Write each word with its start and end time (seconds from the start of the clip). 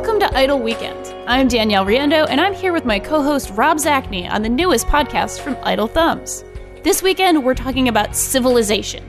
Welcome 0.00 0.20
to 0.20 0.34
Idle 0.34 0.60
Weekend. 0.60 1.14
I'm 1.28 1.46
Danielle 1.46 1.84
Riendeau, 1.84 2.26
and 2.30 2.40
I'm 2.40 2.54
here 2.54 2.72
with 2.72 2.86
my 2.86 2.98
co 2.98 3.22
host 3.22 3.50
Rob 3.50 3.76
Zacny 3.76 4.26
on 4.30 4.40
the 4.40 4.48
newest 4.48 4.86
podcast 4.86 5.40
from 5.40 5.58
Idle 5.62 5.88
Thumbs. 5.88 6.42
This 6.82 7.02
weekend, 7.02 7.44
we're 7.44 7.52
talking 7.52 7.86
about 7.86 8.16
civilization. 8.16 9.06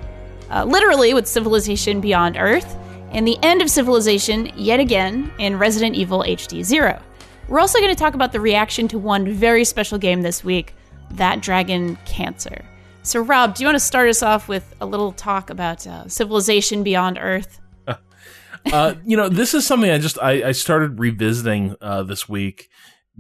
Uh, 0.50 0.66
literally, 0.66 1.14
with 1.14 1.28
Civilization 1.28 2.02
Beyond 2.02 2.36
Earth, 2.36 2.76
and 3.12 3.26
the 3.26 3.38
end 3.42 3.62
of 3.62 3.70
civilization 3.70 4.52
yet 4.58 4.82
again 4.82 5.32
in 5.40 5.58
Resident 5.58 5.96
Evil 5.96 6.26
HD 6.28 6.62
Zero. 6.62 7.02
We're 7.48 7.62
also 7.62 7.80
going 7.80 7.96
to 7.96 7.98
talk 7.98 8.14
about 8.14 8.34
the 8.34 8.42
reaction 8.42 8.90
to 8.90 9.00
one 9.00 9.32
very 9.32 9.64
special 9.64 9.98
game 9.98 10.24
this 10.24 10.44
week 10.44 10.74
That 11.12 11.40
Dragon 11.40 11.96
Cancer. 12.06 12.66
So, 13.04 13.22
Rob, 13.22 13.56
do 13.56 13.64
you 13.64 13.68
want 13.68 13.78
to 13.78 13.80
start 13.80 14.10
us 14.10 14.22
off 14.22 14.50
with 14.50 14.76
a 14.82 14.86
little 14.86 15.14
talk 15.14 15.50
about 15.52 15.88
uh, 15.88 16.10
Civilization 16.10 16.84
Beyond 16.84 17.18
Earth? 17.18 17.61
Uh, 18.72 18.96
you 19.06 19.18
know, 19.18 19.30
this 19.30 19.54
is 19.54 19.66
something 19.66 19.90
I 19.90 19.98
just 19.98 20.18
I, 20.22 20.50
I 20.50 20.52
started 20.52 21.00
revisiting 21.00 21.76
uh, 21.82 22.04
this 22.04 22.28
week 22.28 22.70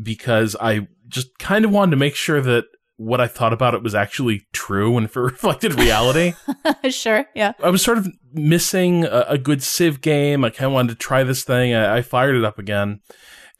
because 0.02 0.55
I 0.59 0.88
just 1.08 1.38
kind 1.40 1.66
of 1.66 1.72
wanted 1.72 1.91
to 1.91 1.98
make 1.98 2.16
sure 2.16 2.41
that 2.41 2.66
what 2.98 3.20
I 3.20 3.27
thought 3.27 3.52
about 3.52 3.73
it 3.73 3.81
was 3.81 3.95
actually 3.95 4.45
true 4.54 4.98
and 4.98 5.09
for 5.09 5.23
reflected 5.26 5.73
reality. 5.76 6.34
sure, 6.90 7.26
yeah. 7.36 7.54
I 7.64 7.70
was 7.70 7.81
sort 7.81 7.98
of 7.98 8.08
missing 8.34 9.05
a, 9.05 9.26
a 9.30 9.38
good 9.38 9.64
Civ 9.64 10.02
game. 10.02 10.45
I 10.45 10.50
kind 10.50 10.67
of 10.67 10.73
wanted 10.73 10.90
to 10.90 10.95
try 10.95 11.23
this 11.23 11.44
thing. 11.44 11.73
I, 11.73 11.98
I 11.98 12.02
fired 12.02 12.36
it 12.36 12.45
up 12.45 12.59
again. 12.59 13.02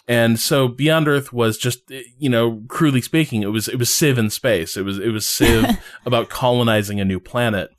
And 0.08 0.40
so 0.40 0.68
Beyond 0.68 1.08
Earth 1.08 1.32
was 1.32 1.58
just, 1.58 1.90
you 2.18 2.30
know, 2.30 2.64
crudely 2.68 3.02
speaking, 3.02 3.44
it 3.44 3.48
was 3.48 3.68
it 3.68 3.78
was 3.78 3.90
Civ 3.90 4.18
in 4.18 4.30
space. 4.30 4.76
It 4.76 4.84
was 4.84 5.00
it 5.00 5.10
was 5.10 5.26
Civ 5.26 5.66
about 6.06 6.30
colonizing 6.30 7.00
a 7.00 7.06
new 7.06 7.20
planet. 7.20 7.70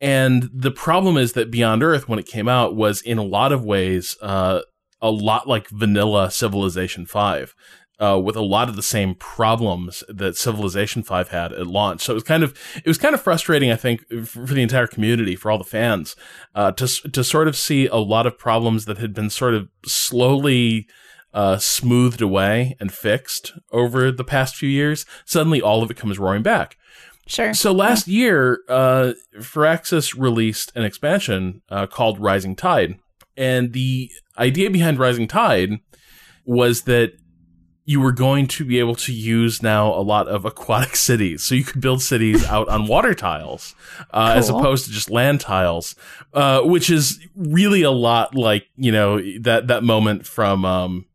And 0.00 0.50
the 0.52 0.70
problem 0.70 1.16
is 1.16 1.32
that 1.32 1.50
Beyond 1.50 1.82
Earth, 1.82 2.08
when 2.08 2.18
it 2.18 2.26
came 2.26 2.48
out, 2.48 2.76
was 2.76 3.00
in 3.00 3.18
a 3.18 3.22
lot 3.22 3.52
of 3.52 3.64
ways 3.64 4.16
uh, 4.20 4.60
a 5.00 5.10
lot 5.10 5.48
like 5.48 5.68
vanilla 5.68 6.30
Civilization 6.30 7.06
5. 7.06 7.54
Uh, 8.00 8.18
with 8.18 8.34
a 8.34 8.42
lot 8.42 8.68
of 8.68 8.74
the 8.74 8.82
same 8.82 9.14
problems 9.14 10.02
that 10.08 10.36
Civilization 10.36 11.04
Five 11.04 11.28
had 11.28 11.52
at 11.52 11.68
launch, 11.68 12.00
so 12.02 12.12
it 12.12 12.14
was 12.14 12.24
kind 12.24 12.42
of 12.42 12.52
it 12.78 12.88
was 12.88 12.98
kind 12.98 13.14
of 13.14 13.22
frustrating, 13.22 13.70
I 13.70 13.76
think, 13.76 14.00
for, 14.26 14.46
the 14.46 14.62
entire 14.62 14.88
community, 14.88 15.36
for 15.36 15.48
all 15.48 15.58
the 15.58 15.64
fans, 15.64 16.16
uh, 16.56 16.72
to 16.72 16.88
to 16.88 17.22
sort 17.22 17.46
of 17.46 17.56
see 17.56 17.86
a 17.86 17.94
lot 17.94 18.26
of 18.26 18.36
problems 18.36 18.86
that 18.86 18.98
had 18.98 19.14
been 19.14 19.30
sort 19.30 19.54
of 19.54 19.68
slowly 19.86 20.88
uh, 21.32 21.58
smoothed 21.58 22.20
away 22.20 22.76
and 22.80 22.92
fixed 22.92 23.52
over 23.70 24.10
the 24.10 24.24
past 24.24 24.56
few 24.56 24.68
years. 24.68 25.06
Suddenly, 25.24 25.62
all 25.62 25.80
of 25.80 25.90
it 25.90 25.96
comes 25.96 26.18
roaring 26.18 26.42
back. 26.42 26.76
Sure. 27.26 27.54
So 27.54 27.72
last 27.72 28.06
yeah. 28.06 28.18
year, 28.18 28.58
uh, 28.68 29.12
Firaxis 29.38 30.18
released 30.18 30.72
an 30.74 30.84
expansion 30.84 31.62
uh, 31.70 31.86
called 31.86 32.20
Rising 32.20 32.54
Tide, 32.54 32.98
and 33.36 33.72
the 33.72 34.10
idea 34.38 34.70
behind 34.70 34.98
Rising 34.98 35.28
Tide 35.28 35.80
was 36.44 36.82
that 36.82 37.12
you 37.86 38.00
were 38.00 38.12
going 38.12 38.46
to 38.46 38.64
be 38.64 38.78
able 38.78 38.94
to 38.94 39.12
use 39.12 39.62
now 39.62 39.92
a 39.92 40.00
lot 40.00 40.26
of 40.26 40.44
aquatic 40.44 40.96
cities. 40.96 41.42
So 41.42 41.54
you 41.54 41.64
could 41.64 41.80
build 41.80 42.02
cities 42.02 42.44
out 42.46 42.68
on 42.68 42.86
water 42.86 43.14
tiles, 43.14 43.74
uh, 44.10 44.28
cool. 44.28 44.38
as 44.38 44.48
opposed 44.48 44.86
to 44.86 44.92
just 44.92 45.10
land 45.10 45.40
tiles, 45.40 45.94
uh, 46.32 46.62
which 46.62 46.88
is 46.90 47.20
really 47.36 47.82
a 47.82 47.90
lot 47.90 48.34
like, 48.34 48.66
you 48.76 48.92
know, 48.92 49.20
that, 49.40 49.68
that 49.68 49.84
moment 49.84 50.26
from, 50.26 50.64
um, 50.64 51.06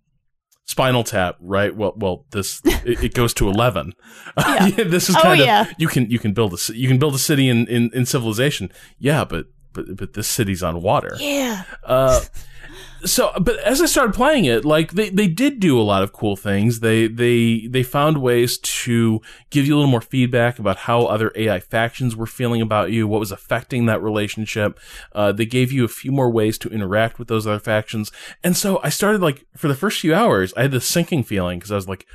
Spinal 0.69 1.03
Tap, 1.03 1.35
right? 1.39 1.75
Well, 1.75 1.93
well, 1.95 2.25
this 2.29 2.61
it, 2.63 3.03
it 3.03 3.13
goes 3.15 3.33
to 3.33 3.49
eleven. 3.49 3.93
Yeah. 4.37 4.69
this 4.85 5.09
is 5.09 5.15
oh, 5.15 5.21
kind 5.21 5.39
oh, 5.39 5.43
of 5.43 5.47
yeah. 5.47 5.73
you 5.79 5.87
can 5.87 6.09
you 6.11 6.19
can 6.19 6.33
build 6.33 6.53
a 6.53 6.73
you 6.73 6.87
can 6.87 6.99
build 6.99 7.15
a 7.15 7.17
city 7.17 7.49
in, 7.49 7.67
in 7.67 7.89
in 7.91 8.05
civilization. 8.05 8.71
Yeah, 8.99 9.25
but 9.25 9.47
but 9.73 9.97
but 9.97 10.13
this 10.13 10.27
city's 10.27 10.61
on 10.61 10.83
water. 10.83 11.17
Yeah. 11.19 11.63
Uh, 11.83 12.21
so 13.05 13.31
but 13.41 13.57
as 13.59 13.81
i 13.81 13.85
started 13.85 14.13
playing 14.13 14.45
it 14.45 14.65
like 14.65 14.91
they, 14.93 15.09
they 15.09 15.27
did 15.27 15.59
do 15.59 15.79
a 15.79 15.83
lot 15.83 16.03
of 16.03 16.13
cool 16.13 16.35
things. 16.35 16.79
They 16.79 17.07
they 17.07 17.67
they 17.67 17.83
found 17.83 18.21
ways 18.21 18.57
to 18.57 19.21
give 19.49 19.65
you 19.65 19.75
a 19.75 19.77
little 19.77 19.91
more 19.91 20.01
feedback 20.01 20.59
about 20.59 20.77
how 20.77 21.05
other 21.05 21.31
ai 21.35 21.59
factions 21.59 22.15
were 22.15 22.25
feeling 22.25 22.61
about 22.61 22.91
you 22.91 23.07
what 23.07 23.19
was 23.19 23.31
affecting 23.31 23.85
that 23.85 24.01
relationship. 24.01 24.79
Uh, 25.13 25.31
they 25.31 25.45
gave 25.45 25.71
you 25.71 25.83
a 25.83 25.89
few 25.89 26.11
more 26.11 26.29
ways 26.29 26.57
to 26.59 26.69
interact 26.69 27.19
with 27.19 27.27
those 27.27 27.47
other 27.47 27.59
factions. 27.59 28.11
And 28.43 28.55
so 28.55 28.79
i 28.83 28.89
started 28.89 29.21
like 29.21 29.45
for 29.55 29.67
the 29.67 29.75
first 29.75 29.99
few 29.99 30.13
hours 30.13 30.53
i 30.55 30.63
had 30.63 30.71
this 30.71 30.85
sinking 30.85 31.23
feeling 31.23 31.59
because 31.59 31.71
i 31.71 31.75
was 31.75 31.87
like 31.87 32.05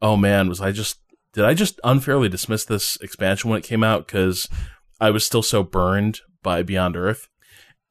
oh 0.00 0.16
man 0.16 0.48
was 0.48 0.60
i 0.60 0.72
just 0.72 0.98
did 1.32 1.44
i 1.44 1.54
just 1.54 1.80
unfairly 1.84 2.28
dismiss 2.28 2.64
this 2.64 2.96
expansion 3.00 3.50
when 3.50 3.58
it 3.58 3.64
came 3.64 3.84
out 3.84 4.06
because 4.06 4.48
i 5.00 5.10
was 5.10 5.24
still 5.24 5.42
so 5.42 5.62
burned 5.62 6.20
by 6.42 6.62
beyond 6.62 6.96
earth? 6.96 7.28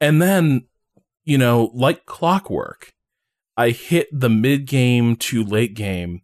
And 0.00 0.20
then 0.20 0.66
you 1.24 1.38
know, 1.38 1.70
like 1.74 2.06
clockwork, 2.06 2.92
I 3.56 3.70
hit 3.70 4.08
the 4.12 4.30
mid 4.30 4.66
game 4.66 5.16
to 5.16 5.44
late 5.44 5.74
game, 5.74 6.22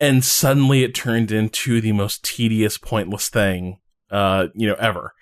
and 0.00 0.24
suddenly 0.24 0.82
it 0.82 0.94
turned 0.94 1.30
into 1.30 1.80
the 1.80 1.92
most 1.92 2.24
tedious, 2.24 2.78
pointless 2.78 3.28
thing, 3.28 3.78
uh, 4.10 4.48
you 4.54 4.66
know, 4.66 4.76
ever. 4.78 5.12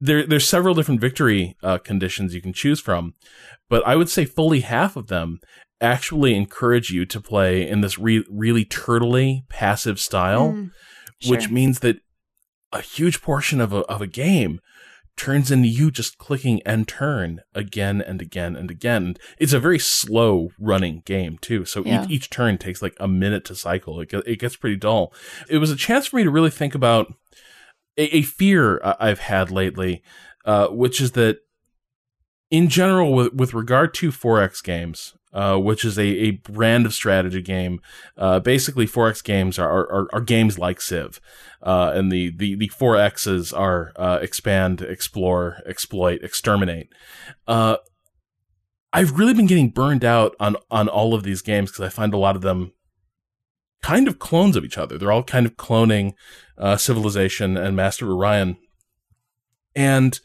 There, 0.00 0.24
there's 0.24 0.48
several 0.48 0.74
different 0.74 1.00
victory 1.00 1.56
uh, 1.62 1.78
conditions 1.78 2.34
you 2.34 2.40
can 2.40 2.52
choose 2.52 2.78
from, 2.78 3.14
but 3.68 3.84
I 3.86 3.96
would 3.96 4.08
say 4.08 4.24
fully 4.24 4.60
half 4.60 4.96
of 4.96 5.08
them 5.08 5.40
actually 5.80 6.34
encourage 6.34 6.90
you 6.90 7.04
to 7.06 7.20
play 7.20 7.68
in 7.68 7.80
this 7.80 7.98
re- 7.98 8.24
really 8.30 8.64
turtly, 8.64 9.48
passive 9.48 9.98
style, 9.98 10.52
mm, 10.52 10.70
sure. 11.20 11.30
which 11.30 11.50
means 11.50 11.80
that 11.80 11.96
a 12.72 12.80
huge 12.80 13.22
portion 13.22 13.60
of 13.60 13.72
a, 13.72 13.78
of 13.86 14.02
a 14.02 14.06
game 14.06 14.60
turns 15.18 15.50
into 15.50 15.68
you 15.68 15.90
just 15.90 16.16
clicking 16.16 16.62
and 16.64 16.88
turn 16.88 17.40
again 17.54 18.00
and 18.00 18.22
again 18.22 18.56
and 18.56 18.70
again. 18.70 19.16
It's 19.38 19.52
a 19.52 19.60
very 19.60 19.78
slow 19.78 20.50
running 20.58 21.02
game 21.04 21.36
too. 21.38 21.64
So 21.64 21.84
yeah. 21.84 22.04
each, 22.04 22.10
each 22.10 22.30
turn 22.30 22.56
takes 22.56 22.80
like 22.80 22.96
a 22.98 23.08
minute 23.08 23.44
to 23.46 23.54
cycle. 23.54 24.00
It, 24.00 24.12
it 24.26 24.38
gets 24.38 24.56
pretty 24.56 24.76
dull. 24.76 25.12
It 25.48 25.58
was 25.58 25.70
a 25.70 25.76
chance 25.76 26.06
for 26.06 26.16
me 26.16 26.24
to 26.24 26.30
really 26.30 26.50
think 26.50 26.74
about 26.74 27.12
a, 27.98 28.16
a 28.18 28.22
fear 28.22 28.80
I've 28.82 29.18
had 29.18 29.50
lately, 29.50 30.02
uh, 30.44 30.68
which 30.68 31.00
is 31.00 31.12
that 31.12 31.40
in 32.50 32.68
general, 32.68 33.12
with, 33.12 33.34
with 33.34 33.52
regard 33.52 33.92
to 33.94 34.10
4X 34.10 34.62
games, 34.62 35.14
uh, 35.32 35.56
which 35.56 35.84
is 35.84 35.98
a, 35.98 36.06
a 36.06 36.30
brand 36.30 36.86
of 36.86 36.94
strategy 36.94 37.42
game. 37.42 37.80
Uh, 38.16 38.40
basically, 38.40 38.86
4X 38.86 39.22
games 39.22 39.58
are, 39.58 39.68
are, 39.68 40.08
are 40.12 40.20
games 40.20 40.58
like 40.58 40.80
Civ. 40.80 41.20
Uh, 41.62 41.92
and 41.94 42.10
the, 42.10 42.30
the, 42.30 42.54
the 42.54 42.68
4Xs 42.68 43.56
are 43.56 43.92
uh, 43.96 44.18
expand, 44.22 44.80
explore, 44.80 45.62
exploit, 45.66 46.22
exterminate. 46.22 46.88
Uh, 47.46 47.76
I've 48.92 49.18
really 49.18 49.34
been 49.34 49.46
getting 49.46 49.70
burned 49.70 50.04
out 50.04 50.34
on, 50.40 50.56
on 50.70 50.88
all 50.88 51.14
of 51.14 51.24
these 51.24 51.42
games 51.42 51.70
because 51.70 51.84
I 51.84 51.90
find 51.90 52.14
a 52.14 52.18
lot 52.18 52.36
of 52.36 52.42
them 52.42 52.72
kind 53.82 54.08
of 54.08 54.18
clones 54.18 54.56
of 54.56 54.64
each 54.64 54.78
other. 54.78 54.96
They're 54.96 55.12
all 55.12 55.22
kind 55.22 55.46
of 55.46 55.56
cloning 55.56 56.14
Civilization 56.78 57.56
and 57.56 57.76
Master 57.76 58.10
Orion. 58.10 58.56
And 59.76 60.18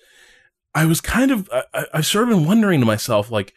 I 0.73 0.85
was 0.85 1.01
kind 1.01 1.29
of, 1.29 1.49
I, 1.51 1.85
I've 1.93 2.05
sort 2.05 2.23
of 2.23 2.35
been 2.35 2.47
wondering 2.47 2.79
to 2.79 2.85
myself, 2.85 3.29
like, 3.29 3.53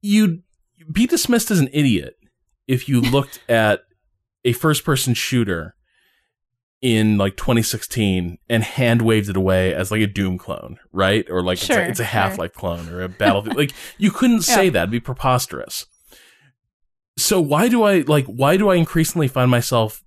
you'd 0.00 0.42
be 0.90 1.06
dismissed 1.06 1.50
as 1.50 1.60
an 1.60 1.68
idiot 1.72 2.16
if 2.66 2.88
you 2.88 3.00
looked 3.00 3.40
at 3.48 3.82
a 4.44 4.52
first 4.52 4.84
person 4.84 5.14
shooter 5.14 5.74
in 6.80 7.18
like 7.18 7.36
2016 7.36 8.38
and 8.48 8.62
hand 8.62 9.02
waved 9.02 9.28
it 9.28 9.36
away 9.36 9.74
as 9.74 9.90
like 9.90 10.00
a 10.00 10.06
Doom 10.06 10.38
clone, 10.38 10.78
right? 10.92 11.28
Or 11.28 11.42
like 11.42 11.58
sure, 11.58 11.80
it's 11.80 11.98
a, 11.98 12.04
a 12.04 12.06
Half 12.06 12.38
Life 12.38 12.52
sure. 12.52 12.60
clone 12.60 12.88
or 12.88 13.02
a 13.02 13.08
Battlefield. 13.08 13.56
like 13.56 13.72
you 13.98 14.10
couldn't 14.10 14.42
say 14.42 14.66
yeah. 14.66 14.70
that; 14.70 14.82
It'd 14.82 14.90
be 14.90 15.00
preposterous. 15.00 15.86
So 17.16 17.40
why 17.40 17.68
do 17.68 17.82
I 17.82 18.00
like? 18.00 18.26
Why 18.26 18.56
do 18.56 18.68
I 18.68 18.76
increasingly 18.76 19.28
find 19.28 19.50
myself 19.50 20.04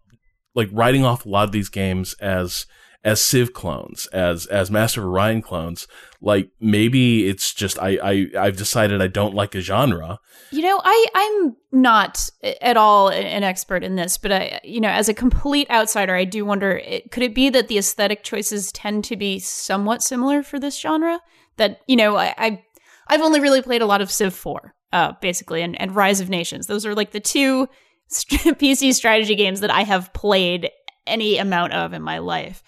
like 0.55 0.69
writing 0.71 1.03
off 1.05 1.25
a 1.25 1.29
lot 1.29 1.43
of 1.43 1.51
these 1.51 1.69
games 1.69 2.13
as 2.21 2.65
as 3.03 3.23
Civ 3.23 3.53
clones, 3.53 4.07
as 4.07 4.45
as 4.47 4.69
Master 4.69 5.01
of 5.01 5.07
Orion 5.07 5.41
clones. 5.41 5.87
Like 6.21 6.49
maybe 6.59 7.27
it's 7.27 7.53
just 7.53 7.79
I, 7.79 7.97
I 8.03 8.27
I've 8.39 8.57
decided 8.57 9.01
I 9.01 9.07
don't 9.07 9.33
like 9.33 9.55
a 9.55 9.61
genre. 9.61 10.19
You 10.51 10.61
know, 10.61 10.81
I 10.83 11.07
I'm 11.15 11.55
not 11.71 12.29
at 12.61 12.77
all 12.77 13.09
an 13.09 13.43
expert 13.43 13.83
in 13.83 13.95
this, 13.95 14.17
but 14.17 14.31
I 14.31 14.59
you 14.63 14.79
know, 14.79 14.89
as 14.89 15.09
a 15.09 15.13
complete 15.13 15.69
outsider, 15.71 16.15
I 16.15 16.25
do 16.25 16.45
wonder 16.45 16.81
could 17.09 17.23
it 17.23 17.33
be 17.33 17.49
that 17.49 17.67
the 17.67 17.77
aesthetic 17.77 18.23
choices 18.23 18.71
tend 18.71 19.03
to 19.05 19.15
be 19.15 19.39
somewhat 19.39 20.03
similar 20.03 20.43
for 20.43 20.59
this 20.59 20.79
genre? 20.79 21.19
That 21.57 21.81
you 21.87 21.95
know, 21.95 22.17
I, 22.17 22.33
I 22.37 22.63
I've 23.07 23.21
only 23.21 23.39
really 23.39 23.61
played 23.61 23.81
a 23.81 23.87
lot 23.87 24.01
of 24.01 24.11
Civ 24.11 24.33
four, 24.33 24.75
uh, 24.93 25.13
basically, 25.21 25.63
and 25.63 25.79
and 25.81 25.95
Rise 25.95 26.19
of 26.19 26.29
Nations. 26.29 26.67
Those 26.67 26.85
are 26.85 26.93
like 26.93 27.11
the 27.11 27.19
two 27.19 27.67
PC 28.11 28.93
strategy 28.93 29.35
games 29.35 29.61
that 29.61 29.71
I 29.71 29.81
have 29.81 30.13
played 30.13 30.69
any 31.07 31.37
amount 31.37 31.73
of 31.73 31.93
in 31.93 32.01
my 32.03 32.19
life. 32.19 32.61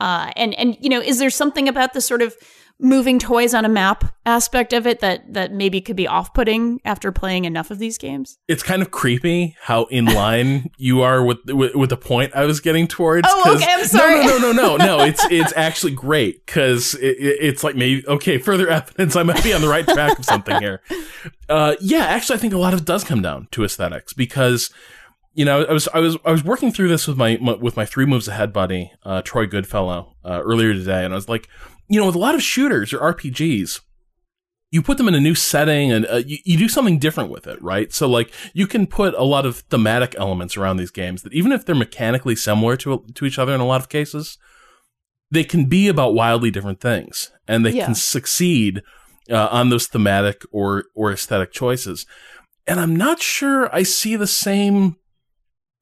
Uh, 0.00 0.30
and 0.36 0.54
and 0.54 0.76
you 0.80 0.88
know, 0.88 1.00
is 1.00 1.18
there 1.18 1.30
something 1.30 1.68
about 1.68 1.92
the 1.92 2.00
sort 2.00 2.22
of 2.22 2.36
moving 2.78 3.18
toys 3.18 3.54
on 3.54 3.64
a 3.64 3.68
map 3.68 4.04
aspect 4.26 4.72
of 4.72 4.86
it 4.86 5.00
that 5.00 5.32
that 5.32 5.52
maybe 5.52 5.80
could 5.80 5.96
be 5.96 6.06
off-putting 6.06 6.80
after 6.84 7.10
playing 7.10 7.46
enough 7.46 7.70
of 7.70 7.78
these 7.78 7.96
games. 7.96 8.38
It's 8.48 8.62
kind 8.62 8.82
of 8.82 8.90
creepy 8.90 9.56
how 9.62 9.84
in 9.84 10.04
line 10.06 10.70
you 10.76 11.00
are 11.00 11.24
with, 11.24 11.38
with, 11.46 11.74
with 11.74 11.90
the 11.90 11.96
point 11.96 12.34
I 12.34 12.44
was 12.44 12.60
getting 12.60 12.86
towards. 12.86 13.26
Oh, 13.30 13.54
okay. 13.56 13.66
I'm 13.68 13.84
sorry. 13.86 14.26
No, 14.26 14.38
no, 14.38 14.52
no, 14.52 14.52
no, 14.52 14.76
no. 14.76 14.86
no 14.98 15.04
it's 15.04 15.24
it's 15.30 15.52
actually 15.56 15.92
great 15.92 16.44
because 16.44 16.94
it, 16.96 17.16
it's 17.18 17.64
like 17.64 17.76
maybe 17.76 18.06
okay. 18.06 18.38
Further 18.38 18.68
evidence 18.68 19.16
I 19.16 19.22
might 19.22 19.42
be 19.42 19.52
on 19.52 19.62
the 19.62 19.68
right 19.68 19.86
track 19.86 20.18
of 20.18 20.24
something 20.24 20.60
here. 20.60 20.82
Uh, 21.48 21.76
yeah, 21.80 22.04
actually, 22.04 22.36
I 22.36 22.38
think 22.38 22.52
a 22.52 22.58
lot 22.58 22.74
of 22.74 22.80
it 22.80 22.86
does 22.86 23.04
come 23.04 23.22
down 23.22 23.48
to 23.52 23.64
aesthetics 23.64 24.12
because 24.12 24.70
you 25.36 25.44
know, 25.44 25.64
I 25.64 25.72
was 25.72 25.86
I 25.92 26.00
was 26.00 26.16
I 26.24 26.32
was 26.32 26.42
working 26.42 26.72
through 26.72 26.88
this 26.88 27.06
with 27.06 27.18
my, 27.18 27.36
my 27.36 27.52
with 27.52 27.76
my 27.76 27.84
three 27.84 28.06
moves 28.06 28.26
ahead 28.26 28.54
buddy, 28.54 28.90
uh, 29.04 29.20
Troy 29.20 29.46
Goodfellow, 29.46 30.16
uh, 30.24 30.40
earlier 30.42 30.72
today, 30.72 31.04
and 31.04 31.12
I 31.12 31.16
was 31.16 31.28
like, 31.28 31.46
you 31.88 32.00
know, 32.00 32.06
with 32.06 32.14
a 32.14 32.18
lot 32.18 32.34
of 32.34 32.42
shooters 32.42 32.94
or 32.94 33.00
RPGs, 33.00 33.82
you 34.70 34.80
put 34.80 34.96
them 34.96 35.08
in 35.08 35.14
a 35.14 35.20
new 35.20 35.34
setting 35.34 35.92
and 35.92 36.06
uh, 36.06 36.22
you, 36.24 36.38
you 36.46 36.56
do 36.56 36.70
something 36.70 36.98
different 36.98 37.28
with 37.28 37.46
it, 37.46 37.60
right? 37.62 37.92
So 37.92 38.08
like 38.08 38.32
you 38.54 38.66
can 38.66 38.86
put 38.86 39.12
a 39.12 39.24
lot 39.24 39.44
of 39.44 39.58
thematic 39.58 40.14
elements 40.18 40.56
around 40.56 40.78
these 40.78 40.90
games 40.90 41.22
that 41.22 41.34
even 41.34 41.52
if 41.52 41.66
they're 41.66 41.74
mechanically 41.74 42.34
similar 42.34 42.78
to 42.78 43.04
to 43.14 43.26
each 43.26 43.38
other 43.38 43.54
in 43.54 43.60
a 43.60 43.66
lot 43.66 43.82
of 43.82 43.90
cases, 43.90 44.38
they 45.30 45.44
can 45.44 45.66
be 45.66 45.86
about 45.86 46.14
wildly 46.14 46.50
different 46.50 46.80
things 46.80 47.30
and 47.46 47.64
they 47.64 47.72
yeah. 47.72 47.84
can 47.84 47.94
succeed 47.94 48.82
uh, 49.30 49.48
on 49.50 49.68
those 49.68 49.86
thematic 49.86 50.44
or 50.50 50.84
or 50.94 51.12
aesthetic 51.12 51.52
choices. 51.52 52.06
And 52.66 52.80
I'm 52.80 52.96
not 52.96 53.20
sure 53.20 53.68
I 53.74 53.82
see 53.82 54.16
the 54.16 54.26
same 54.26 54.96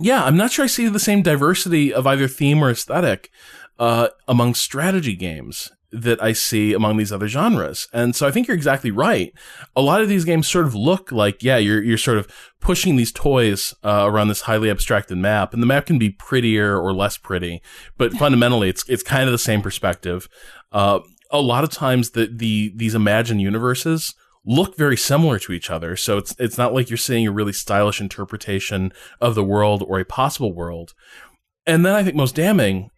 yeah, 0.00 0.25
I'm 0.25 0.37
not 0.37 0.52
sure 0.52 0.64
I 0.64 0.69
see 0.69 0.88
the 0.88 0.99
same 0.99 1.23
diversity 1.23 1.93
of 1.93 2.06
either 2.06 2.29
theme 2.29 2.62
or 2.62 2.70
aesthetic 2.70 3.31
uh, 3.79 4.08
among 4.26 4.55
strategy 4.55 5.14
games 5.14 5.70
that 5.94 6.20
I 6.20 6.32
see 6.32 6.73
among 6.73 6.96
these 6.96 7.12
other 7.12 7.29
genres. 7.29 7.87
And 7.93 8.17
so 8.17 8.26
I 8.26 8.32
think 8.32 8.49
you're 8.49 8.56
exactly 8.56 8.91
right. 8.91 9.32
A 9.76 9.81
lot 9.81 10.02
of 10.02 10.08
these 10.08 10.25
games 10.25 10.49
sort 10.49 10.67
of 10.67 10.75
look 10.75 11.12
like, 11.12 11.43
yeah, 11.43 11.56
you're, 11.56 11.82
you're 11.82 11.96
sort 11.96 12.19
of 12.19 12.26
pushing 12.61 12.96
these 12.96 13.12
toys 13.12 13.73
uh, 13.85 14.05
around 14.08 14.29
this 14.29 14.43
highly 14.43 14.70
abstracted 14.70 15.19
map 15.19 15.55
and 15.55 15.62
the 15.62 15.67
map 15.67 15.87
can 15.87 15.99
be 15.99 16.11
prettier 16.11 16.76
or 16.76 16.93
less 16.93 17.17
pretty, 17.17 17.62
but 17.97 18.12
fundamentally 18.19 18.69
it's, 18.69 18.87
it's 18.88 19.05
kind 19.05 19.26
of 19.26 19.32
the 19.32 19.38
same 19.38 19.62
perspective. 19.62 20.29
Uh, 20.73 20.99
a 21.31 21.40
lot 21.40 21.62
of 21.62 21.70
times 21.70 22.11
the, 22.11 22.26
the, 22.26 22.73
these 22.75 22.97
imagined 22.97 23.40
universes 23.40 24.14
look 24.44 24.76
very 24.76 24.96
similar 24.96 25.38
to 25.38 25.52
each 25.52 25.70
other. 25.70 25.96
So 25.96 26.19
it's, 26.19 26.35
it's 26.38 26.58
not 26.58 26.75
like 26.75 26.91
you're 26.91 26.96
seeing 26.96 27.26
a 27.26 27.32
really 27.32 27.52
stylish 27.52 28.00
interpretation 28.00 28.93
of 29.20 29.35
the 29.35 29.44
world 29.44 29.82
or 29.87 29.99
a 29.99 30.05
possible 30.05 30.55
world. 30.55 30.93
And 31.67 31.85
then 31.85 31.94
I 31.94 32.02
think 32.02 32.17
most 32.17 32.35
damning, 32.35 32.91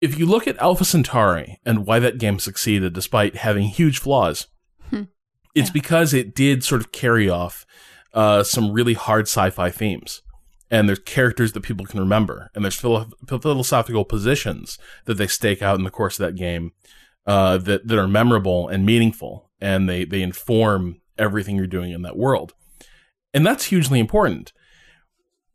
if 0.00 0.18
you 0.18 0.26
look 0.26 0.46
at 0.46 0.58
Alpha 0.58 0.84
Centauri 0.84 1.58
and 1.64 1.86
why 1.86 1.98
that 2.00 2.18
game 2.18 2.38
succeeded 2.38 2.92
despite 2.92 3.36
having 3.36 3.68
huge 3.68 3.98
flaws, 3.98 4.46
hmm. 4.90 5.04
it's 5.54 5.68
yeah. 5.68 5.72
because 5.72 6.12
it 6.12 6.34
did 6.34 6.64
sort 6.64 6.80
of 6.80 6.92
carry 6.92 7.30
off 7.30 7.64
uh, 8.12 8.42
some 8.42 8.72
really 8.72 8.94
hard 8.94 9.26
sci-fi 9.26 9.70
themes. 9.70 10.20
And 10.70 10.88
there's 10.88 11.00
characters 11.00 11.52
that 11.52 11.60
people 11.60 11.84
can 11.84 12.00
remember, 12.00 12.50
and 12.54 12.64
there's 12.64 12.80
philo- 12.80 13.10
philosophical 13.26 14.06
positions 14.06 14.78
that 15.04 15.14
they 15.18 15.26
stake 15.26 15.60
out 15.60 15.76
in 15.76 15.84
the 15.84 15.90
course 15.90 16.18
of 16.18 16.26
that 16.26 16.34
game 16.34 16.72
uh, 17.26 17.58
that 17.58 17.86
that 17.86 17.98
are 17.98 18.08
memorable 18.08 18.68
and 18.68 18.86
meaningful, 18.86 19.50
and 19.62 19.88
they 19.88 20.04
they 20.04 20.20
inform 20.20 21.00
everything 21.16 21.56
you're 21.56 21.66
doing 21.66 21.92
in 21.92 22.02
that 22.02 22.16
world, 22.16 22.52
and 23.32 23.46
that's 23.46 23.66
hugely 23.66 24.00
important. 24.00 24.52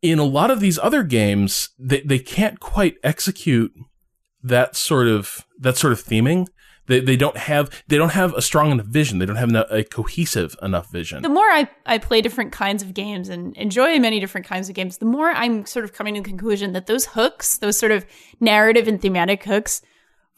In 0.01 0.17
a 0.17 0.23
lot 0.23 0.49
of 0.49 0.59
these 0.61 0.79
other 0.79 1.03
games, 1.03 1.69
they 1.77 2.01
they 2.01 2.17
can't 2.17 2.59
quite 2.59 2.95
execute 3.03 3.73
that 4.41 4.75
sort 4.75 5.07
of 5.07 5.45
that 5.59 5.77
sort 5.77 5.93
of 5.93 6.03
theming. 6.03 6.47
They, 6.87 7.01
they 7.01 7.17
don't 7.17 7.35
have 7.35 7.83
they 7.89 7.97
don't 7.97 8.13
have 8.13 8.33
a 8.33 8.41
strong 8.41 8.71
enough 8.71 8.85
vision. 8.85 9.19
They 9.19 9.25
don't 9.25 9.35
have 9.35 9.53
a 9.53 9.83
cohesive 9.83 10.55
enough 10.61 10.89
vision. 10.89 11.21
The 11.21 11.27
more 11.27 11.43
I, 11.43 11.69
I 11.85 11.97
play 11.97 12.21
different 12.21 12.53
kinds 12.53 12.81
of 12.81 12.93
games 12.93 13.27
and 13.27 13.57
enjoy 13.57 13.99
many 13.99 14.21
different 14.21 14.47
kinds 14.47 14.69
of 14.69 14.75
games 14.75 14.99
the 14.99 15.05
more 15.05 15.31
i'm 15.31 15.65
sort 15.65 15.83
of 15.83 15.91
coming 15.91 16.15
to 16.15 16.21
the 16.21 16.29
conclusion 16.29 16.71
that 16.71 16.87
those 16.87 17.05
hooks 17.07 17.57
those 17.57 17.77
sort 17.77 17.91
of 17.91 18.05
narrative 18.39 18.87
and 18.87 19.01
thematic 19.01 19.43
hooks 19.43 19.81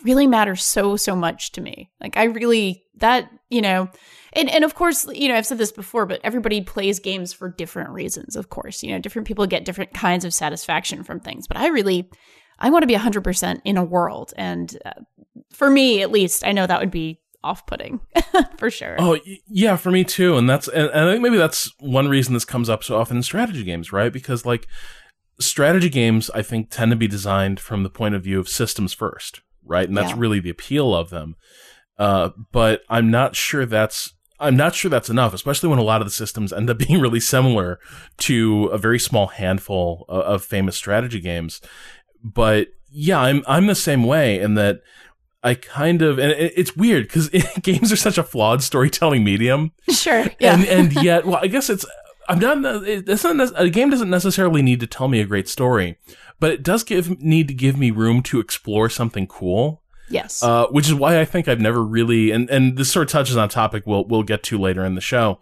really 0.04 0.28
matter 0.28 0.56
so 0.56 0.96
so 0.96 1.16
much 1.16 1.52
to 1.52 1.62
me 1.62 1.90
like 2.02 2.16
i 2.18 2.24
really 2.24 2.84
that 2.96 3.30
you 3.50 3.62
know 3.62 3.90
and 4.34 4.50
and 4.50 4.64
of 4.64 4.76
course 4.76 5.06
you 5.14 5.28
know 5.28 5.36
i've 5.36 5.46
said 5.46 5.58
this 5.58 5.72
before 5.72 6.06
but 6.06 6.22
everybody 6.24 6.62
plays 6.62 7.00
games 7.00 7.34
for 7.34 7.50
different 7.50 7.90
reasons 7.90 8.36
of 8.36 8.50
course 8.50 8.82
you 8.84 8.92
know 8.92 9.00
different 9.00 9.28
people 9.28 9.46
get 9.46 9.66
different 9.66 9.94
kinds 9.94 10.24
of 10.24 10.34
satisfaction 10.34 11.04
from 11.04 11.20
things 11.20 11.48
but 11.48 11.58
i 11.58 11.68
really 11.68 12.10
I 12.60 12.70
want 12.70 12.84
to 12.84 12.88
be 12.88 12.96
100% 12.96 13.62
in 13.64 13.78
a 13.78 13.84
world. 13.84 14.34
And 14.38 14.78
uh, 14.86 14.92
for 15.52 15.70
me, 15.70 16.02
at 16.02 16.12
least, 16.12 16.46
I 16.46 16.52
know 16.52 16.68
that 16.68 16.80
would 16.80 16.92
be 16.92 17.20
off 17.44 17.66
putting 17.66 18.02
for 18.58 18.70
sure. 18.70 18.98
Oh, 19.00 19.18
yeah, 19.48 19.78
for 19.78 19.92
me 19.92 20.04
too. 20.04 20.38
And 20.38 20.50
that's, 20.50 20.68
and, 20.68 20.90
and 20.90 21.10
I 21.10 21.12
think 21.12 21.24
maybe 21.24 21.38
that's 21.38 21.72
one 21.80 22.10
reason 22.10 22.34
this 22.34 22.46
comes 22.46 22.70
up 22.70 22.84
so 22.84 22.98
often 22.98 23.18
in 23.18 23.24
strategy 23.24 23.64
games, 23.64 23.94
right? 23.94 24.12
Because 24.12 24.46
like 24.46 24.68
strategy 25.40 25.90
games, 25.90 26.30
I 26.32 26.42
think 26.42 26.70
tend 26.70 26.92
to 26.92 26.98
be 26.98 27.08
designed 27.08 27.60
from 27.60 27.84
the 27.84 27.90
point 27.90 28.16
of 28.16 28.24
view 28.24 28.40
of 28.40 28.50
systems 28.50 28.94
first, 28.94 29.42
right? 29.70 29.88
And 29.88 29.98
that's 29.98 30.12
yeah. 30.12 30.18
really 30.18 30.40
the 30.40 30.50
appeal 30.50 30.94
of 30.94 31.10
them. 31.10 31.36
Uh, 31.98 32.30
but 32.52 32.82
I'm 32.90 33.12
not 33.12 33.36
sure 33.36 33.66
that's 33.66 34.14
I'm 34.42 34.56
not 34.56 34.74
sure 34.74 34.90
that's 34.90 35.10
enough, 35.10 35.34
especially 35.34 35.68
when 35.68 35.80
a 35.80 35.84
lot 35.84 36.02
of 36.02 36.08
the 36.08 36.12
systems 36.12 36.54
end 36.54 36.70
up 36.70 36.78
being 36.88 37.00
really 37.00 37.20
similar 37.20 37.80
to 38.20 38.66
a 38.68 38.78
very 38.78 39.00
small 39.00 39.28
handful 39.28 40.06
of, 40.10 40.22
of 40.22 40.44
famous 40.44 40.76
strategy 40.76 41.20
games 41.20 41.62
but 42.24 42.70
yeah, 42.92 43.20
I'm 43.20 43.44
I'm 43.48 43.68
the 43.68 43.76
same 43.76 44.04
way 44.04 44.40
in 44.40 44.56
that 44.56 44.82
I 45.44 45.54
kind 45.54 46.02
of 46.02 46.20
and 46.20 46.32
it's 46.32 46.76
weird 46.76 47.08
because 47.08 47.30
games 47.62 47.92
are 47.92 47.98
such 47.98 48.18
a 48.18 48.24
flawed 48.24 48.64
storytelling 48.64 49.24
medium. 49.24 49.72
Sure. 49.90 50.26
Yeah. 50.40 50.54
And 50.56 50.66
and 50.66 50.94
yet, 51.04 51.26
well, 51.26 51.40
I 51.42 51.48
guess 51.48 51.70
it's 51.70 51.86
I'm 52.28 52.40
not. 52.40 52.88
It's 52.88 53.24
not 53.24 53.52
a 53.56 53.70
game 53.70 53.90
doesn't 53.90 54.10
necessarily 54.10 54.62
need 54.62 54.80
to 54.82 54.88
tell 54.88 55.08
me 55.08 55.20
a 55.20 55.26
great 55.26 55.50
story, 55.50 55.98
but 56.40 56.52
it 56.52 56.64
does 56.64 56.84
give 56.84 57.22
need 57.22 57.48
to 57.48 57.54
give 57.54 57.78
me 57.78 57.92
room 57.92 58.22
to 58.24 58.40
explore 58.40 58.90
something 58.90 59.28
cool. 59.28 59.82
Yes. 60.10 60.42
Uh, 60.42 60.66
which 60.68 60.88
is 60.88 60.94
why 60.96 61.20
I 61.20 61.26
think 61.26 61.48
I've 61.48 61.60
never 61.60 61.84
really 61.84 62.32
and 62.32 62.50
and 62.50 62.78
this 62.78 62.92
sort 62.92 63.08
of 63.08 63.12
touches 63.12 63.38
on 63.38 63.46
a 63.46 63.50
topic 63.50 63.86
we'll 63.86 64.06
we'll 64.06 64.24
get 64.24 64.44
to 64.44 64.58
later 64.58 64.84
in 64.84 64.96
the 64.96 65.02
show. 65.02 65.40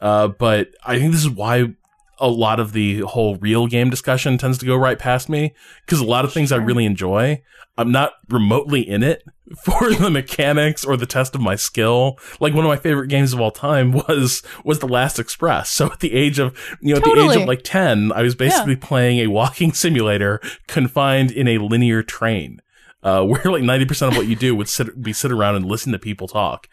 Uh, 0.00 0.28
but 0.28 0.74
I 0.84 0.98
think 0.98 1.12
this 1.12 1.22
is 1.22 1.30
why 1.30 1.74
a 2.20 2.28
lot 2.28 2.60
of 2.60 2.72
the 2.72 3.00
whole 3.00 3.36
real 3.36 3.66
game 3.66 3.90
discussion 3.90 4.38
tends 4.38 4.58
to 4.58 4.66
go 4.66 4.76
right 4.76 4.98
past 4.98 5.28
me 5.28 5.54
because 5.84 6.00
a 6.00 6.04
lot 6.04 6.24
of 6.24 6.32
things. 6.32 6.52
I 6.52 6.56
really 6.56 6.84
enjoy, 6.84 7.42
I'm 7.78 7.90
not 7.90 8.12
remotely 8.28 8.86
in 8.86 9.02
it 9.02 9.24
for 9.64 9.92
the 9.94 10.10
mechanics 10.10 10.84
or 10.84 10.96
the 10.96 11.06
test 11.06 11.34
of 11.34 11.40
my 11.40 11.56
skill. 11.56 12.18
Like 12.38 12.52
one 12.52 12.64
of 12.64 12.68
my 12.68 12.76
favorite 12.76 13.08
games 13.08 13.32
of 13.32 13.40
all 13.40 13.50
time 13.50 13.92
was 13.92 14.42
was 14.64 14.80
The 14.80 14.88
Last 14.88 15.18
Express. 15.18 15.70
So 15.70 15.86
at 15.86 16.00
the 16.00 16.12
age 16.12 16.38
of 16.38 16.56
you 16.80 16.94
know 16.94 17.00
totally. 17.00 17.20
at 17.20 17.26
the 17.26 17.32
age 17.32 17.42
of 17.42 17.48
like 17.48 17.62
10, 17.62 18.12
I 18.12 18.22
was 18.22 18.34
basically 18.34 18.74
yeah. 18.74 18.86
playing 18.86 19.18
a 19.20 19.28
walking 19.28 19.72
simulator 19.74 20.40
confined 20.66 21.30
in 21.30 21.48
a 21.48 21.58
linear 21.58 22.02
train. 22.02 22.60
Uh, 23.02 23.24
where 23.24 23.42
like 23.44 23.62
90% 23.62 24.08
of 24.08 24.16
what 24.16 24.26
you 24.26 24.36
do 24.36 24.54
would 24.54 24.68
sit, 24.68 25.00
be 25.00 25.14
sit 25.14 25.32
around 25.32 25.56
and 25.56 25.64
listen 25.64 25.90
to 25.90 25.98
people 25.98 26.28
talk. 26.28 26.68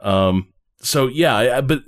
Um, 0.00 0.52
so 0.80 1.08
yeah, 1.08 1.34
I, 1.36 1.60
but 1.60 1.82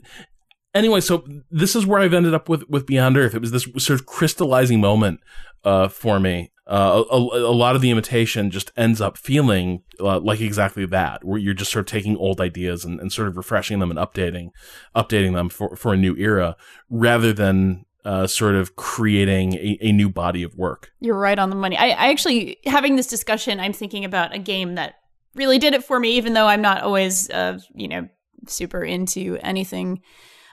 anyway, 0.75 1.01
so 1.01 1.25
this 1.51 1.77
is 1.77 1.87
where 1.87 2.01
I've 2.01 2.15
ended 2.15 2.35
up 2.35 2.49
with 2.49 2.69
with 2.69 2.87
Beyond 2.87 3.17
Earth. 3.17 3.35
It 3.35 3.41
was 3.41 3.51
this 3.51 3.69
sort 3.79 4.01
of 4.01 4.07
crystallizing 4.07 4.81
moment 4.81 5.21
uh, 5.65 5.89
for 5.89 6.21
me. 6.21 6.51
Uh, 6.67 7.05
a, 7.11 7.17
a, 7.17 7.53
lot 7.53 7.77
of 7.77 7.83
the 7.83 7.91
imitation 7.91 8.51
just 8.51 8.73
ends 8.75 8.99
up 8.99 9.19
feeling 9.19 9.83
uh, 10.01 10.19
like 10.19 10.41
exactly 10.41 10.87
that, 10.87 11.23
where 11.23 11.39
you're 11.39 11.53
just 11.53 11.71
sort 11.71 11.83
of 11.83 11.87
taking 11.93 12.17
old 12.17 12.41
ideas 12.41 12.87
and, 12.87 12.99
and 13.01 13.13
sort 13.13 13.29
of 13.29 13.37
refreshing 13.37 13.81
them 13.81 13.91
and 13.91 13.99
updating, 13.99 14.49
updating 14.97 15.35
them 15.35 15.51
for, 15.51 15.77
for 15.77 15.93
a 15.93 15.97
new 15.97 16.17
era, 16.17 16.57
rather 16.89 17.35
than 17.35 17.85
uh, 18.07 18.27
sort 18.27 18.55
of 18.55 18.77
creating 18.77 19.55
a, 19.57 19.79
a, 19.83 19.93
new 19.93 20.09
body 20.09 20.43
of 20.43 20.55
work. 20.57 20.91
You're 21.01 21.19
right 21.19 21.39
on 21.39 21.51
the 21.51 21.57
money. 21.57 21.77
I, 21.77 21.89
I 21.89 22.09
actually 22.09 22.57
having 22.65 22.97
this 22.97 23.09
discussion. 23.09 23.61
I'm 23.61 23.75
thinking 23.75 24.07
about 24.07 24.35
a 24.35 24.39
game 24.39 24.75
that 24.77 24.95
really 25.35 25.59
did 25.59 25.75
it 25.75 25.85
for 25.85 26.01
me, 26.01 26.17
even 26.17 26.33
though 26.33 26.47
I'm 26.47 26.63
not 26.63 26.83
always, 26.83 27.29
uh, 27.29 27.59
you 27.75 27.89
know, 27.89 28.09
super 28.47 28.83
into 28.83 29.39
anything 29.43 30.01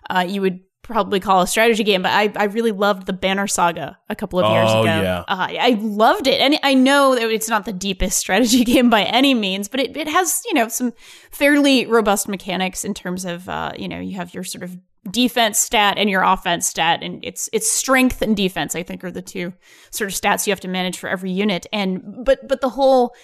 uh, 0.10 0.25
you 0.27 0.41
would 0.41 0.60
probably 0.84 1.20
call 1.20 1.41
a 1.41 1.48
strategy 1.48 1.84
game, 1.84 2.01
but 2.01 2.12
I, 2.12 2.31
I 2.36 2.46
really 2.46 2.72
loved 2.72 3.05
the 3.05 3.13
Banner 3.13 3.48
Saga 3.48 3.98
a 4.10 4.15
couple 4.15 4.39
of 4.39 4.51
years 4.51 4.70
oh, 4.70 4.81
ago. 4.81 5.01
Yeah. 5.01 5.20
Uh, 5.27 5.48
I 5.50 5.77
loved 5.79 6.27
it. 6.27 6.41
And 6.41 6.60
I 6.63 6.74
know 6.74 7.15
that 7.15 7.29
it's 7.31 7.48
not 7.48 7.65
the 7.65 7.74
deepest 7.74 8.17
strategy 8.17 8.63
game 8.65 8.89
by 8.89 9.03
any 9.03 9.34
means, 9.34 9.67
but 9.67 9.79
it, 9.79 9.96
it 9.96 10.08
has, 10.08 10.41
you 10.46 10.53
know, 10.53 10.67
some 10.67 10.93
fairly 11.31 11.86
robust 11.86 12.27
mechanics 12.27 12.84
in 12.84 12.93
terms 12.93 13.25
of, 13.25 13.48
uh, 13.48 13.72
you 13.77 13.88
know, 13.88 14.00
you 14.00 14.15
have 14.17 14.34
your 14.34 14.43
sort 14.43 14.63
of 14.63 14.77
defense 15.10 15.58
stat 15.58 15.98
and 15.98 16.10
your 16.12 16.22
offense 16.22 16.67
stat 16.67 17.01
and 17.01 17.25
it's 17.25 17.50
it's 17.51 17.72
strength 17.72 18.22
and 18.22 18.38
defense 18.38 18.75
I 18.75 18.84
think 18.84 19.03
are 19.03 19.10
the 19.10 19.24
two 19.24 19.51
sort 19.89 20.12
of 20.12 20.15
stats 20.15 20.46
you 20.46 20.51
have 20.51 20.60
to 20.60 20.67
manage 20.67 21.00
for 21.00 21.10
every 21.10 21.31
unit 21.31 21.65
and 21.74 22.24
but 22.24 22.48
but 22.48 22.62
the 22.62 22.70
whole 22.70 23.15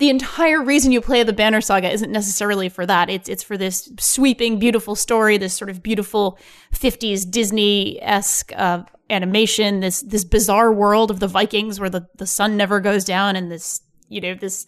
the 0.00 0.08
entire 0.08 0.62
reason 0.62 0.92
you 0.92 1.02
play 1.02 1.22
the 1.22 1.32
Banner 1.32 1.60
Saga 1.60 1.92
isn't 1.92 2.10
necessarily 2.10 2.70
for 2.70 2.86
that. 2.86 3.10
It's 3.10 3.28
it's 3.28 3.42
for 3.42 3.58
this 3.58 3.92
sweeping, 4.00 4.58
beautiful 4.58 4.96
story, 4.96 5.36
this 5.36 5.52
sort 5.52 5.68
of 5.68 5.82
beautiful 5.82 6.38
'50s 6.72 7.30
Disney 7.30 8.00
esque 8.02 8.50
uh, 8.56 8.84
animation, 9.10 9.80
this 9.80 10.00
this 10.00 10.24
bizarre 10.24 10.72
world 10.72 11.10
of 11.10 11.20
the 11.20 11.28
Vikings 11.28 11.78
where 11.78 11.90
the 11.90 12.08
the 12.16 12.26
sun 12.26 12.56
never 12.56 12.80
goes 12.80 13.04
down, 13.04 13.36
and 13.36 13.52
this 13.52 13.82
you 14.08 14.22
know 14.22 14.34
this 14.34 14.66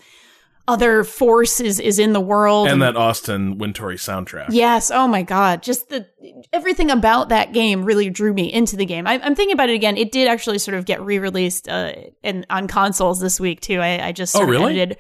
other 0.73 1.05
force 1.05 1.61
is, 1.61 1.79
is 1.79 1.99
in 1.99 2.15
the 2.15 2.21
world. 2.21 2.69
And 2.69 2.81
that 2.81 2.97
Austin 2.97 3.59
Wintory 3.59 3.97
soundtrack. 3.97 4.47
Yes. 4.51 4.91
Oh 4.91 5.07
my 5.07 5.23
God. 5.23 5.63
Just 5.63 5.91
the 5.91 6.07
everything 6.51 6.91
about 6.91 7.29
that 7.29 7.53
game 7.53 7.85
really 7.85 8.09
drew 8.09 8.33
me 8.33 8.51
into 8.51 8.75
the 8.75 8.87
game. 8.87 9.07
I, 9.07 9.15
am 9.15 9.35
thinking 9.35 9.53
about 9.53 9.69
it 9.69 9.75
again. 9.75 9.99
It 9.99 10.13
did 10.13 10.29
actually 10.29 10.59
sort 10.59 10.77
of 10.77 10.87
get 10.87 11.03
re-released 11.03 11.69
uh, 11.69 11.93
in, 12.23 12.47
on 12.49 12.69
consoles 12.69 13.21
this 13.21 13.39
week 13.39 13.61
too. 13.61 13.81
I, 13.81 14.09
I 14.09 14.13
just 14.13 14.35
oh 14.35 14.45
really 14.45 14.81
edited, 14.81 14.99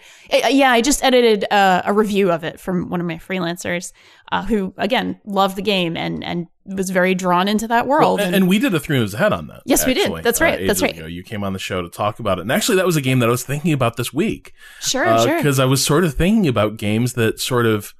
yeah, 0.50 0.70
I 0.70 0.82
just 0.82 1.02
edited 1.02 1.50
uh, 1.50 1.82
a 1.86 1.92
review 1.92 2.30
of 2.30 2.44
it 2.44 2.60
from 2.60 2.90
one 2.90 3.00
of 3.00 3.06
my 3.06 3.16
freelancers 3.16 3.92
uh, 4.30 4.44
who 4.44 4.74
again 4.76 5.20
loved 5.24 5.56
the 5.56 5.62
game 5.62 5.96
and 5.96 6.22
and 6.22 6.48
was 6.64 6.90
very 6.90 7.14
drawn 7.14 7.48
into 7.48 7.68
that 7.68 7.86
world. 7.86 8.18
Well, 8.18 8.26
and, 8.26 8.36
and, 8.36 8.48
we 8.48 8.58
did 8.58 8.74
a 8.74 8.80
three 8.80 8.98
moves 8.98 9.14
ahead 9.14 9.32
on 9.32 9.48
that. 9.48 9.62
Yes, 9.64 9.80
actually, 9.80 9.94
we 9.94 10.16
did. 10.16 10.24
That's 10.24 10.40
right. 10.40 10.62
Uh, 10.62 10.66
That's 10.66 10.82
right. 10.82 10.96
Ago. 10.96 11.06
You 11.06 11.22
came 11.22 11.42
on 11.42 11.52
the 11.52 11.58
show 11.58 11.82
to 11.82 11.88
talk 11.88 12.18
about 12.18 12.38
it, 12.38 12.42
and 12.42 12.52
actually, 12.52 12.76
that 12.76 12.86
was 12.86 12.96
a 12.96 13.00
game 13.00 13.18
that 13.18 13.28
I 13.28 13.32
was 13.32 13.44
thinking 13.44 13.72
about 13.72 13.96
this 13.96 14.12
week. 14.12 14.52
Sure, 14.80 15.06
uh, 15.06 15.24
sure. 15.24 15.36
Because 15.36 15.58
I 15.58 15.64
was 15.64 15.84
sort 15.84 16.04
of 16.04 16.14
thinking 16.14 16.46
about 16.46 16.76
games 16.76 17.14
that 17.14 17.40
sort 17.40 17.66
of 17.66 17.94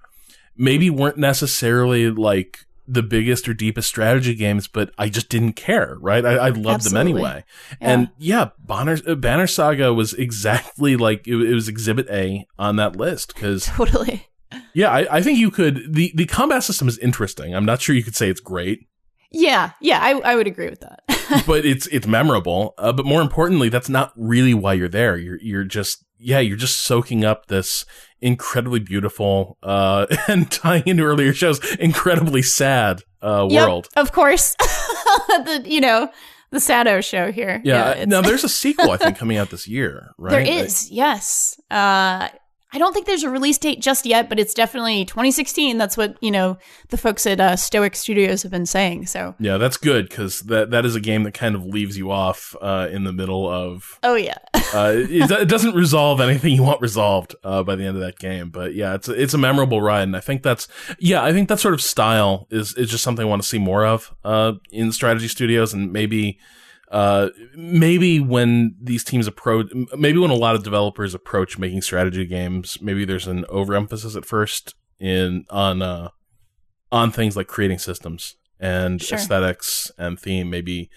maybe 0.57 0.91
weren't 0.91 1.19
necessarily 1.19 2.11
like 2.11 2.67
the 2.87 3.03
biggest 3.03 3.49
or 3.49 3.55
deepest 3.55 3.89
strategy 3.89 4.35
games, 4.35 4.67
but 4.67 4.93
I 4.99 5.09
just 5.09 5.29
didn't 5.29 5.55
care, 5.55 5.97
right? 6.01 6.25
I, 6.25 6.35
I 6.35 6.49
loved 6.51 6.85
them 6.85 6.97
anyway. 6.97 7.45
Yeah. 7.81 7.93
And 7.93 8.11
yeah, 8.19 8.51
Banner, 8.59 8.99
uh, 9.07 9.15
Banner 9.15 9.47
Saga 9.47 9.95
was 9.95 10.13
exactly 10.15 10.97
like 10.97 11.27
it, 11.27 11.37
it 11.37 11.55
was 11.55 11.69
Exhibit 11.69 12.09
A 12.11 12.47
on 12.59 12.77
that 12.77 12.97
list 12.97 13.35
because 13.35 13.67
totally. 13.67 14.29
Yeah, 14.75 14.91
I, 14.91 15.19
I, 15.19 15.23
think 15.23 15.39
you 15.39 15.51
could. 15.51 15.95
the 15.95 16.13
The 16.15 16.27
combat 16.27 16.65
system 16.65 16.89
is 16.89 16.99
interesting. 16.99 17.55
I'm 17.55 17.65
not 17.65 17.81
sure 17.81 17.95
you 17.95 18.03
could 18.03 18.17
say 18.17 18.29
it's 18.29 18.41
great. 18.41 18.87
Yeah, 19.31 19.71
yeah, 19.81 20.01
I, 20.01 20.13
I 20.21 20.35
would 20.37 20.47
agree 20.47 20.69
with 20.69 20.81
that. 20.81 21.03
but 21.47 21.65
it's 21.65 21.87
it's 21.89 22.07
memorable. 22.07 22.75
Uh, 22.79 22.93
but 22.93 23.07
more 23.07 23.23
importantly, 23.23 23.69
that's 23.69 23.89
not 23.89 24.13
really 24.17 24.55
why 24.55 24.75
you're 24.75 24.89
there. 24.89 25.17
You're 25.17 25.39
you're 25.41 25.65
just 25.65 26.05
yeah, 26.19 26.41
you're 26.41 26.57
just 26.57 26.81
soaking 26.81 27.25
up 27.25 27.47
this 27.47 27.85
incredibly 28.21 28.81
beautiful 28.81 29.59
uh, 29.63 30.07
and 30.29 30.51
tying 30.51 30.85
into 30.87 31.03
earlier 31.03 31.33
shows, 31.33 31.61
incredibly 31.77 32.43
sad 32.43 33.03
uh, 33.23 33.47
yep, 33.51 33.67
world. 33.67 33.89
Of 33.97 34.13
course, 34.13 34.55
the 35.29 35.63
you 35.65 35.81
know 35.81 36.11
the 36.51 36.61
Sado 36.61 37.01
show 37.01 37.33
here. 37.33 37.61
Yeah. 37.65 37.97
yeah 37.97 38.05
now 38.05 38.21
there's 38.21 38.45
a 38.45 38.49
sequel 38.49 38.91
I 38.91 38.97
think 38.97 39.17
coming 39.17 39.39
out 39.39 39.51
this 39.51 39.67
year, 39.67 40.13
right? 40.19 40.31
There 40.31 40.65
is, 40.65 40.91
yes. 40.91 41.59
Uh, 41.71 42.29
I 42.75 42.79
don't 42.79 42.95
think 42.95 43.07
there's 43.07 43.23
a 43.23 43.31
release 43.31 43.59
date 43.59 43.81
just 43.81 44.07
yet, 44.07 44.29
but 44.29 44.39
it's 44.41 44.55
definitely 44.55 45.05
2016. 45.05 45.77
That's 45.77 45.97
what 45.97 46.17
you 46.23 46.31
know 46.31 46.57
the 46.89 46.97
folks 46.97 47.27
at 47.27 47.39
uh, 47.39 47.57
Stoic 47.57 47.95
Studios 47.95 48.43
have 48.43 48.51
been 48.51 48.67
saying. 48.67 49.07
So 49.07 49.35
yeah, 49.39 49.59
that's 49.59 49.77
good 49.77 50.09
because 50.09 50.41
that 50.43 50.71
that 50.71 50.87
is 50.87 50.97
a 50.97 51.01
game 51.01 51.25
that 51.25 51.35
kind 51.35 51.55
of 51.55 51.67
leaves 51.67 51.99
you 51.99 52.11
off 52.11 52.57
uh, 52.63 52.89
in 52.91 53.05
the 53.05 53.13
middle 53.13 53.49
of. 53.49 53.99
Oh 54.03 54.15
yeah. 54.15 54.39
uh, 54.75 54.95
it, 54.95 55.31
it, 55.31 55.49
doesn't 55.49 55.75
resolve 55.75 56.21
anything 56.21 56.55
you 56.55 56.63
want 56.63 56.81
resolved 56.81 57.35
uh, 57.45 57.63
by 57.63 57.77
the 57.77 57.85
end 57.85 57.97
of 57.97 58.03
that 58.03 58.19
game, 58.19 58.49
but 58.49 58.75
yeah, 58.75 58.95
it's 58.95 59.09
a, 59.09 59.21
it's 59.21 59.35
a 59.35 59.39
memorable 59.39 59.83
ride, 59.83 60.05
and 60.05 60.17
I 60.17 60.21
think 60.21 60.43
that's 60.43 60.67
yeah, 60.99 61.23
I 61.23 61.33
think 61.33 61.49
that 61.51 61.61
sort 61.61 61.75
of 61.75 61.83
style 61.83 62.47
is 62.51 62.75
is 62.75 62.91
just 62.91 63.05
something 63.05 63.27
I 63.27 63.29
want 63.29 63.43
to 63.43 63.49
see 63.49 63.59
more 63.59 63.85
of 63.85 64.15
uh, 64.25 64.55
in 64.71 64.93
strategy 64.93 65.29
studios, 65.29 65.75
and 65.75 65.93
maybe 65.93 66.39
uh, 66.93 67.31
maybe 67.57 68.21
when 68.21 68.77
these 68.81 69.03
teams 69.03 69.27
approach, 69.27 69.73
maybe 69.97 70.19
when 70.19 70.31
a 70.31 70.35
lot 70.35 70.55
of 70.55 70.63
developers 70.63 71.15
approach 71.15 71.59
making 71.59 71.81
strategy 71.81 72.27
games, 72.27 72.79
maybe 72.83 73.07
there's 73.07 73.27
an 73.27 73.47
overemphasis 73.49 74.15
at 74.15 74.27
first 74.27 74.75
in 75.01 75.47
on 75.49 75.81
uh, 75.81 76.11
on 76.93 77.11
things 77.11 77.35
like 77.35 77.49
creating 77.49 77.79
systems 77.79 78.37
and 78.61 79.01
sure. 79.01 79.17
aesthetics 79.17 79.91
and 79.97 80.21
theme. 80.21 80.51
Maybe 80.51 80.91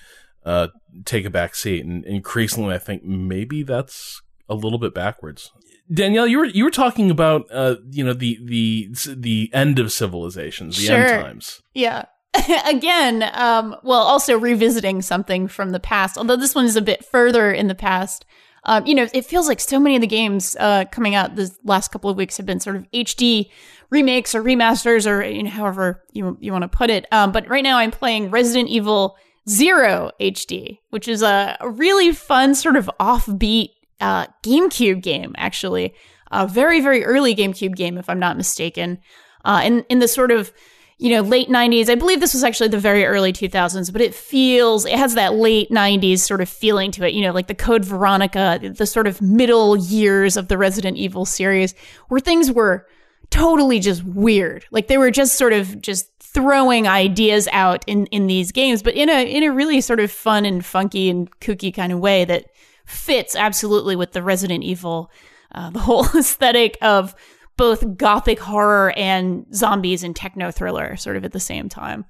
uh, 0.45 0.67
take 1.05 1.23
a 1.23 1.29
back 1.29 1.55
seat, 1.55 1.85
and 1.85 2.03
increasingly, 2.03 2.75
I 2.75 2.79
think 2.79 3.05
maybe 3.05 3.63
that's 3.63 4.21
a 4.49 4.53
little 4.53 4.79
bit 4.79 4.93
backwards. 4.93 5.49
Danielle, 5.89 6.27
you 6.27 6.39
were 6.39 6.45
you 6.45 6.65
were 6.65 6.71
talking 6.71 7.09
about 7.09 7.45
uh, 7.53 7.75
you 7.89 8.03
know 8.03 8.13
the 8.13 8.37
the 8.43 8.89
the 9.15 9.49
end 9.53 9.79
of 9.79 9.93
civilizations, 9.93 10.75
the 10.75 10.87
sure. 10.87 10.97
end 10.97 11.23
times. 11.23 11.61
Yeah. 11.73 12.03
again, 12.65 13.29
um, 13.33 13.75
well, 13.83 14.01
also 14.01 14.37
revisiting 14.37 15.01
something 15.01 15.47
from 15.47 15.71
the 15.71 15.79
past, 15.79 16.17
although 16.17 16.35
this 16.35 16.55
one 16.55 16.65
is 16.65 16.75
a 16.75 16.81
bit 16.81 17.05
further 17.05 17.51
in 17.51 17.67
the 17.67 17.75
past. 17.75 18.25
Um, 18.65 18.85
you 18.85 18.95
know, 18.95 19.07
it 19.13 19.25
feels 19.25 19.47
like 19.47 19.59
so 19.59 19.79
many 19.79 19.95
of 19.95 20.01
the 20.01 20.07
games 20.07 20.55
uh, 20.59 20.85
coming 20.91 21.13
out 21.13 21.35
the 21.35 21.51
last 21.63 21.91
couple 21.91 22.09
of 22.09 22.17
weeks 22.17 22.37
have 22.37 22.45
been 22.45 22.59
sort 22.59 22.75
of 22.75 22.89
HD 22.91 23.49
remakes 23.91 24.33
or 24.33 24.41
remasters 24.41 25.09
or 25.09 25.23
you 25.23 25.43
know, 25.43 25.49
however 25.49 26.03
you 26.13 26.37
you 26.41 26.51
want 26.51 26.63
to 26.63 26.67
put 26.67 26.89
it. 26.89 27.05
Um, 27.11 27.31
but 27.31 27.47
right 27.47 27.63
now, 27.63 27.77
I'm 27.77 27.91
playing 27.91 28.31
Resident 28.31 28.69
Evil 28.69 29.17
Zero 29.47 30.11
HD, 30.19 30.79
which 30.89 31.07
is 31.07 31.21
a, 31.21 31.57
really 31.63 32.11
fun 32.11 32.55
sort 32.55 32.75
of 32.75 32.89
offbeat 32.99 33.69
uh, 34.01 34.25
GameCube 34.43 35.01
game, 35.03 35.35
actually, 35.37 35.93
a 36.31 36.47
very 36.47 36.81
very 36.81 37.05
early 37.05 37.35
GameCube 37.35 37.75
game, 37.75 37.99
if 37.99 38.09
I'm 38.09 38.19
not 38.19 38.37
mistaken. 38.37 38.99
Uh, 39.43 39.61
in 39.63 39.85
in 39.89 39.99
the 39.99 40.07
sort 40.07 40.31
of 40.31 40.51
you 40.97 41.09
know, 41.09 41.21
late 41.21 41.49
90s. 41.49 41.89
I 41.89 41.95
believe 41.95 42.21
this 42.21 42.33
was 42.33 42.43
actually 42.43 42.69
the 42.69 42.79
very 42.79 43.05
early 43.05 43.33
2000s, 43.33 43.91
but 43.91 44.01
it 44.01 44.15
feels, 44.15 44.85
it 44.85 44.97
has 44.97 45.15
that 45.15 45.33
late 45.33 45.69
90s 45.69 46.19
sort 46.19 46.39
of 46.39 46.47
feeling 46.47 46.91
to 46.91 47.05
it, 47.05 47.13
you 47.13 47.21
know, 47.21 47.33
like 47.33 47.47
the 47.47 47.55
Code 47.55 47.83
Veronica, 47.83 48.59
the 48.61 48.85
sort 48.85 49.05
of 49.05 49.21
middle 49.21 49.75
years 49.75 50.37
of 50.37 50.47
the 50.47 50.57
Resident 50.57 50.95
Evil 50.95 51.25
series, 51.25 51.75
where 52.07 52.21
things 52.21 52.49
were 52.49 52.87
totally 53.29 53.79
just 53.79 54.03
weird. 54.05 54.65
Like 54.71 54.87
they 54.87 54.97
were 54.97 55.11
just 55.11 55.35
sort 55.35 55.51
of 55.51 55.81
just 55.81 56.09
throwing 56.19 56.87
ideas 56.87 57.49
out 57.51 57.83
in, 57.87 58.05
in 58.07 58.27
these 58.27 58.53
games, 58.53 58.81
but 58.81 58.93
in 58.93 59.09
a, 59.09 59.25
in 59.29 59.43
a 59.43 59.51
really 59.51 59.81
sort 59.81 59.99
of 59.99 60.11
fun 60.11 60.45
and 60.45 60.65
funky 60.65 61.09
and 61.09 61.29
kooky 61.39 61.73
kind 61.73 61.91
of 61.91 61.99
way 61.99 62.23
that 62.23 62.45
fits 62.85 63.35
absolutely 63.35 63.97
with 63.97 64.13
the 64.13 64.23
Resident 64.23 64.63
Evil, 64.63 65.11
uh, 65.53 65.71
the 65.71 65.79
whole 65.79 66.05
aesthetic 66.15 66.77
of 66.81 67.15
both 67.57 67.97
gothic 67.97 68.39
horror 68.39 68.93
and 68.97 69.45
zombies 69.53 70.03
and 70.03 70.15
techno 70.15 70.51
thriller 70.51 70.95
sort 70.97 71.15
of 71.15 71.23
at 71.23 71.31
the 71.31 71.39
same 71.39 71.69
time. 71.69 72.05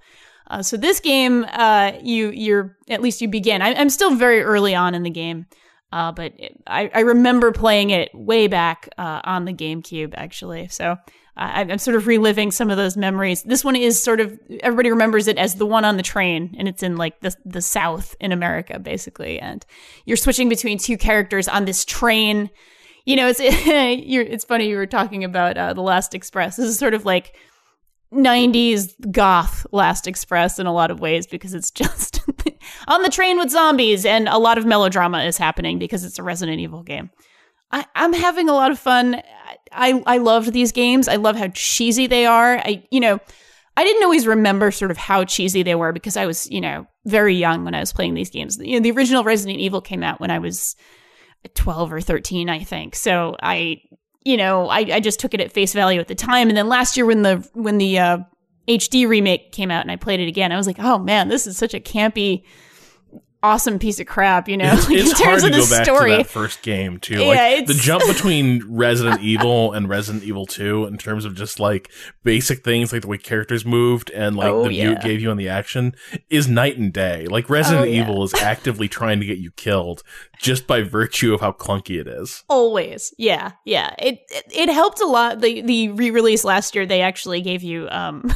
Uh, 0.47 0.61
so 0.61 0.77
this 0.77 0.99
game, 0.99 1.45
uh, 1.53 1.93
you 2.01 2.29
you're 2.29 2.77
at 2.89 3.01
least 3.01 3.21
you 3.21 3.27
begin. 3.27 3.61
I, 3.61 3.69
am 3.69 3.89
still 3.89 4.15
very 4.15 4.41
early 4.41 4.75
on 4.75 4.93
in 4.93 5.03
the 5.03 5.09
game, 5.09 5.47
uh, 5.91 6.11
but 6.11 6.33
it, 6.37 6.61
I, 6.67 6.91
I, 6.93 6.99
remember 6.99 7.51
playing 7.51 7.89
it 7.89 8.11
way 8.13 8.47
back 8.47 8.89
uh, 8.97 9.21
on 9.23 9.45
the 9.45 9.53
GameCube 9.53 10.13
actually. 10.15 10.67
So 10.67 10.91
uh, 10.91 10.97
I'm 11.37 11.79
sort 11.79 11.97
of 11.97 12.05
reliving 12.05 12.51
some 12.51 12.69
of 12.69 12.77
those 12.77 12.95
memories. 12.95 13.41
This 13.41 13.63
one 13.63 13.75
is 13.75 14.01
sort 14.01 14.19
of 14.19 14.37
everybody 14.61 14.91
remembers 14.91 15.27
it 15.27 15.37
as 15.37 15.55
the 15.55 15.65
one 15.65 15.83
on 15.83 15.97
the 15.97 16.03
train, 16.03 16.55
and 16.59 16.67
it's 16.67 16.83
in 16.83 16.95
like 16.95 17.19
the 17.21 17.35
the 17.43 17.61
South 17.61 18.15
in 18.19 18.31
America 18.31 18.77
basically, 18.77 19.39
and 19.39 19.65
you're 20.05 20.17
switching 20.17 20.47
between 20.47 20.77
two 20.77 20.97
characters 20.97 21.47
on 21.47 21.65
this 21.65 21.85
train 21.85 22.51
you 23.05 23.15
know, 23.15 23.27
it's 23.27 23.39
it's 23.41 24.43
funny 24.43 24.69
you 24.69 24.77
were 24.77 24.85
talking 24.85 25.23
about 25.23 25.57
uh, 25.57 25.73
the 25.73 25.81
Last 25.81 26.13
Express. 26.13 26.57
This 26.57 26.67
is 26.67 26.77
sort 26.77 26.93
of 26.93 27.05
like 27.05 27.35
90s 28.13 28.93
goth 29.11 29.65
Last 29.71 30.07
Express 30.07 30.59
in 30.59 30.65
a 30.65 30.73
lot 30.73 30.91
of 30.91 30.99
ways 30.99 31.27
because 31.27 31.53
it's 31.53 31.71
just 31.71 32.21
on 32.87 33.03
the 33.03 33.09
train 33.09 33.37
with 33.37 33.49
zombies 33.49 34.05
and 34.05 34.27
a 34.27 34.37
lot 34.37 34.57
of 34.57 34.65
melodrama 34.65 35.23
is 35.23 35.37
happening 35.37 35.79
because 35.79 36.03
it's 36.03 36.19
a 36.19 36.23
Resident 36.23 36.59
Evil 36.59 36.83
game. 36.83 37.11
I, 37.71 37.85
am 37.95 38.13
having 38.13 38.49
a 38.49 38.53
lot 38.53 38.71
of 38.71 38.79
fun. 38.79 39.21
I 39.71 40.01
I 40.05 40.17
loved 40.17 40.53
these 40.53 40.71
games. 40.71 41.07
I 41.07 41.15
love 41.15 41.35
how 41.35 41.49
cheesy 41.49 42.07
they 42.07 42.25
are. 42.25 42.57
I 42.57 42.83
you 42.91 42.99
know. 42.99 43.19
I 43.77 43.83
didn't 43.83 44.03
always 44.03 44.25
remember 44.25 44.71
sort 44.71 44.89
of 44.89 44.95
how 44.95 45.25
cheesy 45.25 45.61
they 45.61 45.75
were 45.75 45.91
because 45.91 46.15
I 46.15 46.25
was, 46.25 46.49
you 46.49 46.61
know, 46.61 46.87
very 47.03 47.35
young 47.35 47.65
when 47.65 47.75
I 47.75 47.81
was 47.81 47.91
playing 47.91 48.13
these 48.13 48.29
games. 48.29 48.57
You 48.57 48.79
know, 48.79 48.83
the 48.83 48.91
original 48.91 49.25
Resident 49.25 49.59
Evil 49.59 49.81
came 49.81 50.01
out 50.01 50.21
when 50.21 50.31
I 50.31 50.39
was 50.39 50.77
12 51.53 51.93
or 51.93 52.01
13, 52.01 52.49
I 52.49 52.59
think. 52.59 52.95
So 52.95 53.35
I, 53.41 53.81
you 54.23 54.37
know, 54.37 54.69
I, 54.69 54.79
I 54.79 54.99
just 54.99 55.19
took 55.19 55.33
it 55.33 55.41
at 55.41 55.51
face 55.51 55.73
value 55.73 55.99
at 55.99 56.07
the 56.07 56.15
time. 56.15 56.49
And 56.49 56.57
then 56.57 56.67
last 56.67 56.97
year 56.97 57.05
when 57.05 57.21
the, 57.21 57.47
when 57.53 57.77
the, 57.77 57.99
uh, 57.99 58.17
HD 58.67 59.07
remake 59.07 59.51
came 59.51 59.69
out 59.69 59.81
and 59.81 59.91
I 59.91 59.95
played 59.95 60.19
it 60.19 60.27
again, 60.27 60.51
I 60.51 60.57
was 60.57 60.67
like, 60.67 60.79
oh 60.79 60.97
man, 60.97 61.27
this 61.27 61.45
is 61.45 61.57
such 61.57 61.73
a 61.73 61.79
campy, 61.79 62.43
awesome 63.45 63.79
piece 63.79 63.99
of 63.99 64.07
crap, 64.07 64.49
you 64.49 64.57
know. 64.57 64.73
It's, 64.73 64.89
like, 64.89 64.97
it's 64.97 65.21
hard 65.21 65.41
to 65.41 65.49
go 65.49 65.69
back 65.69 65.85
story. 65.85 66.11
to 66.11 66.17
that 66.17 66.27
first 66.27 66.61
game 66.61 66.99
too. 66.99 67.19
Yeah, 67.19 67.27
like 67.27 67.67
the 67.67 67.73
jump 67.73 68.03
between 68.07 68.63
Resident 68.67 69.21
Evil 69.21 69.71
and 69.73 69.87
Resident 69.87 70.23
Evil 70.23 70.45
2 70.45 70.85
in 70.85 70.97
terms 70.97 71.25
of 71.25 71.35
just 71.35 71.59
like 71.59 71.91
basic 72.23 72.63
things 72.63 72.91
like 72.91 73.03
the 73.03 73.07
way 73.07 73.17
characters 73.17 73.65
moved 73.65 74.09
and 74.11 74.35
like 74.35 74.49
oh, 74.49 74.63
the 74.63 74.69
view 74.69 74.89
yeah. 74.89 74.91
it 74.93 75.01
gave 75.01 75.21
you 75.21 75.29
on 75.29 75.37
the 75.37 75.47
action 75.47 75.93
is 76.29 76.47
night 76.47 76.77
and 76.77 76.91
day. 76.91 77.27
Like 77.27 77.49
Resident 77.49 77.85
oh, 77.85 77.89
yeah. 77.89 78.01
Evil 78.01 78.23
is 78.23 78.33
actively 78.41 78.87
trying 78.87 79.19
to 79.19 79.25
get 79.25 79.37
you 79.37 79.51
killed 79.51 80.01
just 80.39 80.67
by 80.67 80.81
virtue 80.81 81.33
of 81.33 81.41
how 81.41 81.51
clunky 81.51 81.99
it 81.99 82.07
is. 82.07 82.43
Always. 82.49 83.13
Yeah. 83.17 83.51
Yeah. 83.63 83.93
It 83.99 84.19
it, 84.29 84.45
it 84.51 84.69
helped 84.69 85.01
a 85.01 85.05
lot. 85.05 85.41
The 85.41 85.61
the 85.61 85.89
re-release 85.89 86.43
last 86.43 86.75
year 86.75 86.85
they 86.85 87.01
actually 87.01 87.41
gave 87.41 87.63
you 87.63 87.87
um 87.89 88.33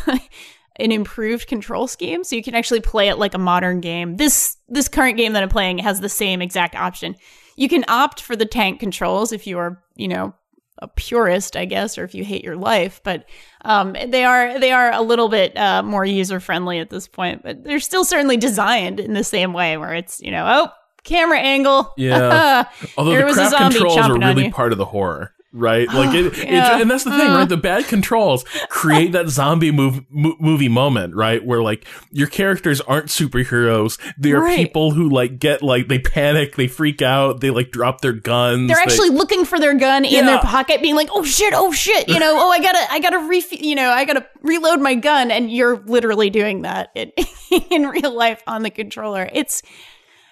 an 0.79 0.91
improved 0.91 1.47
control 1.47 1.87
scheme 1.87 2.23
so 2.23 2.35
you 2.35 2.43
can 2.43 2.55
actually 2.55 2.81
play 2.81 3.09
it 3.09 3.17
like 3.17 3.33
a 3.33 3.39
modern 3.39 3.81
game. 3.81 4.17
This 4.17 4.57
this 4.67 4.87
current 4.87 5.17
game 5.17 5.33
that 5.33 5.43
I'm 5.43 5.49
playing 5.49 5.79
has 5.79 5.99
the 5.99 6.09
same 6.09 6.41
exact 6.41 6.75
option. 6.75 7.15
You 7.55 7.67
can 7.67 7.83
opt 7.87 8.21
for 8.21 8.35
the 8.35 8.45
tank 8.45 8.79
controls 8.79 9.31
if 9.33 9.45
you 9.45 9.57
are, 9.57 9.83
you 9.95 10.07
know, 10.07 10.33
a 10.81 10.87
purist, 10.87 11.57
I 11.57 11.65
guess, 11.65 11.97
or 11.97 12.05
if 12.05 12.15
you 12.15 12.23
hate 12.23 12.43
your 12.43 12.55
life, 12.55 13.01
but 13.03 13.25
um, 13.65 13.95
they 14.07 14.23
are 14.23 14.59
they 14.59 14.71
are 14.71 14.91
a 14.91 15.01
little 15.01 15.27
bit 15.27 15.57
uh, 15.57 15.83
more 15.83 16.05
user 16.05 16.39
friendly 16.39 16.79
at 16.79 16.89
this 16.89 17.07
point. 17.07 17.43
But 17.43 17.63
they're 17.63 17.81
still 17.81 18.05
certainly 18.05 18.37
designed 18.37 18.99
in 18.99 19.13
the 19.13 19.23
same 19.23 19.53
way, 19.53 19.77
where 19.77 19.93
it's 19.93 20.21
you 20.21 20.31
know, 20.31 20.45
oh, 20.47 20.71
camera 21.03 21.39
angle. 21.39 21.93
Yeah. 21.97 22.65
Although 22.97 23.11
there 23.11 23.27
the 23.27 23.33
craft 23.33 23.73
controls 23.73 23.97
are 23.97 24.17
really 24.17 24.51
part 24.51 24.71
of 24.71 24.77
the 24.77 24.85
horror. 24.85 25.33
Right? 25.51 25.87
Like 25.93 26.13
it, 26.15 26.37
yeah. 26.37 26.77
it, 26.77 26.81
and 26.81 26.91
that's 26.91 27.03
the 27.03 27.11
thing, 27.11 27.27
right? 27.29 27.47
The 27.49 27.57
bad 27.57 27.85
controls 27.85 28.43
create 28.69 29.11
that 29.13 29.29
zombie 29.29 29.71
move, 29.71 30.05
mo- 30.09 30.35
movie 30.39 30.69
moment, 30.69 31.15
right? 31.15 31.43
Where 31.43 31.61
like 31.61 31.85
your 32.11 32.27
characters 32.27 32.79
aren't 32.81 33.07
superheroes; 33.07 33.97
they 34.17 34.31
are 34.31 34.41
Right. 34.41 34.57
people 34.57 34.91
who 34.91 35.09
like 35.09 35.39
get 35.39 35.61
like 35.61 35.87
they 35.87 35.99
panic, 35.99 36.55
they 36.55 36.67
freak 36.67 37.01
out, 37.01 37.39
they 37.41 37.49
like 37.49 37.71
drop 37.71 38.01
their 38.01 38.13
guns. 38.13 38.67
They're 38.67 38.77
they- 38.77 38.83
actually 38.83 39.09
looking 39.09 39.45
for 39.45 39.59
their 39.59 39.73
gun 39.73 40.05
in 40.05 40.25
their 40.25 40.39
pocket, 40.39 40.81
being 40.81 40.95
like, 40.95 41.09
"Oh 41.11 41.23
shit! 41.23 41.53
Oh 41.55 41.71
shit! 41.71 42.07
You 42.07 42.19
know, 42.19 42.35
oh 42.39 42.49
I 42.51 42.59
gotta, 42.59 42.91
I 42.91 42.99
gotta 42.99 43.19
re, 43.27 43.43
you 43.51 43.75
know, 43.75 43.89
I 43.89 44.05
gotta 44.05 44.25
reload 44.41 44.79
my 44.79 44.95
gun." 44.95 45.31
And 45.31 45.51
you're 45.51 45.77
literally 45.85 46.29
doing 46.29 46.61
that 46.61 46.89
in, 46.95 47.11
in 47.71 47.87
real 47.87 48.15
life 48.15 48.41
on 48.47 48.63
the 48.63 48.69
controller. 48.69 49.29
It's, 49.33 49.61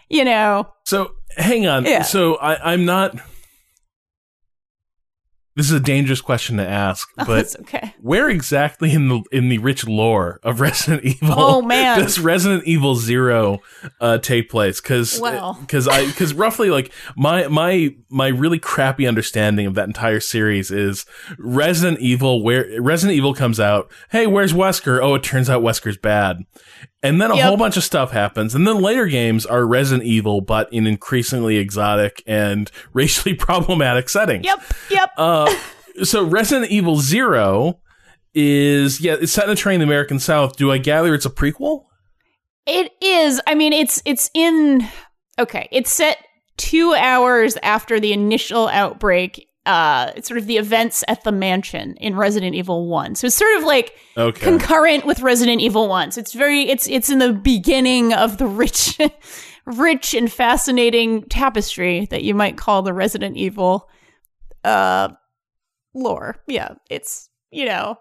you 0.09 0.24
know, 0.24 0.67
So 0.86 1.15
hang 1.36 1.67
on. 1.67 1.86
Yeah. 1.86 2.03
So 2.03 2.36
I, 2.36 2.74
I'm 2.74 2.86
not. 2.86 3.15
This 5.57 5.65
is 5.65 5.71
a 5.71 5.79
dangerous 5.79 6.21
question 6.21 6.57
to 6.57 6.67
ask, 6.67 7.09
but 7.17 7.25
that's 7.25 7.55
okay. 7.61 7.95
where 7.99 8.29
exactly 8.29 8.93
in 8.93 9.09
the 9.09 9.23
in 9.31 9.49
the 9.49 9.57
rich 9.57 9.87
lore 9.87 10.39
of 10.43 10.61
Resident 10.61 11.03
Evil 11.03 11.33
Oh, 11.35 11.61
man. 11.63 11.97
does 11.99 12.19
Resident 12.19 12.63
Evil 12.65 12.93
Zero 12.95 13.57
uh, 13.99 14.19
take 14.19 14.51
place? 14.51 14.79
Because 14.79 15.19
because 15.59 15.87
I 15.87 16.05
because 16.05 16.35
roughly 16.35 16.69
like 16.69 16.93
my 17.15 17.47
my 17.47 17.95
my 18.07 18.27
really 18.27 18.59
crappy 18.59 19.07
understanding 19.07 19.65
of 19.65 19.73
that 19.73 19.87
entire 19.87 20.19
series 20.19 20.69
is 20.69 21.07
Resident 21.39 21.99
Evil 22.01 22.43
where 22.43 22.79
Resident 22.79 23.17
Evil 23.17 23.33
comes 23.33 23.59
out. 23.59 23.91
Hey, 24.11 24.27
where's 24.27 24.53
Wesker? 24.53 25.01
Oh, 25.01 25.15
it 25.15 25.23
turns 25.23 25.49
out 25.49 25.63
Wesker's 25.63 25.97
bad. 25.97 26.43
And 27.07 27.21
then 27.21 27.31
a 27.31 27.35
Yep. 27.37 27.45
whole 27.47 27.57
bunch 27.57 27.77
of 27.77 27.83
stuff 27.83 28.11
happens. 28.11 28.53
And 28.55 28.67
then 28.67 28.81
later 28.81 29.05
games 29.07 29.45
are 29.45 29.65
Resident 29.65 30.07
Evil, 30.07 30.41
but 30.41 30.71
in 30.71 30.85
increasingly 30.87 31.57
exotic 31.57 32.21
and 32.27 32.69
racially 32.93 33.33
problematic 33.35 34.09
settings. 34.09 34.45
Yep, 34.45 34.63
yep. 34.89 35.11
Uh, 35.17 35.53
so 36.03 36.23
Resident 36.23 36.71
Evil 36.71 36.97
Zero 36.97 37.79
is 38.33 39.01
yeah, 39.01 39.15
it's 39.19 39.31
set 39.31 39.45
in 39.45 39.51
a 39.51 39.55
train 39.55 39.75
in 39.75 39.79
the 39.81 39.85
American 39.85 40.19
South. 40.19 40.55
Do 40.57 40.71
I 40.71 40.77
gather 40.77 41.13
it's 41.15 41.25
a 41.25 41.29
prequel? 41.29 41.85
It 42.65 42.91
is. 43.01 43.41
I 43.47 43.55
mean, 43.55 43.73
it's 43.73 44.01
it's 44.05 44.29
in. 44.33 44.85
Okay, 45.39 45.67
it's 45.71 45.91
set 45.91 46.17
two 46.57 46.93
hours 46.93 47.57
after 47.63 47.99
the 47.99 48.13
initial 48.13 48.67
outbreak. 48.67 49.47
Uh, 49.67 50.13
it's 50.15 50.27
sort 50.27 50.38
of 50.38 50.47
the 50.47 50.57
events 50.57 51.03
at 51.07 51.24
the 51.24 51.31
mansion 51.31 51.95
in 51.97 52.15
Resident 52.15 52.55
Evil 52.55 52.88
One. 52.88 53.15
So 53.15 53.27
it's 53.27 53.36
sort 53.36 53.57
of 53.57 53.63
like 53.63 53.93
Okay. 54.15 54.43
concurrent 54.43 55.05
with 55.05 55.19
Resident 55.19 55.62
Evil 55.62 55.88
One. 55.89 56.12
So 56.12 56.21
it's 56.21 56.33
very. 56.33 56.69
It's 56.69 56.88
it's 56.88 57.09
in 57.09 57.19
the 57.19 57.33
beginning 57.33 58.13
of 58.13 58.38
the 58.38 58.47
rich, 58.47 58.97
rich 59.65 60.13
and 60.13 60.31
fascinating 60.31 61.24
tapestry 61.24 62.05
that 62.12 62.24
you 62.24 62.33
might 62.33 62.57
call 62.57 62.81
the 62.81 62.93
Resident 62.93 63.36
Evil, 63.38 63.89
uh, 64.63 65.09
lore. 65.93 66.38
Yeah, 66.47 66.75
it's 66.89 67.29
you 67.51 67.65
know, 67.65 67.97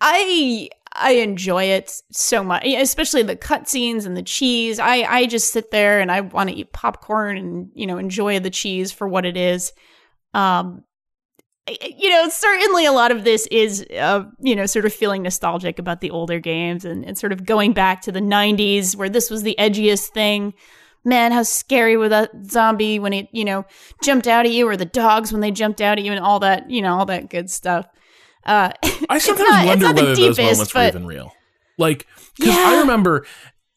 I 0.00 0.68
I 0.92 1.12
enjoy 1.12 1.64
it 1.64 1.92
so 2.10 2.42
much, 2.42 2.64
especially 2.64 3.22
the 3.22 3.36
cutscenes 3.36 4.06
and 4.06 4.16
the 4.16 4.22
cheese. 4.22 4.78
I 4.78 5.02
I 5.02 5.26
just 5.26 5.52
sit 5.52 5.70
there 5.70 6.00
and 6.00 6.10
I 6.10 6.22
want 6.22 6.48
to 6.50 6.56
eat 6.56 6.72
popcorn 6.72 7.36
and 7.36 7.70
you 7.74 7.86
know 7.86 7.98
enjoy 7.98 8.40
the 8.40 8.50
cheese 8.50 8.92
for 8.92 9.06
what 9.06 9.26
it 9.26 9.36
is. 9.36 9.72
Um, 10.36 10.84
you 11.82 12.10
know, 12.10 12.28
certainly 12.28 12.86
a 12.86 12.92
lot 12.92 13.10
of 13.10 13.24
this 13.24 13.48
is 13.50 13.84
uh, 13.98 14.24
you 14.38 14.54
know 14.54 14.66
sort 14.66 14.84
of 14.84 14.92
feeling 14.94 15.22
nostalgic 15.22 15.78
about 15.80 16.00
the 16.00 16.10
older 16.10 16.38
games 16.38 16.84
and, 16.84 17.04
and 17.04 17.18
sort 17.18 17.32
of 17.32 17.44
going 17.44 17.72
back 17.72 18.02
to 18.02 18.12
the 18.12 18.20
'90s 18.20 18.94
where 18.94 19.08
this 19.08 19.30
was 19.30 19.42
the 19.42 19.56
edgiest 19.58 20.08
thing. 20.08 20.54
Man, 21.04 21.32
how 21.32 21.42
scary 21.44 21.96
was 21.96 22.10
that 22.10 22.30
zombie 22.46 22.98
when 22.98 23.12
it 23.12 23.28
you 23.32 23.44
know 23.44 23.64
jumped 24.02 24.28
out 24.28 24.46
at 24.46 24.52
you, 24.52 24.68
or 24.68 24.76
the 24.76 24.84
dogs 24.84 25.32
when 25.32 25.40
they 25.40 25.50
jumped 25.50 25.80
out 25.80 25.98
at 25.98 26.04
you, 26.04 26.12
and 26.12 26.20
all 26.20 26.38
that 26.40 26.70
you 26.70 26.82
know 26.82 26.96
all 26.98 27.06
that 27.06 27.30
good 27.30 27.50
stuff. 27.50 27.86
Uh, 28.44 28.70
I 29.08 29.18
sometimes 29.18 29.48
not- 29.50 29.66
wonder 29.66 29.86
whether 29.86 30.02
those 30.06 30.18
deepest, 30.18 30.38
moments 30.40 30.74
were 30.74 30.86
even 30.86 31.06
real. 31.06 31.32
Like, 31.78 32.06
because 32.38 32.54
Yeah. 32.54 32.64
I 32.76 32.80
remember 32.80 33.26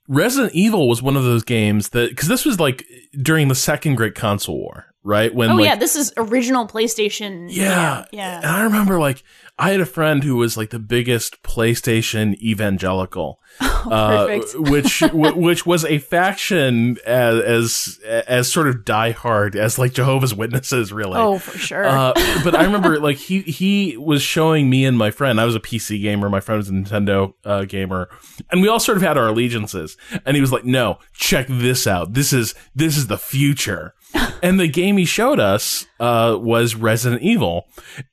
Resident 0.07 0.53
Evil 0.53 0.87
was 0.87 1.01
one 1.01 1.17
of 1.17 1.23
those 1.23 1.43
games 1.43 1.89
that 1.89 2.09
because 2.09 2.27
this 2.27 2.45
was 2.45 2.59
like 2.59 2.85
during 3.19 3.47
the 3.47 3.55
second 3.55 3.95
Great 3.95 4.13
Console 4.15 4.57
War, 4.59 4.85
right? 5.03 5.33
When 5.33 5.51
oh 5.51 5.55
like, 5.55 5.66
yeah, 5.66 5.75
this 5.75 5.96
is 5.96 6.14
original 6.18 6.68
PlayStation. 6.68 7.48
Yeah, 7.50 8.05
yeah. 8.12 8.38
And 8.38 8.46
I 8.46 8.64
remember 8.64 9.00
like 9.00 9.24
I 9.57 9.72
had 9.72 9.81
a 9.81 9.85
friend 9.85 10.24
who 10.24 10.35
was 10.38 10.55
like 10.55 10.70
the 10.70 10.79
biggest 10.79 11.44
PlayStation 11.44 12.40
evangelical, 12.42 13.40
uh, 13.59 14.40
which 14.55 15.00
w- 15.00 15.35
which 15.35 15.66
was 15.66 15.85
a 15.85 15.98
faction 16.00 16.98
as, 17.05 17.40
as 17.42 18.00
as 18.27 18.51
sort 18.51 18.68
of 18.68 18.77
diehard 18.77 19.55
as 19.55 19.77
like 19.77 19.94
Jehovah's 19.94 20.33
Witnesses, 20.33 20.92
really. 20.92 21.18
Oh, 21.18 21.40
for 21.40 21.57
sure. 21.57 21.85
Uh, 21.85 22.14
but 22.44 22.55
I 22.55 22.64
remember 22.64 23.00
like 23.01 23.18
he 23.18 23.42
he 23.42 23.98
was 23.98 24.22
showing 24.22 24.70
me 24.70 24.85
and 24.85 24.98
my 24.98 25.12
friend. 25.12 25.40
I 25.40 25.46
was 25.46 25.55
a 25.55 25.62
PC 25.62 26.01
gamer. 26.01 26.29
My 26.29 26.40
friend 26.40 26.57
was 26.57 26.70
a 26.70 26.74
Nintendo 26.74 27.33
uh, 27.44 27.66
gamer, 27.66 28.09
and 28.51 28.62
we 28.62 28.68
all 28.68 28.79
sort 28.79 28.98
of 28.98 29.03
had 29.03 29.18
our 29.18 29.27
allegiances. 29.27 29.98
And 30.25 30.35
he 30.35 30.42
was 30.42 30.51
like, 30.51 30.66
"No, 30.66 31.00
check 31.14 31.48
this 31.50 31.88
out. 31.88 32.14
This 32.14 32.33
is 32.33 32.53
this 32.75 32.98
is 32.98 33.07
the 33.07 33.18
future." 33.18 33.94
And 34.41 34.59
the 34.59 34.67
game 34.67 34.98
he 34.98 35.05
showed 35.05 35.39
us 35.39 35.85
uh, 36.00 36.37
was 36.39 36.75
Resident 36.75 37.22
Evil, 37.22 37.65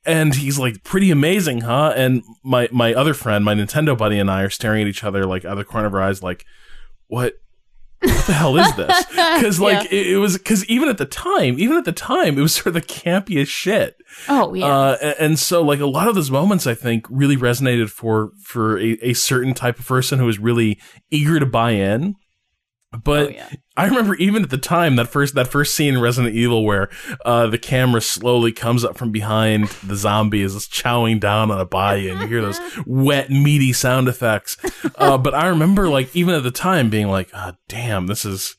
and 0.04 0.35
he's 0.35 0.59
like, 0.59 0.85
"Pretty 0.85 1.11
amazing, 1.11 1.62
huh?" 1.62 1.92
And 1.96 2.22
my 2.44 2.68
my 2.72 2.92
other 2.94 3.14
friend, 3.14 3.44
my 3.44 3.54
Nintendo 3.54 3.96
buddy, 3.96 4.18
and 4.18 4.30
I 4.30 4.42
are 4.42 4.50
staring 4.50 4.82
at 4.82 4.88
each 4.88 5.04
other 5.04 5.24
like 5.24 5.44
out 5.44 5.52
of 5.52 5.59
the 5.59 5.64
corner 5.64 5.87
of 5.87 5.94
our 5.94 6.02
eyes, 6.02 6.22
like, 6.22 6.44
"What?" 7.06 7.35
what 8.00 8.26
the 8.26 8.32
hell 8.35 8.56
is 8.59 8.76
this? 8.76 9.04
Because 9.37 9.59
like 9.59 9.90
it, 9.90 10.06
it 10.09 10.16
was 10.18 10.37
because 10.37 10.64
even 10.66 10.88
at 10.88 10.98
the 10.98 11.06
time, 11.06 11.59
even 11.59 11.76
at 11.78 11.85
the 11.87 11.92
time, 11.92 12.38
it 12.38 12.42
was 12.42 12.54
sort 12.54 12.68
of 12.68 12.74
the 12.74 12.82
campiest 12.82 13.48
shit. 13.48 13.96
oh 14.28 14.52
yeah. 14.54 14.66
Uh, 14.66 14.96
a- 15.00 15.22
and 15.22 15.38
so 15.38 15.62
like 15.62 15.80
a 15.80 15.87
lot 15.87 16.06
of 16.09 16.14
those 16.14 16.30
moments, 16.30 16.66
I 16.66 16.74
think, 16.74 17.06
really 17.11 17.37
resonated 17.37 17.88
for 17.90 18.32
for 18.42 18.78
a, 18.78 18.98
a 19.02 19.12
certain 19.14 19.54
type 19.54 19.78
of 19.78 19.87
person 19.87 20.18
who 20.18 20.26
was 20.26 20.38
really 20.38 20.78
eager 21.11 21.40
to 21.40 21.46
buy 21.46 21.70
in. 21.72 22.16
But 23.02 23.26
Oh, 23.28 23.30
yeah. 23.30 23.48
I 23.76 23.86
remember 23.86 24.14
even 24.14 24.42
at 24.42 24.50
the 24.50 24.58
time 24.58 24.96
that 24.96 25.08
first 25.08 25.34
that 25.34 25.48
first 25.48 25.74
scene 25.74 25.94
in 25.94 26.00
Resident 26.00 26.34
Evil 26.34 26.64
where 26.64 26.88
uh, 27.24 27.46
the 27.46 27.58
camera 27.58 28.00
slowly 28.00 28.52
comes 28.52 28.84
up 28.84 28.96
from 28.96 29.12
behind 29.12 29.68
the 29.84 29.96
zombie 29.96 30.42
as 30.42 30.56
it's 30.56 30.66
chowing 30.66 31.20
down 31.20 31.50
on 31.50 31.60
a 31.60 31.66
body, 31.66 32.08
and 32.08 32.20
you 32.20 32.26
hear 32.26 32.42
those 32.42 32.60
wet, 32.86 33.30
meaty 33.30 33.72
sound 33.72 34.08
effects. 34.08 34.56
Uh, 34.96 35.18
but 35.18 35.34
I 35.34 35.48
remember 35.48 35.88
like 35.88 36.14
even 36.16 36.34
at 36.34 36.42
the 36.42 36.50
time 36.50 36.88
being 36.90 37.08
like, 37.08 37.28
"Ah, 37.34 37.56
damn, 37.68 38.06
this 38.06 38.24
is 38.24 38.56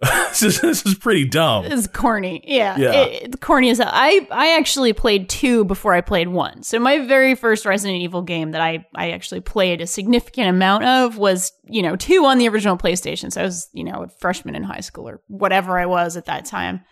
this 0.30 0.42
is 0.42 0.60
this 0.60 0.86
is 0.86 0.94
pretty 0.94 1.26
dumb." 1.26 1.66
It's 1.66 1.86
corny. 1.86 2.42
Yeah. 2.46 2.76
Yeah. 2.78 2.92
It, 2.92 3.22
it's 3.24 3.36
corny 3.36 3.70
as 3.70 3.78
hell. 3.78 3.90
I, 3.92 4.26
I 4.30 4.56
actually 4.56 4.92
played 4.92 5.28
two 5.28 5.64
before 5.64 5.92
I 5.92 6.00
played 6.00 6.28
one. 6.28 6.62
So 6.62 6.78
my 6.78 6.98
very 7.06 7.34
first 7.34 7.66
Resident 7.66 8.00
Evil 8.00 8.22
game 8.22 8.52
that 8.52 8.60
I, 8.60 8.86
I 8.94 9.10
actually 9.10 9.40
played 9.40 9.80
a 9.80 9.86
significant 9.86 10.48
amount 10.48 10.84
of 10.84 11.18
was, 11.18 11.52
you 11.64 11.82
know, 11.82 11.96
two 11.96 12.24
on 12.24 12.38
the 12.38 12.48
original 12.48 12.76
PlayStation. 12.76 13.30
So 13.32 13.42
I 13.42 13.44
was, 13.44 13.68
you 13.72 13.84
know, 13.84 14.04
a 14.04 14.08
freshman 14.08 14.54
in 14.54 14.62
high 14.62 14.80
school 14.80 15.08
or 15.08 15.20
whatever 15.26 15.78
I 15.78 15.86
was 15.86 16.16
at 16.16 16.26
that 16.26 16.44
time. 16.46 16.82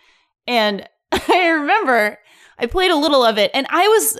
And 0.45 0.87
I 1.11 1.47
remember 1.47 2.19
I 2.59 2.65
played 2.67 2.91
a 2.91 2.95
little 2.95 3.23
of 3.23 3.37
it 3.37 3.51
and 3.53 3.65
I 3.69 3.87
was 3.87 4.19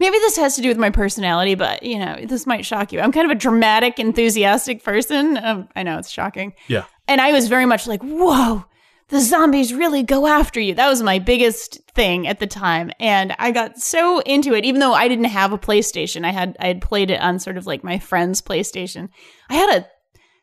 maybe 0.00 0.18
this 0.18 0.36
has 0.36 0.56
to 0.56 0.62
do 0.62 0.68
with 0.68 0.78
my 0.78 0.90
personality, 0.90 1.54
but 1.54 1.82
you 1.84 1.98
know, 1.98 2.16
this 2.24 2.46
might 2.46 2.66
shock 2.66 2.92
you. 2.92 3.00
I'm 3.00 3.12
kind 3.12 3.30
of 3.30 3.36
a 3.36 3.38
dramatic, 3.38 4.00
enthusiastic 4.00 4.82
person. 4.82 5.36
Um, 5.36 5.68
I 5.76 5.84
know 5.84 5.98
it's 5.98 6.10
shocking. 6.10 6.54
Yeah. 6.66 6.84
And 7.06 7.20
I 7.20 7.32
was 7.32 7.48
very 7.48 7.66
much 7.66 7.86
like, 7.86 8.02
whoa, 8.02 8.64
the 9.08 9.20
zombies 9.20 9.74
really 9.74 10.02
go 10.02 10.26
after 10.26 10.58
you. 10.58 10.74
That 10.74 10.88
was 10.88 11.02
my 11.02 11.18
biggest 11.18 11.78
thing 11.94 12.26
at 12.26 12.38
the 12.38 12.46
time. 12.46 12.90
And 12.98 13.34
I 13.38 13.50
got 13.50 13.78
so 13.78 14.20
into 14.20 14.54
it, 14.54 14.64
even 14.64 14.80
though 14.80 14.94
I 14.94 15.08
didn't 15.08 15.24
have 15.26 15.52
a 15.52 15.58
PlayStation. 15.58 16.24
I 16.24 16.30
had 16.30 16.56
I 16.58 16.68
had 16.68 16.80
played 16.80 17.10
it 17.10 17.20
on 17.20 17.38
sort 17.38 17.56
of 17.56 17.66
like 17.66 17.84
my 17.84 17.98
friend's 17.98 18.40
PlayStation. 18.40 19.08
I 19.50 19.54
had 19.54 19.80
a 19.80 19.88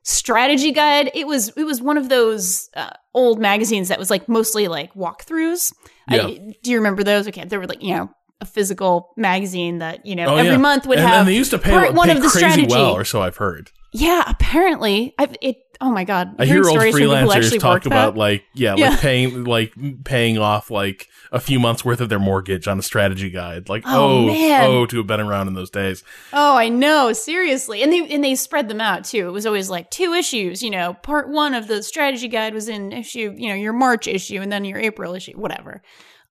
strategy 0.03 0.71
guide. 0.71 1.11
It 1.13 1.27
was 1.27 1.49
it 1.57 1.63
was 1.63 1.81
one 1.81 1.97
of 1.97 2.09
those 2.09 2.69
uh, 2.75 2.91
old 3.13 3.39
magazines 3.39 3.87
that 3.87 3.99
was 3.99 4.09
like 4.09 4.29
mostly 4.29 4.67
like 4.67 4.93
walkthroughs. 4.93 5.73
Yeah. 6.09 6.27
I, 6.27 6.53
do 6.61 6.71
you 6.71 6.77
remember 6.77 7.03
those? 7.03 7.27
Okay, 7.29 7.45
there 7.45 7.59
were 7.59 7.67
like, 7.67 7.81
you 7.81 7.95
know, 7.95 8.09
a 8.41 8.45
physical 8.45 9.13
magazine 9.17 9.79
that, 9.79 10.05
you 10.05 10.15
know, 10.15 10.27
Oh, 10.27 10.35
every 10.37 10.51
yeah. 10.51 10.57
month 10.57 10.85
would 10.85 10.99
and, 10.99 11.07
have 11.07 11.19
and 11.21 11.27
they 11.27 11.35
used 11.35 11.51
to 11.51 11.57
pay, 11.59 11.71
part 11.71 11.93
one 11.93 12.07
pay 12.09 12.15
of 12.15 12.21
the 12.21 12.29
crazy 12.29 12.45
strategy. 12.47 12.67
well, 12.69 12.93
or 12.95 13.03
so 13.03 13.21
I've 13.21 13.37
heard. 13.37 13.71
Yeah, 13.93 14.23
apparently. 14.27 15.15
I've 15.17 15.35
it 15.41 15.57
oh 15.79 15.89
my 15.91 16.03
god. 16.03 16.35
I 16.39 16.45
hear 16.45 16.57
old 16.57 16.67
stories 16.67 16.93
from 16.93 17.01
people 17.01 17.17
who 17.17 17.27
freelancers 17.27 17.59
talk 17.59 17.85
about 17.85 18.13
that. 18.13 18.19
like 18.19 18.43
yeah, 18.53 18.75
Yeah. 18.75 18.89
like 18.89 18.99
paying 19.01 19.43
like 19.45 19.73
paying 20.03 20.37
off 20.37 20.69
like 20.69 21.07
a 21.31 21.39
few 21.39 21.59
months 21.59 21.83
worth 21.85 21.99
of 22.01 22.09
their 22.09 22.19
mortgage 22.19 22.67
on 22.67 22.77
a 22.77 22.81
strategy 22.81 23.29
guide. 23.29 23.69
Like 23.69 23.83
Oh, 23.87 24.23
oh 24.23 24.25
man. 24.27 24.63
oh 24.69 24.85
to 24.85 24.97
have 24.97 25.07
been 25.07 25.19
around 25.21 25.47
in 25.47 25.53
those 25.53 25.69
days. 25.69 26.03
Oh, 26.33 26.55
I 26.57 26.69
know, 26.69 27.13
seriously. 27.13 27.81
And 27.81 27.91
they 27.91 28.05
and 28.13 28.23
they 28.23 28.35
spread 28.35 28.67
them 28.69 28.81
out 28.81 29.03
too. 29.05 29.27
It 29.27 29.31
was 29.31 29.45
always 29.45 29.69
like 29.69 29.89
two 29.89 30.13
issues, 30.13 30.61
you 30.61 30.69
know, 30.69 30.93
part 30.95 31.29
1 31.29 31.53
of 31.55 31.67
the 31.67 31.81
strategy 31.81 32.27
guide 32.27 32.53
was 32.53 32.67
in 32.69 32.91
issue, 32.91 33.33
you 33.37 33.49
know, 33.49 33.55
your 33.55 33.73
March 33.73 34.07
issue 34.07 34.41
and 34.41 34.51
then 34.51 34.63
your 34.65 34.79
April 34.79 35.15
issue, 35.15 35.33
whatever. 35.33 35.81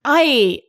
I 0.05 0.61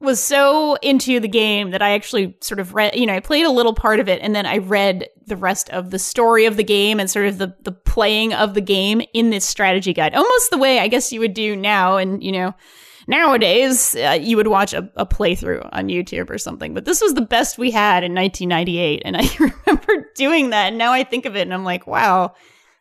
was 0.00 0.22
so 0.22 0.74
into 0.82 1.20
the 1.20 1.28
game 1.28 1.70
that 1.70 1.82
I 1.82 1.92
actually 1.92 2.36
sort 2.40 2.60
of 2.60 2.74
read, 2.74 2.96
you 2.96 3.06
know, 3.06 3.14
I 3.14 3.20
played 3.20 3.46
a 3.46 3.50
little 3.50 3.74
part 3.74 4.00
of 4.00 4.08
it 4.08 4.20
and 4.22 4.34
then 4.34 4.44
I 4.44 4.58
read 4.58 5.08
the 5.26 5.36
rest 5.36 5.70
of 5.70 5.90
the 5.90 5.98
story 5.98 6.44
of 6.46 6.56
the 6.56 6.64
game 6.64 7.00
and 7.00 7.10
sort 7.10 7.26
of 7.26 7.38
the 7.38 7.56
the 7.62 7.72
playing 7.72 8.34
of 8.34 8.54
the 8.54 8.60
game 8.60 9.00
in 9.14 9.30
this 9.30 9.44
strategy 9.44 9.92
guide. 9.92 10.14
Almost 10.14 10.50
the 10.50 10.58
way 10.58 10.80
I 10.80 10.88
guess 10.88 11.12
you 11.12 11.20
would 11.20 11.34
do 11.34 11.56
now 11.56 11.96
and, 11.96 12.22
you 12.22 12.32
know, 12.32 12.54
nowadays 13.06 13.94
uh, 13.96 14.18
you 14.20 14.36
would 14.36 14.48
watch 14.48 14.72
a, 14.72 14.90
a, 14.96 15.06
playthrough 15.06 15.68
on 15.72 15.88
YouTube 15.88 16.30
or 16.30 16.38
something. 16.38 16.74
But 16.74 16.84
this 16.84 17.00
was 17.00 17.14
the 17.14 17.20
best 17.20 17.58
we 17.58 17.70
had 17.70 18.04
in 18.04 18.14
1998, 18.14 19.02
and 19.04 19.16
I 19.16 19.28
remember 19.38 20.10
doing 20.14 20.50
that. 20.50 20.68
And 20.68 20.78
now 20.78 20.92
I 20.92 21.04
think 21.04 21.26
of 21.26 21.36
it, 21.36 21.42
and 21.42 21.54
I'm 21.54 21.64
like, 21.64 21.86
wow, 21.86 22.34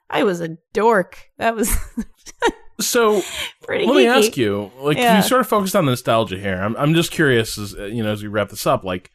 I 0.09 0.23
was 0.23 0.41
a 0.41 0.57
dork. 0.73 1.29
That 1.37 1.55
was. 1.55 1.75
so 2.79 3.21
Pretty 3.61 3.85
let 3.85 3.93
geeky. 3.93 3.97
me 3.97 4.07
ask 4.07 4.37
you 4.37 4.71
like 4.79 4.97
Yeah. 4.97 5.17
you 5.17 5.23
sort 5.23 5.41
of 5.41 5.47
focused 5.47 5.75
on 5.75 5.85
the 5.85 5.91
nostalgia 5.91 6.37
here 6.39 6.55
i'm, 6.61 6.75
I'm 6.77 6.93
just 6.93 7.11
curious 7.11 7.57
as 7.57 7.73
you 7.73 8.01
know 8.03 8.11
as 8.11 8.21
we 8.23 8.27
wrap 8.29 8.49
this 8.49 8.65
up 8.65 8.83
like 8.83 9.09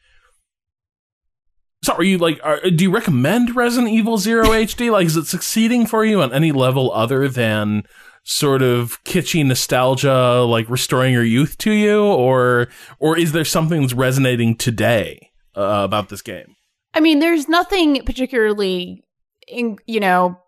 so 1.83 1.93
are 1.93 2.03
you 2.03 2.17
like 2.17 2.39
are, 2.43 2.61
do 2.69 2.83
you 2.83 2.91
recommend 2.91 3.55
resident 3.55 3.91
evil 3.93 4.17
0 4.17 4.45
hd 4.47 4.91
like 4.91 5.07
is 5.07 5.17
it 5.17 5.25
succeeding 5.27 5.85
for 5.85 6.03
you 6.05 6.21
on 6.21 6.33
any 6.33 6.51
level 6.51 6.91
other 6.93 7.27
than 7.27 7.83
sort 8.23 8.61
of 8.61 9.01
kitschy 9.05 9.45
nostalgia 9.45 10.41
like 10.47 10.69
restoring 10.69 11.13
your 11.13 11.23
youth 11.23 11.57
to 11.57 11.71
you 11.71 12.03
or 12.03 12.67
or 12.99 13.17
is 13.17 13.31
there 13.31 13.45
something 13.45 13.81
that's 13.81 13.93
resonating 13.93 14.55
today 14.55 15.29
uh, 15.55 15.81
about 15.83 16.09
this 16.09 16.21
game 16.21 16.55
I 16.91 17.01
mean, 17.01 17.19
there's 17.19 17.47
nothing 17.47 18.01
particularly, 18.03 19.03
in, 19.47 19.77
you 19.85 19.99
know, 19.99 20.39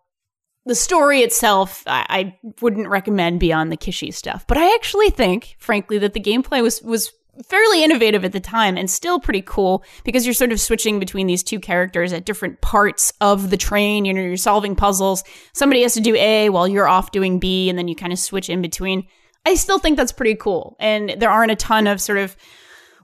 the 0.66 0.76
story 0.76 1.22
itself. 1.22 1.84
I, 1.88 2.06
I 2.10 2.38
wouldn't 2.62 2.88
recommend 2.88 3.40
beyond 3.40 3.72
the 3.72 3.78
kishy 3.78 4.14
stuff, 4.14 4.46
but 4.48 4.58
I 4.58 4.74
actually 4.76 5.10
think, 5.10 5.56
frankly, 5.60 5.98
that 6.00 6.14
the 6.14 6.20
gameplay 6.20 6.62
was 6.62 6.82
was 6.82 7.12
fairly 7.48 7.84
innovative 7.84 8.26
at 8.26 8.34
the 8.34 8.40
time 8.40 8.78
and 8.78 8.90
still 8.90 9.20
pretty 9.20 9.42
cool 9.42 9.84
because 10.04 10.26
you're 10.26 10.34
sort 10.34 10.52
of 10.52 10.60
switching 10.60 11.00
between 11.00 11.28
these 11.28 11.44
two 11.44 11.60
characters 11.60 12.14
at 12.14 12.26
different 12.26 12.60
parts 12.62 13.14
of 13.22 13.50
the 13.50 13.58
train. 13.58 14.06
You 14.06 14.14
know, 14.14 14.22
you're 14.22 14.38
solving 14.38 14.76
puzzles. 14.76 15.24
Somebody 15.54 15.82
has 15.84 15.94
to 15.94 16.02
do 16.02 16.16
A 16.16 16.50
while 16.50 16.68
you're 16.68 16.88
off 16.88 17.12
doing 17.12 17.40
B, 17.40 17.70
and 17.70 17.78
then 17.78 17.88
you 17.88 17.96
kind 17.96 18.14
of 18.14 18.20
switch 18.20 18.50
in 18.50 18.62
between. 18.62 19.08
I 19.46 19.56
still 19.56 19.80
think 19.80 19.98
that's 19.98 20.12
pretty 20.12 20.36
cool, 20.36 20.76
and 20.80 21.16
there 21.18 21.32
aren't 21.32 21.52
a 21.52 21.56
ton 21.56 21.88
of 21.88 22.00
sort 22.00 22.20
of 22.20 22.36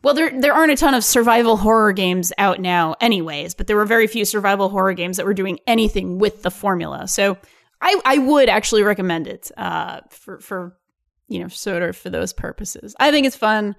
well, 0.04 0.14
there 0.14 0.40
there 0.40 0.54
aren't 0.54 0.72
a 0.72 0.76
ton 0.76 0.94
of 0.94 1.04
survival 1.04 1.58
horror 1.58 1.92
games 1.92 2.32
out 2.38 2.60
now, 2.60 2.96
anyways. 3.02 3.54
But 3.54 3.68
there 3.68 3.76
were 3.76 3.86
very 3.86 4.08
few 4.08 4.26
survival 4.26 4.70
horror 4.70 4.94
games 4.94 5.18
that 5.18 5.26
were 5.26 5.34
doing 5.34 5.60
anything 5.68 6.20
with 6.20 6.44
the 6.44 6.52
formula. 6.52 7.08
So 7.08 7.38
I 7.82 8.00
I 8.06 8.18
would 8.18 8.50
actually 8.50 8.84
recommend 8.84 9.28
it 9.28 9.52
uh, 9.58 10.02
for 10.10 10.40
for 10.40 10.78
you 11.28 11.40
know 11.40 11.48
sort 11.48 11.84
of 11.84 11.96
for 11.98 12.10
those 12.10 12.34
purposes. 12.34 12.96
I 13.00 13.12
think 13.12 13.26
it's 13.26 13.36
fun. 13.36 13.76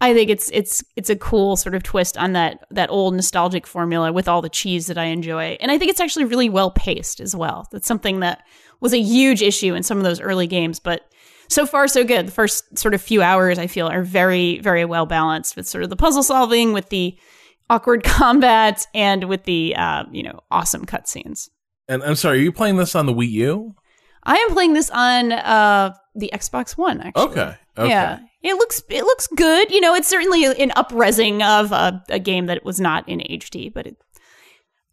I 0.00 0.12
think 0.12 0.30
it's 0.30 0.50
it's 0.52 0.84
it's 0.94 1.10
a 1.10 1.16
cool 1.16 1.56
sort 1.56 1.74
of 1.74 1.82
twist 1.82 2.18
on 2.18 2.32
that 2.34 2.64
that 2.70 2.90
old 2.90 3.14
nostalgic 3.14 3.66
formula 3.66 4.12
with 4.12 4.28
all 4.28 4.42
the 4.42 4.48
cheese 4.48 4.88
that 4.88 4.98
I 4.98 5.04
enjoy, 5.04 5.56
and 5.60 5.70
I 5.70 5.78
think 5.78 5.90
it's 5.90 6.00
actually 6.00 6.26
really 6.26 6.48
well 6.48 6.70
paced 6.70 7.20
as 7.20 7.34
well. 7.34 7.66
That's 7.72 7.86
something 7.86 8.20
that 8.20 8.44
was 8.80 8.92
a 8.92 9.00
huge 9.00 9.42
issue 9.42 9.74
in 9.74 9.82
some 9.82 9.96
of 9.98 10.04
those 10.04 10.20
early 10.20 10.46
games, 10.46 10.80
but 10.80 11.10
so 11.48 11.66
far 11.66 11.88
so 11.88 12.04
good. 12.04 12.28
The 12.28 12.32
first 12.32 12.78
sort 12.78 12.94
of 12.94 13.00
few 13.02 13.22
hours 13.22 13.58
I 13.58 13.66
feel 13.66 13.88
are 13.88 14.02
very 14.02 14.58
very 14.60 14.84
well 14.84 15.06
balanced 15.06 15.56
with 15.56 15.66
sort 15.66 15.84
of 15.84 15.90
the 15.90 15.96
puzzle 15.96 16.22
solving, 16.22 16.72
with 16.72 16.88
the 16.88 17.18
awkward 17.68 18.04
combat, 18.04 18.86
and 18.94 19.24
with 19.24 19.44
the 19.44 19.74
uh, 19.76 20.04
you 20.10 20.22
know 20.22 20.40
awesome 20.50 20.84
cutscenes. 20.86 21.48
and 21.88 22.02
i'm 22.02 22.16
sorry 22.16 22.38
are 22.38 22.42
you 22.42 22.52
playing 22.52 22.76
this 22.76 22.94
on 22.94 23.06
the 23.06 23.14
wii 23.14 23.30
u 23.30 23.74
I 24.28 24.34
am 24.34 24.50
playing 24.54 24.72
this 24.74 24.90
on 24.90 25.30
uh, 25.30 25.94
the 26.16 26.30
Xbox 26.34 26.76
One. 26.76 27.00
Actually, 27.00 27.22
okay 27.22 27.54
okay 27.78 27.88
Yeah, 27.88 28.18
it 28.42 28.54
looks 28.54 28.82
it 28.88 29.04
looks 29.04 29.28
good. 29.28 29.70
You 29.70 29.80
know, 29.80 29.94
it's 29.94 30.08
certainly 30.08 30.44
an 30.44 30.70
upresing 30.70 31.46
of 31.46 31.70
a, 31.70 32.02
a 32.08 32.18
game 32.18 32.46
that 32.46 32.64
was 32.64 32.80
not 32.80 33.08
in 33.08 33.20
HD, 33.20 33.72
but 33.72 33.86
it 33.86 33.96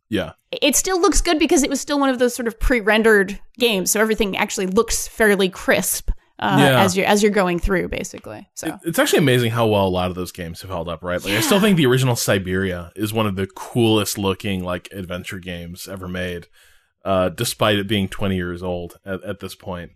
yeah 0.09 0.33
it 0.51 0.75
still 0.75 1.01
looks 1.01 1.19
good 1.19 1.39
because 1.39 1.63
it 1.63 1.69
was 1.69 1.81
still 1.81 1.99
one 1.99 2.09
of 2.09 2.19
those 2.19 2.35
sort 2.35 2.47
of 2.47 2.59
pre-rendered 2.59 3.39
games, 3.57 3.89
so 3.89 3.99
everything 3.99 4.37
actually 4.37 4.67
looks 4.67 5.07
fairly 5.07 5.49
crisp 5.49 6.11
uh, 6.43 6.57
Yeah. 6.59 6.83
as 6.83 6.95
you're 6.97 7.05
as 7.05 7.23
you're 7.23 7.31
going 7.31 7.59
through, 7.59 7.87
basically. 7.89 8.47
So 8.53 8.79
It's 8.83 8.99
actually 8.99 9.19
amazing 9.19 9.51
how 9.51 9.67
well 9.67 9.87
a 9.87 9.89
lot 9.89 10.09
of 10.09 10.15
those 10.15 10.31
games 10.31 10.61
have 10.61 10.69
held 10.71 10.89
up, 10.89 11.03
right? 11.03 11.23
Like 11.23 11.33
I 11.33 11.41
still 11.41 11.59
think 11.59 11.77
the 11.77 11.85
original 11.85 12.15
Syberia 12.15 12.91
is 12.95 13.13
one 13.13 13.25
of 13.27 13.35
the 13.35 13.47
coolest 13.47 14.17
looking 14.17 14.63
like 14.63 14.89
adventure 14.91 15.39
games 15.39 15.87
ever 15.87 16.07
made, 16.07 16.47
uh, 17.05 17.29
despite 17.29 17.77
it 17.77 17.87
being 17.87 18.07
20 18.07 18.35
years 18.35 18.61
old 18.63 18.97
at, 19.05 19.23
at 19.23 19.39
this 19.39 19.55
point. 19.55 19.91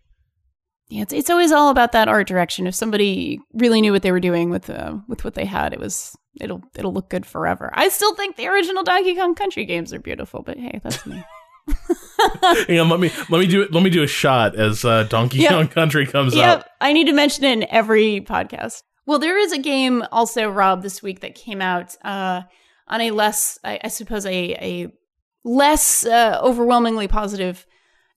yeah, 0.89 1.01
it's 1.03 1.13
it's 1.13 1.29
always 1.29 1.51
all 1.51 1.69
about 1.69 1.91
that 1.91 2.07
art 2.07 2.27
direction. 2.27 2.65
If 2.67 2.75
somebody 2.75 3.39
really 3.53 3.81
knew 3.81 3.91
what 3.91 4.01
they 4.03 4.11
were 4.13 4.19
doing 4.21 4.49
with 4.49 4.69
uh, 4.69 4.95
with 5.07 5.23
what 5.25 5.33
they 5.33 5.45
had, 5.45 5.73
it 5.73 5.79
was 5.79 6.15
it'll 6.39 6.61
it'll 6.77 6.93
look 6.93 7.09
good 7.09 7.25
forever. 7.25 7.69
I 7.73 7.89
still 7.89 8.15
think 8.15 8.35
the 8.37 8.47
original 8.47 8.83
Donkey 8.83 9.15
Kong 9.15 9.35
Country 9.35 9.65
games 9.65 9.91
are 9.93 9.99
beautiful, 9.99 10.43
but 10.43 10.57
hey, 10.57 10.79
that's 10.83 11.05
me. 11.05 11.23
Hang 12.67 12.79
on, 12.79 12.89
let 12.89 12.99
me 12.99 13.11
let 13.29 13.39
me 13.39 13.47
do 13.47 13.61
it. 13.61 13.71
Let 13.73 13.83
me 13.83 13.89
do 13.89 14.03
a 14.03 14.07
shot 14.07 14.55
as 14.55 14.83
uh, 14.83 15.03
Donkey 15.03 15.39
Yep. 15.39 15.51
Kong 15.51 15.67
Country 15.67 16.05
comes 16.05 16.35
Yep, 16.35 16.59
up. 16.59 16.69
I 16.81 16.93
need 16.93 17.05
to 17.07 17.13
mention 17.13 17.43
it 17.43 17.51
in 17.53 17.67
every 17.69 18.21
podcast. 18.21 18.83
Well, 19.05 19.19
there 19.19 19.37
is 19.37 19.51
a 19.53 19.57
game 19.59 20.03
also, 20.11 20.49
Rob, 20.49 20.81
this 20.83 21.01
week 21.01 21.21
that 21.21 21.35
came 21.35 21.61
out 21.61 21.95
uh, 22.03 22.41
on 22.87 23.01
a 23.01 23.11
less, 23.11 23.57
I, 23.63 23.79
I 23.83 23.87
suppose, 23.87 24.25
a 24.25 24.53
a 24.55 24.91
less 25.43 26.05
uh, 26.05 26.39
overwhelmingly 26.43 27.07
positive 27.07 27.65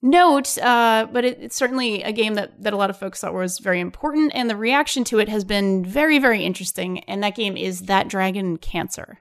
note, 0.03 0.57
uh, 0.59 1.07
but 1.13 1.25
it, 1.25 1.39
it's 1.41 1.57
certainly 1.57 2.03
a 2.03 2.11
game 2.13 2.35
that 2.35 2.63
that 2.63 2.73
a 2.73 2.77
lot 2.77 2.91
of 2.91 2.99
folks 2.99 3.21
thought 3.21 3.35
was 3.35 3.59
very 3.59 3.81
important, 3.81 4.33
and 4.35 4.49
the 4.49 4.57
reaction 4.57 5.05
to 5.05 5.19
it 5.19 5.29
has 5.29 5.45
been 5.45 5.85
very, 5.85 6.19
very 6.19 6.45
interesting. 6.45 7.01
And 7.05 7.23
that 7.23 7.37
game 7.37 7.57
is 7.57 7.83
That 7.83 8.09
Dragon 8.09 8.57
Cancer. 8.57 9.19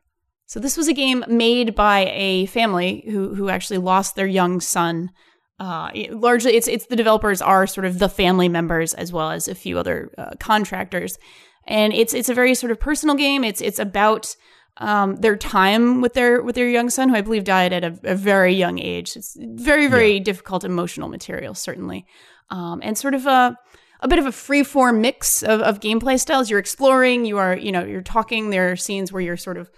So 0.50 0.60
this 0.60 0.78
was 0.78 0.88
a 0.88 0.94
game 0.94 1.24
made 1.28 1.76
by 1.76 2.12
a 2.12 2.48
family 2.48 3.04
who 3.06 3.36
who 3.36 3.50
actually 3.50 3.78
lost 3.78 4.16
their 4.16 4.26
young 4.26 4.60
son. 4.60 5.12
Uh, 5.60 5.92
it- 5.94 6.12
largely, 6.12 6.56
it's 6.56 6.68
it's 6.68 6.88
the 6.88 6.96
developers 6.96 7.40
are 7.40 7.68
sort 7.68 7.86
of 7.86 8.00
the 8.00 8.10
family 8.10 8.50
members 8.50 8.96
as 8.96 9.14
well 9.14 9.30
as 9.30 9.48
a 9.48 9.54
few 9.54 9.78
other 9.78 10.12
uh, 10.18 10.32
contractors, 10.40 11.20
and 11.68 11.94
it's 11.94 12.16
it's 12.16 12.30
a 12.30 12.34
very 12.34 12.56
sort 12.56 12.72
of 12.72 12.80
personal 12.80 13.14
game. 13.16 13.44
It's 13.44 13.62
it's 13.62 13.78
about 13.78 14.36
um, 14.78 15.18
their 15.18 15.36
time 15.36 16.02
with 16.02 16.16
their 16.16 16.42
with 16.42 16.56
their 16.56 16.68
young 16.68 16.90
son, 16.90 17.10
who 17.10 17.16
I 17.16 17.22
believe 17.22 17.44
died 17.44 17.72
at 17.72 17.84
a, 17.84 18.00
a 18.04 18.16
very 18.16 18.56
young 18.56 18.80
age. 18.80 19.16
It's 19.16 19.38
very 19.40 19.86
very 19.86 20.20
difficult 20.20 20.64
emotional 20.64 21.10
material, 21.10 21.54
certainly, 21.54 22.08
um, 22.50 22.80
and 22.82 22.98
sort 22.98 23.14
of 23.14 23.28
a 23.28 23.56
a 24.00 24.08
bit 24.08 24.18
of 24.18 24.26
a 24.26 24.32
free 24.32 24.64
form 24.64 25.00
mix 25.00 25.44
of, 25.44 25.62
of 25.62 25.80
gameplay 25.80 26.20
styles. 26.20 26.50
You're 26.50 26.58
exploring, 26.58 27.26
you 27.26 27.38
are 27.38 27.56
you 27.56 27.72
know 27.72 27.86
you're 27.86 28.02
talking. 28.02 28.50
There 28.50 28.72
are 28.72 28.76
scenes 28.76 29.12
where 29.12 29.22
you're 29.22 29.38
sort 29.38 29.58
of 29.58 29.70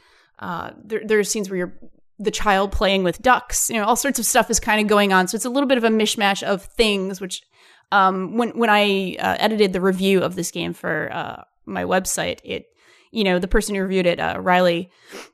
uh, 0.41 0.71
there, 0.83 1.01
there 1.05 1.19
are 1.19 1.23
scenes 1.23 1.49
where 1.49 1.57
you're 1.57 1.73
the 2.19 2.31
child 2.31 2.71
playing 2.71 3.03
with 3.03 3.21
ducks. 3.21 3.69
You 3.69 3.77
know, 3.77 3.85
all 3.85 3.95
sorts 3.95 4.19
of 4.19 4.25
stuff 4.25 4.49
is 4.49 4.59
kind 4.59 4.81
of 4.81 4.87
going 4.87 5.13
on. 5.13 5.27
So 5.27 5.35
it's 5.35 5.45
a 5.45 5.49
little 5.49 5.67
bit 5.67 5.77
of 5.77 5.83
a 5.83 5.89
mishmash 5.89 6.43
of 6.43 6.63
things. 6.63 7.21
Which, 7.21 7.41
um, 7.91 8.37
when 8.37 8.49
when 8.51 8.69
I 8.69 9.15
uh, 9.19 9.37
edited 9.39 9.73
the 9.73 9.81
review 9.81 10.21
of 10.21 10.35
this 10.35 10.51
game 10.51 10.73
for 10.73 11.09
uh, 11.11 11.43
my 11.65 11.83
website, 11.83 12.39
it 12.43 12.65
you 13.11 13.23
know 13.23 13.39
the 13.39 13.47
person 13.47 13.75
who 13.75 13.81
reviewed 13.81 14.05
it, 14.05 14.19
uh, 14.19 14.37
Riley 14.39 14.89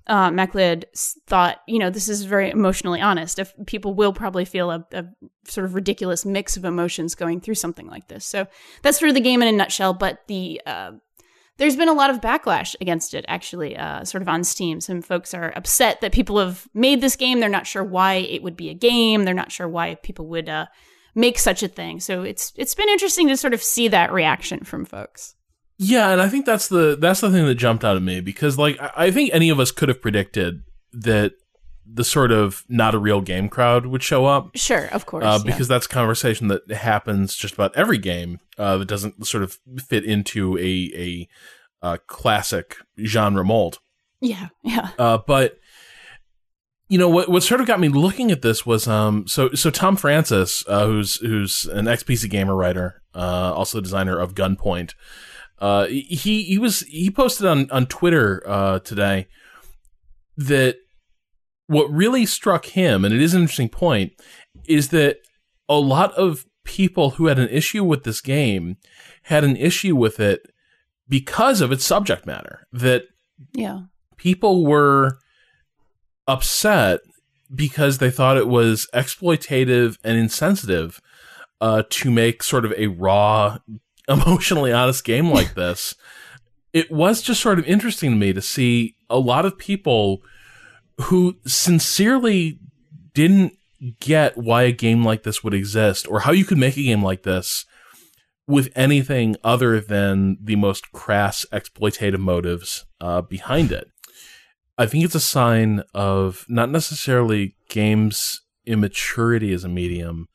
uh, 0.08 0.32
MacLeod, 0.32 0.86
thought 1.28 1.62
you 1.68 1.80
know 1.80 1.90
this 1.90 2.10
is 2.10 2.24
very 2.24 2.50
emotionally 2.50 3.02
honest. 3.02 3.38
If 3.40 3.54
people 3.66 3.94
will 3.94 4.14
probably 4.14 4.46
feel 4.46 4.72
a, 4.72 4.86
a 4.94 5.06
sort 5.46 5.66
of 5.66 5.76
ridiculous 5.76 6.26
mix 6.26 6.58
of 6.58 6.66
emotions 6.66 7.16
going 7.16 7.42
through 7.42 7.56
something 7.56 7.88
like 7.88 8.08
this. 8.08 8.26
So 8.26 8.48
that's 8.82 9.00
sort 9.00 9.10
of 9.10 9.16
the 9.16 9.22
game 9.22 9.42
in 9.42 9.48
a 9.48 9.58
nutshell. 9.58 9.94
But 9.94 10.24
the 10.28 10.62
uh, 10.66 10.92
there's 11.58 11.76
been 11.76 11.90
a 11.90 11.94
lot 11.94 12.10
of 12.10 12.22
backlash 12.22 12.76
against 12.80 13.14
it 13.14 13.26
actually 13.28 13.76
uh, 13.76 14.04
sort 14.04 14.22
of 14.22 14.30
on 14.30 14.44
steam. 14.44 14.80
Some 14.80 15.02
folks 15.02 15.34
are 15.34 15.52
upset 15.56 16.02
that 16.02 16.12
people 16.12 16.40
have 16.40 16.68
made 16.74 17.02
this 17.02 17.16
game. 17.16 17.40
They're 17.40 17.50
not 17.50 17.68
sure 17.68 17.84
why 17.84 18.16
it 18.16 18.44
would 18.44 18.56
be 18.56 18.70
a 18.70 18.74
game. 18.74 19.26
They're 19.26 19.34
not 19.34 19.52
sure 19.52 19.68
why 19.68 19.96
people 19.96 20.28
would 20.28 20.50
uh, 20.50 20.68
make 21.16 21.40
such 21.40 21.64
a 21.64 21.68
thing. 21.68 22.00
So 22.00 22.22
it's 22.22 22.54
it's 22.56 22.76
been 22.76 22.90
interesting 22.90 23.28
to 23.28 23.38
sort 23.38 23.54
of 23.54 23.64
see 23.64 23.88
that 23.90 24.14
reaction 24.14 24.64
from 24.64 24.86
folks. 24.86 25.36
Yeah, 25.80 26.10
and 26.10 26.22
I 26.22 26.30
think 26.30 26.46
that's 26.46 26.70
the 26.70 26.98
that's 27.00 27.22
the 27.22 27.32
thing 27.32 27.46
that 27.46 27.56
jumped 27.56 27.84
out 27.84 27.96
at 27.96 28.02
me 28.02 28.22
because 28.22 28.58
like 28.58 28.80
I, 28.80 28.92
I 28.96 29.12
think 29.12 29.32
any 29.34 29.50
of 29.50 29.60
us 29.60 29.72
could 29.72 29.90
have 29.90 30.02
predicted 30.02 30.64
that 30.94 31.34
the 31.90 32.04
sort 32.04 32.32
of 32.32 32.64
not 32.68 32.94
a 32.94 33.00
real 33.00 33.22
game 33.22 33.50
crowd 33.50 33.86
would 33.86 34.04
show 34.04 34.26
up. 34.26 34.56
sure 34.56 34.88
of 34.88 35.06
course 35.06 35.24
uh, 35.26 35.40
yeah. 35.44 35.52
because 35.52 35.68
that's 35.68 35.86
a 35.86 35.90
conversation 35.90 36.48
that 36.48 36.70
happens 36.70 37.36
just 37.36 37.54
about 37.54 37.76
every 37.76 37.98
game 37.98 38.40
uh, 38.58 38.78
that 38.78 38.88
doesn't 38.88 39.26
sort 39.26 39.44
of 39.44 39.58
fit 39.88 40.04
into 40.04 40.58
a 40.58 40.92
a 40.96 41.28
uh, 41.86 41.98
classic 42.08 42.76
genre 43.04 43.44
mold. 43.44 43.80
yeah 44.20 44.48
yeah 44.64 44.90
Uh, 45.00 45.18
but 45.26 45.58
you 46.90 46.98
know 46.98 47.10
what? 47.10 47.28
What 47.30 47.44
sort 47.44 47.60
of 47.60 47.68
got 47.68 47.80
me 47.82 47.90
looking 47.90 48.32
at 48.32 48.42
this 48.42 48.66
was 48.66 48.88
um. 48.88 49.28
So 49.28 49.50
so 49.54 49.70
Tom 49.70 49.98
Francis, 49.98 50.64
uh, 50.68 50.86
who's 50.88 51.16
who's 51.18 51.66
an 51.66 51.88
ex 51.88 52.02
PC 52.02 52.30
gamer 52.30 52.56
writer, 52.56 53.02
uh, 53.14 53.54
also 53.54 53.82
designer 53.82 54.18
of 54.18 54.34
Gunpoint. 54.36 54.94
Uh, 55.60 55.88
he 55.88 56.44
he 56.44 56.58
was 56.58 56.82
he 56.82 57.12
posted 57.12 57.46
on 57.46 57.70
on 57.72 57.88
Twitter 57.88 58.42
uh 58.46 58.80
today 58.80 59.28
that 60.38 60.78
what 61.68 61.92
really 61.92 62.26
struck 62.26 62.66
him, 62.66 63.06
and 63.06 63.14
it 63.14 63.22
is 63.22 63.34
an 63.34 63.42
interesting 63.42 63.70
point, 63.70 64.14
is 64.68 64.90
that 64.90 65.18
a 65.70 65.76
lot 65.80 66.14
of 66.14 66.46
people 66.64 67.12
who 67.12 67.28
had 67.28 67.40
an 67.40 67.50
issue 67.50 67.84
with 67.84 68.04
this 68.04 68.22
game 68.22 68.78
had 69.24 69.44
an 69.44 69.56
issue 69.56 69.96
with 69.96 70.20
it 70.20 70.42
because 71.08 71.62
of 71.62 71.72
its 71.72 71.86
subject 71.86 72.26
matter. 72.26 72.68
That 72.72 73.04
yeah 73.54 73.82
people 74.18 74.66
were 74.66 75.20
upset 76.28 77.02
because 77.54 78.00
they 78.00 78.12
thought 78.12 78.38
it 78.38 78.48
was 78.48 78.88
exploitative 78.94 79.98
and 80.04 80.18
insensitive 80.18 81.00
uh, 81.62 81.84
to 81.90 82.12
make 82.12 82.44
sort 82.44 82.66
of 82.66 82.74
a 82.78 82.88
raw 82.88 83.58
emotionally 84.08 84.72
honest 84.72 85.04
game 85.04 85.30
like 85.30 85.54
this, 85.56 85.96
it 86.74 86.92
was 86.92 87.22
just 87.22 87.42
sort 87.42 87.60
of 87.60 87.66
interesting 87.66 88.12
to 88.12 88.18
me 88.18 88.34
to 88.34 88.42
see 88.42 88.96
a 89.10 89.18
lot 89.18 89.46
of 89.46 89.58
people 89.58 90.22
who 91.02 91.38
sincerely 91.46 92.60
didn't 93.14 93.54
get 94.00 94.38
why 94.38 94.64
a 94.64 94.72
game 94.72 95.04
like 95.04 95.24
this 95.24 95.44
would 95.44 95.54
exist 95.54 96.08
or 96.10 96.22
how 96.22 96.32
you 96.32 96.44
could 96.44 96.58
make 96.58 96.78
a 96.78 96.84
game 96.84 97.04
like 97.04 97.24
this 97.24 97.66
with 98.48 98.72
anything 98.76 99.36
other 99.44 99.80
than 99.80 100.38
the 100.42 100.56
most 100.56 100.92
crass 100.92 101.46
exploitative 101.52 102.20
motives 102.20 102.86
uh, 103.02 103.22
behind 103.22 103.72
it. 103.72 103.90
I 104.78 104.86
think 104.86 105.04
it's 105.04 105.16
a 105.16 105.20
sign 105.20 105.84
of 105.94 106.46
not 106.48 106.70
necessarily 106.70 107.56
games' 107.70 108.42
immaturity 108.66 109.52
as 109.54 109.64
a 109.64 109.70
medium, 109.70 110.28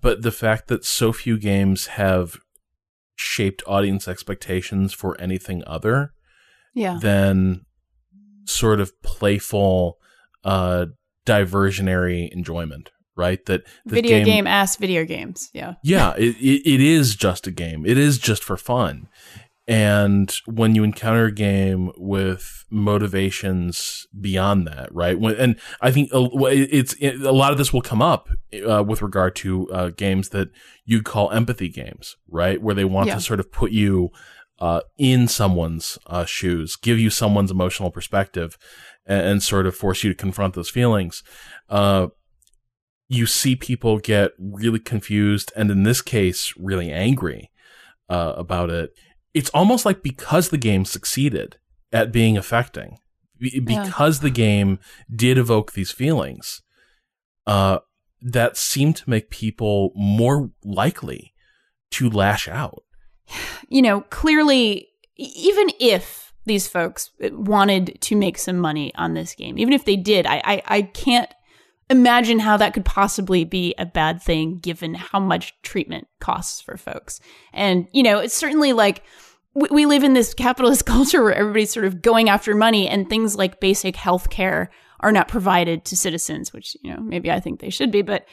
but 0.00 0.22
the 0.22 0.32
fact 0.32 0.68
that 0.68 0.84
so 0.84 1.12
few 1.12 1.38
games 1.38 1.88
have 1.88 2.38
shaped 3.16 3.62
audience 3.66 4.08
expectations 4.08 4.92
for 4.92 5.20
anything 5.20 5.62
other 5.66 6.12
yeah. 6.74 6.98
than 7.00 7.66
sort 8.44 8.80
of 8.80 9.00
playful, 9.02 9.98
uh, 10.44 10.86
diversionary 11.26 12.28
enjoyment 12.30 12.90
right? 13.16 13.44
That 13.46 13.62
video 13.86 14.18
game, 14.18 14.24
game 14.24 14.46
ass 14.46 14.76
video 14.76 15.04
games. 15.04 15.50
Yeah. 15.52 15.74
Yeah. 15.82 16.14
It, 16.16 16.36
it, 16.36 16.68
it 16.68 16.80
is 16.80 17.14
just 17.14 17.46
a 17.46 17.50
game. 17.50 17.86
It 17.86 17.98
is 17.98 18.18
just 18.18 18.42
for 18.42 18.56
fun. 18.56 19.08
And 19.66 20.34
when 20.44 20.74
you 20.74 20.84
encounter 20.84 21.26
a 21.26 21.32
game 21.32 21.90
with 21.96 22.66
motivations 22.70 24.06
beyond 24.20 24.66
that, 24.66 24.94
right? 24.94 25.18
When, 25.18 25.36
and 25.36 25.56
I 25.80 25.90
think 25.90 26.10
it's 26.12 26.92
it, 26.94 27.22
a 27.22 27.32
lot 27.32 27.50
of 27.50 27.56
this 27.56 27.72
will 27.72 27.80
come 27.80 28.02
up 28.02 28.28
uh, 28.68 28.84
with 28.86 29.00
regard 29.00 29.34
to 29.36 29.70
uh, 29.70 29.88
games 29.96 30.28
that 30.30 30.50
you'd 30.84 31.06
call 31.06 31.30
empathy 31.30 31.70
games, 31.70 32.16
right? 32.28 32.60
Where 32.60 32.74
they 32.74 32.84
want 32.84 33.06
yeah. 33.06 33.14
to 33.14 33.20
sort 33.22 33.40
of 33.40 33.50
put 33.50 33.72
you 33.72 34.10
uh, 34.58 34.80
in 34.96 35.28
someone's 35.28 35.98
uh, 36.06 36.24
shoes, 36.24 36.76
give 36.76 36.98
you 36.98 37.10
someone's 37.10 37.50
emotional 37.50 37.90
perspective, 37.90 38.56
and, 39.04 39.26
and, 39.26 39.42
sort 39.42 39.66
of 39.66 39.76
force 39.76 40.04
you 40.04 40.10
to 40.10 40.16
confront 40.16 40.54
those 40.54 40.70
feelings. 40.70 41.22
Uh, 41.68 42.08
you 43.08 43.26
see 43.26 43.56
people 43.56 43.98
get 43.98 44.32
really 44.38 44.78
confused 44.78 45.52
and 45.56 45.70
in 45.70 45.82
this 45.82 46.00
case 46.00 46.54
really 46.56 46.90
angry 46.90 47.50
uh, 48.08 48.34
about 48.36 48.70
it 48.70 48.90
it's 49.32 49.50
almost 49.50 49.84
like 49.84 50.02
because 50.02 50.48
the 50.48 50.58
game 50.58 50.84
succeeded 50.84 51.58
at 51.92 52.12
being 52.12 52.36
affecting 52.36 52.98
because 53.38 54.18
yeah. 54.18 54.22
the 54.22 54.30
game 54.30 54.78
did 55.14 55.36
evoke 55.36 55.72
these 55.72 55.90
feelings 55.90 56.62
uh, 57.46 57.78
that 58.22 58.56
seemed 58.56 58.96
to 58.96 59.10
make 59.10 59.28
people 59.28 59.92
more 59.94 60.50
likely 60.64 61.34
to 61.90 62.08
lash 62.08 62.48
out 62.48 62.84
you 63.68 63.82
know 63.82 64.00
clearly 64.02 64.88
even 65.16 65.68
if 65.80 66.32
these 66.46 66.66
folks 66.66 67.10
wanted 67.32 67.98
to 68.00 68.16
make 68.16 68.36
some 68.36 68.58
money 68.58 68.92
on 68.96 69.14
this 69.14 69.34
game 69.34 69.58
even 69.58 69.72
if 69.72 69.84
they 69.84 69.96
did 69.96 70.26
i, 70.26 70.42
I, 70.44 70.62
I 70.66 70.82
can't 70.82 71.32
imagine 71.90 72.38
how 72.38 72.56
that 72.56 72.74
could 72.74 72.84
possibly 72.84 73.44
be 73.44 73.74
a 73.78 73.86
bad 73.86 74.22
thing 74.22 74.58
given 74.58 74.94
how 74.94 75.20
much 75.20 75.54
treatment 75.62 76.08
costs 76.20 76.60
for 76.60 76.76
folks. 76.76 77.20
And, 77.52 77.86
you 77.92 78.02
know, 78.02 78.18
it's 78.18 78.34
certainly 78.34 78.72
like 78.72 79.02
we, 79.54 79.86
live 79.86 80.02
in 80.02 80.14
this 80.14 80.34
capitalist 80.34 80.86
culture 80.86 81.22
where 81.22 81.34
everybody's 81.34 81.72
sort 81.72 81.86
of 81.86 82.02
going 82.02 82.28
after 82.28 82.54
money 82.54 82.88
and 82.88 83.08
things 83.08 83.36
like 83.36 83.60
basic 83.60 83.96
health 83.96 84.30
care 84.30 84.70
are 85.00 85.12
not 85.12 85.28
provided 85.28 85.84
to 85.84 85.96
citizens, 85.96 86.52
which, 86.52 86.76
you 86.82 86.92
know, 86.92 87.00
maybe 87.00 87.30
I 87.30 87.40
think 87.40 87.60
they 87.60 87.70
should 87.70 87.90
be, 87.90 88.02
but 88.02 88.26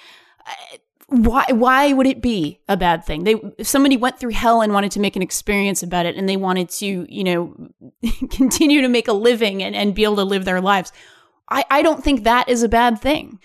uh, 0.48 0.78
why 1.12 1.46
why 1.50 1.94
would 1.94 2.08
it 2.08 2.22
be 2.22 2.60
a 2.68 2.76
bad 2.76 3.06
thing? 3.06 3.24
They 3.24 3.36
if 3.58 3.68
somebody 3.68 3.98
went 3.98 4.20
through 4.20 4.32
hell 4.32 4.62
and 4.62 4.74
wanted 4.74 4.92
to 4.94 5.00
make 5.00 5.16
an 5.16 5.22
experience 5.22 5.84
about 5.84 6.06
it 6.06 6.16
and 6.16 6.28
they 6.28 6.38
wanted 6.38 6.70
to, 6.70 7.06
you 7.14 7.24
know, 7.24 7.70
continue 8.32 8.82
to 8.82 8.88
make 8.88 9.08
a 9.08 9.14
living 9.14 9.62
and, 9.62 9.76
and 9.76 9.94
be 9.94 10.04
able 10.04 10.16
to 10.16 10.24
live 10.24 10.46
their 10.46 10.62
lives 10.62 10.92
I, 11.52 11.66
I 11.70 11.82
don't 11.82 12.04
think 12.04 12.24
that 12.24 12.50
is 12.50 12.64
a 12.64 12.70
bad 12.70 13.00
thing. 13.00 13.40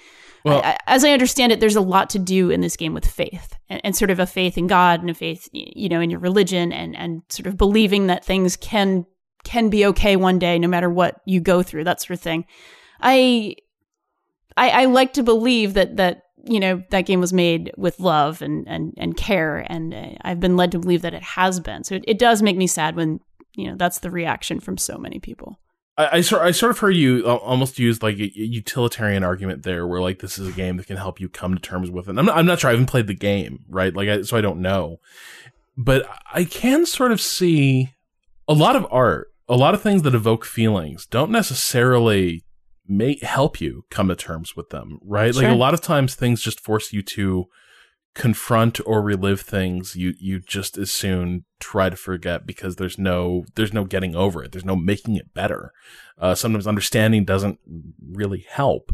Well, 0.45 0.63
I, 0.63 0.79
as 0.87 1.05
I 1.05 1.11
understand 1.11 1.51
it, 1.51 1.59
there's 1.59 1.75
a 1.75 1.81
lot 1.81 2.11
to 2.11 2.21
do 2.21 2.51
in 2.51 2.61
this 2.61 2.77
game 2.77 2.95
with 2.95 3.05
faith 3.05 3.57
and, 3.69 3.81
and, 3.83 3.97
sort 3.97 4.13
of 4.13 4.21
a 4.21 4.27
faith 4.27 4.57
in 4.57 4.69
God 4.69 5.01
and 5.01 5.11
a 5.11 5.15
faith, 5.15 5.49
you 5.53 5.89
know, 5.89 6.01
in 6.01 6.09
your 6.09 6.21
religion 6.21 6.73
and, 6.73 6.97
and 6.97 7.23
sort 7.29 7.49
of 7.49 7.57
believing 7.57 8.07
that 8.07 8.25
things 8.25 8.57
can, 8.57 9.07
can 9.43 9.71
be 9.71 9.85
okay 9.87 10.15
one 10.15 10.39
day, 10.39 10.57
no 10.61 10.69
matter 10.69 10.89
what 10.89 11.21
you 11.27 11.41
go 11.41 11.65
through, 11.65 11.83
that 11.83 12.01
sort 12.01 12.11
of 12.11 12.21
thing. 12.21 12.45
I, 13.01 13.57
I, 14.57 14.71
I 14.71 14.85
like 14.85 15.15
to 15.15 15.25
believe 15.25 15.75
that, 15.75 15.97
that, 15.97 16.23
you 16.47 16.61
know, 16.61 16.83
that 16.91 17.07
game 17.07 17.21
was 17.21 17.33
made 17.33 17.73
with 17.77 18.01
love 18.01 18.43
and, 18.43 18.67
and, 18.69 18.95
and 18.97 19.17
care. 19.17 19.67
And 19.69 19.93
uh, 19.93 20.11
I've 20.23 20.41
been 20.41 20.57
led 20.57 20.73
to 20.73 20.79
believe 20.79 21.03
that 21.03 21.15
it 21.15 21.23
has 21.23 21.61
been. 21.61 21.85
So 21.85 21.97
it, 21.97 22.05
it 22.07 22.19
does 22.19 22.43
make 22.43 22.57
me 22.57 22.67
sad 22.67 22.97
when, 22.97 23.21
you 23.55 23.69
know, 23.69 23.77
that's 23.77 24.01
the 24.01 24.11
reaction 24.11 24.61
from 24.61 24.79
so 24.79 24.99
many 24.99 25.19
people. 25.19 25.59
I, 25.99 26.19
I, 26.19 26.21
sort 26.21 26.43
I 26.43 26.51
sort 26.51 26.71
of 26.71 26.79
heard 26.79 26.97
you 26.97 27.27
almost 27.27 27.79
use 27.79 28.03
like 28.03 28.17
a 28.19 28.31
utilitarian 28.35 29.25
argument 29.25 29.63
there, 29.63 29.87
where 29.87 30.01
like 30.01 30.21
this 30.21 30.39
is 30.39 30.49
a 30.49 30.53
game 30.53 30.77
that 30.77 30.87
can 30.87 30.97
help 30.97 31.21
you 31.21 31.29
come 31.29 31.55
to 31.55 31.61
terms 31.61 31.91
with 31.91 32.09
it. 32.09 32.19
I'm 32.19 32.27
not, 32.27 32.37
I'm 32.37 32.47
not 32.47 32.61
sure. 32.61 32.71
I 32.71 32.73
haven't 32.75 32.87
played 32.87 33.07
the 33.07 33.15
game, 33.15 33.65
right? 33.69 33.95
Like, 33.95 34.09
I, 34.09 34.23
so 34.23 34.37
I 34.37 34.41
don't 34.41 34.61
know, 34.61 34.99
but 35.77 36.09
I 36.33 36.45
can 36.45 36.87
sort 36.87 37.13
of 37.13 37.21
see 37.21 37.93
a 38.49 38.55
lot 38.55 38.77
of 38.77 38.87
art, 38.91 39.29
a 39.49 39.57
lot 39.57 39.75
of 39.75 39.83
things 39.83 40.03
that 40.03 40.15
evoke 40.15 40.45
feelings, 40.45 41.07
don't 41.07 41.31
necessarily 41.31 42.45
may 42.89 43.19
help 43.23 43.61
you 43.61 43.85
come 43.91 44.09
to 44.09 44.17
terms 44.17 44.57
with 44.57 44.71
them, 44.71 44.99
right? 45.03 45.35
Sure. 45.35 45.45
Like 45.45 45.53
a 45.53 45.57
lot 45.57 45.75
of 45.75 45.81
times, 45.81 46.15
things 46.15 46.43
just 46.43 46.61
force 46.61 46.93
you 46.93 47.03
to 47.03 47.47
confront 48.17 48.81
or 48.87 49.03
relive 49.03 49.43
things 49.43 49.95
you 49.95 50.15
you 50.19 50.41
just 50.41 50.79
as 50.79 50.91
soon 50.91 51.45
try 51.61 51.91
to 51.91 51.97
forget 51.97 52.47
because 52.47 52.77
there's 52.77 52.99
no 52.99 53.45
there's 53.57 53.75
no 53.75 53.85
getting 53.85 54.17
over 54.17 54.43
it. 54.43 54.53
There's 54.53 54.65
no 54.65 54.77
making 54.77 55.17
it 55.17 55.35
better. 55.35 55.73
Uh, 56.19 56.35
sometimes 56.35 56.67
understanding 56.67 57.27
doesn't 57.27 57.59
really 58.01 58.47
help. 58.49 58.91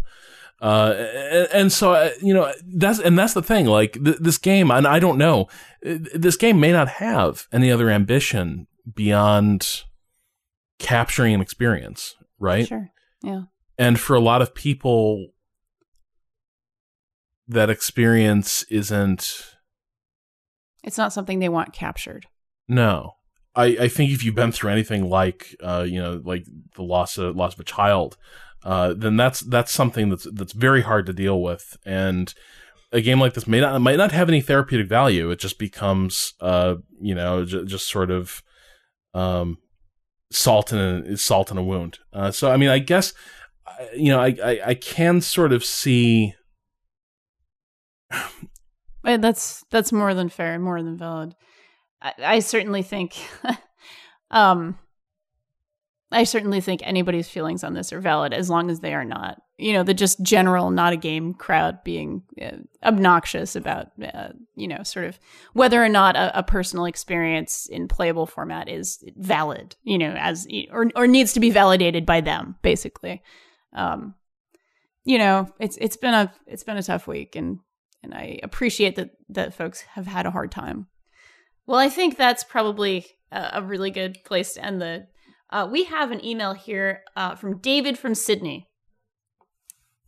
Uh, 0.61 0.95
and, 0.97 1.49
and, 1.53 1.73
so 1.73 1.93
uh, 1.93 2.11
you 2.21 2.35
know 2.35 2.53
that's 2.75 2.99
and 3.01 3.19
that's 3.19 3.35
the 3.35 3.43
thing 3.43 3.67
like 3.67 3.93
th- 4.05 4.19
this 4.19 4.39
game 4.39 4.71
and 4.71 4.87
I 4.87 5.01
don't 5.01 5.19
know 5.19 5.49
this 5.83 6.37
game 6.37 6.61
may 6.61 6.71
not 6.71 6.89
have 6.89 7.49
any 7.53 7.71
other 7.71 7.91
ambition 7.91 8.69
beyond 8.95 9.83
capturing 10.79 11.35
an 11.35 11.41
experience 11.41 12.15
right? 12.39 12.67
Sure. 12.67 12.91
Yeah 13.23 13.43
and 13.83 13.99
for 13.99 14.15
a 14.15 14.21
lot 14.21 14.41
of 14.41 14.55
people 14.55 15.27
that 17.49 17.69
experience 17.69 18.63
isn't 18.71 19.57
it's 20.85 20.99
not 20.99 21.13
something 21.13 21.39
they 21.39 21.49
want 21.49 21.73
captured. 21.73 22.27
No. 22.69 23.15
I 23.55 23.67
i 23.87 23.89
think 23.89 24.11
if 24.13 24.25
you've 24.25 24.35
been 24.43 24.53
through 24.53 24.71
anything 24.71 25.09
like 25.09 25.55
uh 25.63 25.85
you 25.87 26.01
know 26.01 26.23
like 26.25 26.45
the 26.77 26.83
loss 26.83 27.19
of 27.19 27.37
loss 27.37 27.55
of 27.55 27.61
a 27.61 27.65
child 27.65 28.17
uh 28.65 28.95
then 28.97 29.17
that's 29.17 29.41
that's 29.41 29.71
something 29.73 30.09
that's 30.09 30.27
that's 30.33 30.53
very 30.53 30.83
hard 30.83 31.05
to 31.07 31.13
deal 31.13 31.43
with. 31.43 31.77
And 31.85 32.33
a 32.93 33.01
game 33.01 33.21
like 33.21 33.35
this 33.35 33.47
may 33.49 33.61
not 33.61 33.81
might 33.81 33.97
not 33.97 34.13
have 34.13 34.29
any 34.29 34.41
therapeutic 34.41 34.89
value. 34.89 35.31
It 35.31 35.41
just 35.41 35.59
becomes 35.59 36.35
uh 36.41 36.77
you 37.01 37.15
know 37.17 37.45
j- 37.45 37.65
just 37.65 37.89
sort 37.89 38.11
of 38.13 38.43
um 39.13 39.59
salt 40.31 40.73
in 40.73 40.79
a 40.79 41.17
salt 41.17 41.51
in 41.51 41.59
a 41.59 41.63
wound. 41.63 41.99
Uh 42.13 42.31
so 42.31 42.51
i 42.51 42.57
mean 42.57 42.71
i 42.71 42.79
guess 42.79 43.13
you 43.95 44.11
know 44.11 44.21
I, 44.21 44.37
I 44.45 44.61
i 44.67 44.75
can 44.75 45.21
sort 45.21 45.53
of 45.53 45.65
see 45.65 46.35
that's 49.05 49.65
that's 49.71 49.93
more 49.93 50.15
than 50.15 50.29
fair 50.29 50.55
and 50.55 50.63
more 50.63 50.83
than 50.83 50.97
valid. 50.97 51.35
I, 52.01 52.13
I 52.23 52.39
certainly 52.41 52.83
think, 52.83 53.17
um, 54.31 54.79
I 56.11 56.25
certainly 56.25 56.61
think 56.61 56.83
anybody's 56.85 57.29
feelings 57.29 57.65
on 57.65 57.75
this 57.75 57.93
are 57.93 58.01
valid 58.01 58.33
as 58.33 58.51
long 58.51 58.71
as 58.71 58.81
they 58.81 58.93
are 58.93 59.05
not, 59.05 59.41
you 59.57 59.73
know, 59.73 59.83
the 59.83 59.95
just 59.95 60.23
general 60.23 60.71
not 60.71 60.93
a 60.93 60.97
game 60.97 61.35
crowd 61.35 61.83
being 61.85 62.23
uh, 62.41 62.59
obnoxious 62.85 63.57
about, 63.57 63.89
uh, 64.13 64.29
you 64.55 64.69
know, 64.69 64.83
sort 64.83 65.07
of 65.07 65.19
whether 65.55 65.83
or 65.83 65.89
not 65.89 66.17
a, 66.17 66.39
a, 66.39 66.43
personal 66.43 66.85
experience 66.85 67.67
in 67.67 67.89
playable 67.89 68.27
format 68.27 68.69
is 68.69 69.03
valid, 69.17 69.75
you 69.85 69.97
know, 69.97 70.15
as 70.19 70.47
or 70.71 70.91
or 70.95 71.07
needs 71.07 71.33
to 71.33 71.41
be 71.41 71.51
validated 71.51 72.05
by 72.05 72.21
them, 72.21 72.57
basically. 72.63 73.23
Um, 73.75 74.15
you 75.05 75.19
know, 75.19 75.49
it's 75.59 75.77
it's 75.81 75.97
been 75.97 76.15
a 76.15 76.33
it's 76.47 76.65
been 76.65 76.77
a 76.77 76.83
tough 76.83 77.07
week, 77.07 77.37
and 77.37 77.59
and 78.03 78.15
I 78.15 78.39
appreciate 78.43 78.97
that 78.97 79.11
that 79.29 79.55
folks 79.55 79.83
have 79.95 80.07
had 80.07 80.27
a 80.27 80.31
hard 80.31 80.51
time. 80.51 80.87
Well, 81.67 81.79
I 81.79 81.89
think 81.89 82.17
that's 82.17 82.45
probably 82.45 83.07
a, 83.31 83.51
a 83.55 83.63
really 83.63 83.91
good 83.91 84.19
place 84.25 84.55
to 84.55 84.65
end 84.65 84.81
the. 84.81 85.07
Uh, 85.51 85.69
we 85.71 85.85
have 85.85 86.11
an 86.11 86.25
email 86.25 86.55
here 86.55 87.03
uh, 87.15 87.35
from 87.35 87.59
David 87.59 87.99
from 87.99 88.15
Sydney. 88.15 88.69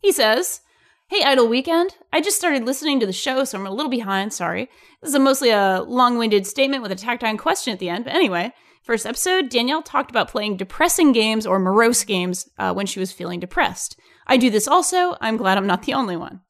He 0.01 0.11
says, 0.11 0.61
Hey, 1.07 1.21
Idle 1.23 1.47
Weekend. 1.47 1.95
I 2.11 2.19
just 2.19 2.37
started 2.37 2.65
listening 2.65 2.99
to 2.99 3.05
the 3.05 3.13
show, 3.13 3.43
so 3.43 3.59
I'm 3.59 3.67
a 3.67 3.71
little 3.71 3.91
behind. 3.91 4.33
Sorry. 4.33 4.69
This 5.01 5.09
is 5.09 5.15
a 5.15 5.19
mostly 5.19 5.51
a 5.51 5.83
long 5.83 6.17
winded 6.17 6.47
statement 6.47 6.81
with 6.81 6.91
a 6.91 7.27
on 7.27 7.37
question 7.37 7.73
at 7.73 7.79
the 7.79 7.89
end. 7.89 8.05
But 8.05 8.15
anyway, 8.15 8.53
first 8.85 9.05
episode, 9.05 9.49
Danielle 9.49 9.81
talked 9.81 10.11
about 10.11 10.29
playing 10.29 10.57
depressing 10.57 11.11
games 11.11 11.45
or 11.45 11.59
morose 11.59 12.03
games 12.03 12.49
uh, 12.57 12.73
when 12.73 12.85
she 12.85 12.99
was 12.99 13.11
feeling 13.11 13.39
depressed. 13.39 13.99
I 14.27 14.37
do 14.37 14.49
this 14.49 14.67
also. 14.67 15.15
I'm 15.21 15.37
glad 15.37 15.57
I'm 15.57 15.67
not 15.67 15.83
the 15.83 15.93
only 15.93 16.15
one. 16.15 16.41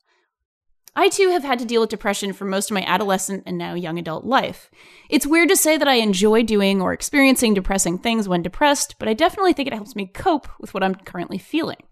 I 0.97 1.09
too 1.09 1.29
have 1.31 1.43
had 1.43 1.59
to 1.59 1.65
deal 1.65 1.81
with 1.81 1.89
depression 1.89 2.31
for 2.31 2.45
most 2.45 2.71
of 2.71 2.75
my 2.75 2.83
adolescent 2.83 3.43
and 3.45 3.57
now 3.57 3.73
young 3.73 3.99
adult 3.99 4.23
life. 4.23 4.69
It's 5.09 5.27
weird 5.27 5.49
to 5.49 5.55
say 5.57 5.77
that 5.77 5.89
I 5.89 5.95
enjoy 5.95 6.43
doing 6.43 6.81
or 6.81 6.93
experiencing 6.93 7.53
depressing 7.53 7.97
things 7.97 8.29
when 8.29 8.41
depressed, 8.41 8.95
but 8.97 9.09
I 9.09 9.13
definitely 9.13 9.51
think 9.51 9.67
it 9.67 9.73
helps 9.73 9.95
me 9.95 10.05
cope 10.05 10.47
with 10.59 10.73
what 10.73 10.83
I'm 10.83 10.95
currently 10.95 11.37
feeling. 11.37 11.83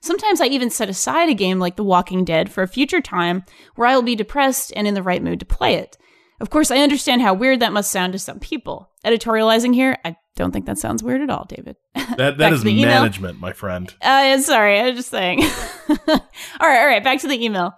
Sometimes 0.00 0.40
I 0.40 0.46
even 0.46 0.70
set 0.70 0.88
aside 0.88 1.28
a 1.28 1.34
game 1.34 1.58
like 1.58 1.74
The 1.74 1.82
Walking 1.82 2.24
Dead 2.24 2.50
for 2.50 2.62
a 2.62 2.68
future 2.68 3.00
time 3.00 3.44
where 3.74 3.88
I 3.88 3.96
will 3.96 4.02
be 4.02 4.14
depressed 4.14 4.72
and 4.76 4.86
in 4.86 4.94
the 4.94 5.02
right 5.02 5.22
mood 5.22 5.40
to 5.40 5.46
play 5.46 5.74
it. 5.74 5.96
Of 6.40 6.50
course, 6.50 6.70
I 6.70 6.78
understand 6.78 7.22
how 7.22 7.32
weird 7.34 7.60
that 7.60 7.72
must 7.72 7.90
sound 7.90 8.12
to 8.12 8.18
some 8.18 8.38
people. 8.38 8.90
Editorializing 9.04 9.74
here, 9.74 9.96
I 10.04 10.16
don't 10.36 10.52
think 10.52 10.66
that 10.66 10.78
sounds 10.78 11.02
weird 11.02 11.22
at 11.22 11.30
all, 11.30 11.46
David. 11.48 11.76
That 12.16 12.38
that 12.38 12.52
is 12.52 12.64
management, 12.64 13.40
my 13.40 13.52
friend. 13.52 13.92
Uh, 14.00 14.38
sorry, 14.38 14.78
I 14.78 14.90
was 14.90 14.96
just 14.96 15.10
saying. 15.10 15.42
all 15.88 15.98
right, 16.08 16.80
all 16.80 16.86
right, 16.86 17.02
back 17.02 17.20
to 17.20 17.28
the 17.28 17.44
email. 17.44 17.74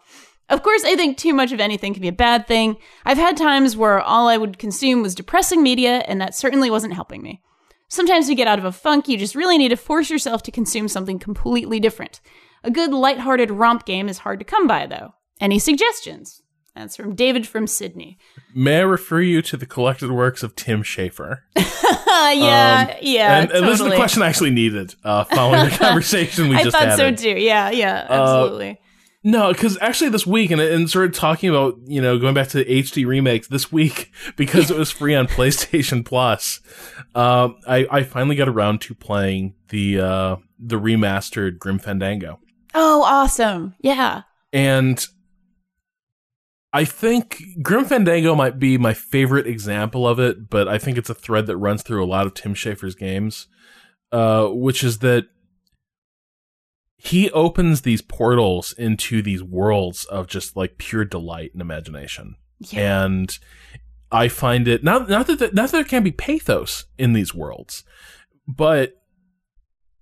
Of 0.48 0.62
course, 0.62 0.84
I 0.84 0.96
think 0.96 1.16
too 1.16 1.34
much 1.34 1.50
of 1.50 1.60
anything 1.60 1.92
can 1.92 2.02
be 2.02 2.08
a 2.08 2.12
bad 2.12 2.46
thing. 2.46 2.76
I've 3.04 3.18
had 3.18 3.36
times 3.36 3.76
where 3.76 4.00
all 4.00 4.28
I 4.28 4.36
would 4.36 4.58
consume 4.58 5.02
was 5.02 5.14
depressing 5.14 5.62
media, 5.62 6.04
and 6.06 6.20
that 6.20 6.34
certainly 6.34 6.70
wasn't 6.70 6.94
helping 6.94 7.22
me. 7.22 7.42
Sometimes 7.88 8.28
to 8.28 8.34
get 8.34 8.46
out 8.46 8.58
of 8.58 8.64
a 8.64 8.72
funk, 8.72 9.08
you 9.08 9.16
just 9.16 9.34
really 9.34 9.58
need 9.58 9.70
to 9.70 9.76
force 9.76 10.10
yourself 10.10 10.42
to 10.44 10.52
consume 10.52 10.88
something 10.88 11.18
completely 11.18 11.80
different. 11.80 12.20
A 12.62 12.70
good 12.70 12.92
light-hearted 12.92 13.50
romp 13.50 13.86
game 13.86 14.08
is 14.08 14.18
hard 14.18 14.38
to 14.38 14.44
come 14.44 14.66
by, 14.66 14.86
though. 14.86 15.14
Any 15.40 15.58
suggestions? 15.58 16.42
That's 16.78 16.96
from 16.96 17.14
David 17.14 17.46
from 17.46 17.66
Sydney. 17.66 18.18
May 18.54 18.78
I 18.78 18.82
refer 18.82 19.20
you 19.20 19.42
to 19.42 19.56
the 19.56 19.66
collected 19.66 20.12
works 20.12 20.42
of 20.42 20.54
Tim 20.54 20.82
Schafer? 20.82 21.40
yeah, 21.56 22.86
um, 22.90 22.96
yeah. 23.02 23.40
And, 23.40 23.48
totally. 23.48 23.58
and, 23.58 23.68
this 23.68 23.80
is 23.80 23.86
the 23.86 23.96
question 23.96 24.22
I 24.22 24.28
actually 24.28 24.50
needed 24.50 24.94
uh, 25.02 25.24
following 25.24 25.68
the 25.68 25.76
conversation 25.78 26.48
we 26.48 26.56
I 26.56 26.62
just 26.62 26.76
had. 26.76 26.90
I 26.90 26.96
thought 26.96 26.98
so 26.98 27.14
too. 27.14 27.40
Yeah, 27.40 27.70
yeah, 27.70 28.06
uh, 28.08 28.12
absolutely. 28.12 28.70
Uh, 28.70 28.74
no, 29.24 29.52
because 29.52 29.76
actually 29.80 30.10
this 30.10 30.26
week, 30.26 30.52
and, 30.52 30.60
and 30.60 30.88
sort 30.88 31.06
of 31.06 31.14
talking 31.14 31.50
about, 31.50 31.76
you 31.86 32.00
know, 32.00 32.18
going 32.18 32.34
back 32.34 32.48
to 32.48 32.62
the 32.62 32.64
HD 32.64 33.04
remakes 33.04 33.48
this 33.48 33.72
week, 33.72 34.12
because 34.36 34.70
it 34.70 34.76
was 34.76 34.92
free 34.92 35.16
on 35.16 35.26
PlayStation 35.26 36.04
Plus, 36.04 36.60
um, 37.16 37.56
I, 37.66 37.86
I 37.90 38.02
finally 38.04 38.36
got 38.36 38.48
around 38.48 38.80
to 38.82 38.94
playing 38.94 39.54
the, 39.70 40.00
uh, 40.00 40.36
the 40.60 40.76
remastered 40.76 41.58
Grim 41.58 41.80
Fandango. 41.80 42.38
Oh, 42.72 43.02
awesome. 43.02 43.74
Yeah. 43.80 44.22
And 44.52 45.04
I 46.72 46.84
think 46.84 47.42
Grim 47.62 47.86
Fandango 47.86 48.34
might 48.34 48.58
be 48.58 48.76
my 48.76 48.92
favorite 48.92 49.46
example 49.46 50.06
of 50.06 50.18
it, 50.18 50.50
but 50.50 50.68
I 50.68 50.78
think 50.78 50.98
it's 50.98 51.08
a 51.08 51.14
thread 51.14 51.46
that 51.46 51.56
runs 51.56 51.82
through 51.82 52.04
a 52.04 52.06
lot 52.06 52.26
of 52.26 52.34
Tim 52.34 52.54
Schafer's 52.54 52.94
games, 52.94 53.46
uh, 54.12 54.48
which 54.48 54.84
is 54.84 54.98
that 54.98 55.24
he 56.98 57.30
opens 57.30 57.82
these 57.82 58.02
portals 58.02 58.72
into 58.72 59.22
these 59.22 59.42
worlds 59.42 60.04
of 60.06 60.26
just 60.26 60.56
like 60.56 60.78
pure 60.78 61.04
delight 61.04 61.52
and 61.52 61.62
imagination. 61.62 62.34
Yeah. 62.58 63.04
And 63.04 63.38
I 64.10 64.28
find 64.28 64.66
it 64.66 64.82
not 64.82 65.08
not 65.08 65.26
that 65.28 65.54
not 65.54 65.70
that 65.70 65.72
there 65.72 65.84
can 65.84 66.02
be 66.02 66.12
pathos 66.12 66.86
in 66.98 67.12
these 67.12 67.34
worlds, 67.34 67.84
but 68.46 68.94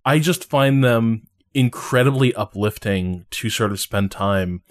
I 0.04 0.18
just 0.18 0.44
find 0.44 0.82
them 0.82 1.26
incredibly 1.52 2.34
uplifting 2.34 3.26
to 3.30 3.50
sort 3.50 3.72
of 3.72 3.80
spend 3.80 4.10
time 4.10 4.62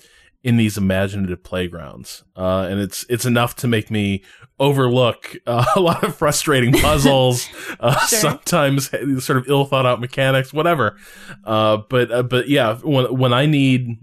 in 0.46 0.58
these 0.58 0.78
imaginative 0.78 1.44
playgrounds, 1.44 2.24
uh, 2.38 2.68
and 2.70 2.80
it's 2.80 3.04
it's 3.10 3.26
enough 3.26 3.56
to 3.56 3.68
make 3.68 3.90
me 3.90 4.24
overlook 4.60 5.36
uh, 5.48 5.66
a 5.76 5.80
lot 5.80 6.04
of 6.04 6.16
frustrating 6.16 6.72
puzzles, 6.82 7.50
uh, 7.80 7.98
sure. 8.06 8.20
sometimes 8.20 8.92
sort 9.26 9.38
of 9.38 9.50
ill 9.50 9.66
thought 9.66 9.88
out 9.88 10.00
mechanics, 10.00 10.54
whatever. 10.54 10.98
Uh, 11.44 11.78
but 11.90 12.12
uh, 12.12 12.22
but 12.22 12.48
yeah, 12.48 12.76
when 12.76 13.18
when 13.18 13.34
I 13.34 13.48
need 13.48 13.98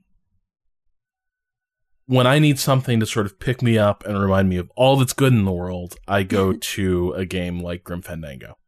when 2.07 2.27
I 2.27 2.41
need 2.41 2.59
something 2.59 2.99
to 2.99 3.07
sort 3.07 3.27
of 3.27 3.39
pick 3.39 3.63
me 3.63 3.79
up 3.79 4.05
and 4.05 4.21
remind 4.21 4.49
me 4.49 4.57
of 4.57 4.69
all 4.75 4.97
that's 4.97 5.13
good 5.13 5.33
in 5.33 5.45
the 5.45 5.53
world, 5.53 5.95
I 6.09 6.25
go 6.25 6.53
to 6.75 7.13
a 7.13 7.25
game 7.25 7.61
like 7.61 7.85
Grim 7.85 8.03
Fandango. 8.03 8.59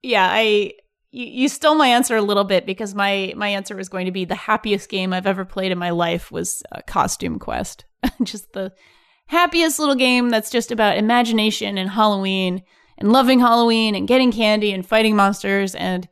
Yeah, 0.00 0.28
I 0.30 0.74
you, 1.10 1.26
you 1.26 1.48
stole 1.48 1.74
my 1.74 1.88
answer 1.88 2.16
a 2.16 2.22
little 2.22 2.44
bit 2.44 2.66
because 2.66 2.94
my 2.94 3.32
my 3.36 3.48
answer 3.48 3.76
was 3.76 3.88
going 3.88 4.06
to 4.06 4.12
be 4.12 4.24
the 4.24 4.34
happiest 4.34 4.88
game 4.88 5.12
I've 5.12 5.26
ever 5.26 5.44
played 5.44 5.72
in 5.72 5.78
my 5.78 5.90
life 5.90 6.30
was 6.30 6.62
uh, 6.72 6.80
Costume 6.86 7.38
Quest. 7.38 7.84
just 8.22 8.52
the 8.52 8.72
happiest 9.26 9.78
little 9.78 9.94
game 9.94 10.30
that's 10.30 10.50
just 10.50 10.72
about 10.72 10.96
imagination 10.96 11.78
and 11.78 11.90
Halloween 11.90 12.62
and 12.98 13.12
loving 13.12 13.40
Halloween 13.40 13.94
and 13.94 14.08
getting 14.08 14.32
candy 14.32 14.72
and 14.72 14.86
fighting 14.86 15.16
monsters 15.16 15.74
and 15.74 16.08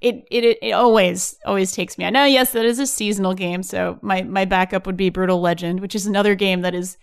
it 0.00 0.26
it 0.30 0.58
it 0.62 0.72
always 0.72 1.36
always 1.44 1.72
takes 1.72 1.98
me 1.98 2.04
out. 2.04 2.12
Now, 2.12 2.24
yes, 2.24 2.52
that 2.52 2.64
is 2.64 2.78
a 2.78 2.86
seasonal 2.86 3.34
game, 3.34 3.62
so 3.62 3.98
my 4.00 4.22
my 4.22 4.46
backup 4.46 4.86
would 4.86 4.96
be 4.96 5.10
Brutal 5.10 5.40
Legend, 5.40 5.80
which 5.80 5.94
is 5.94 6.06
another 6.06 6.34
game 6.34 6.62
that 6.62 6.74
is 6.74 6.96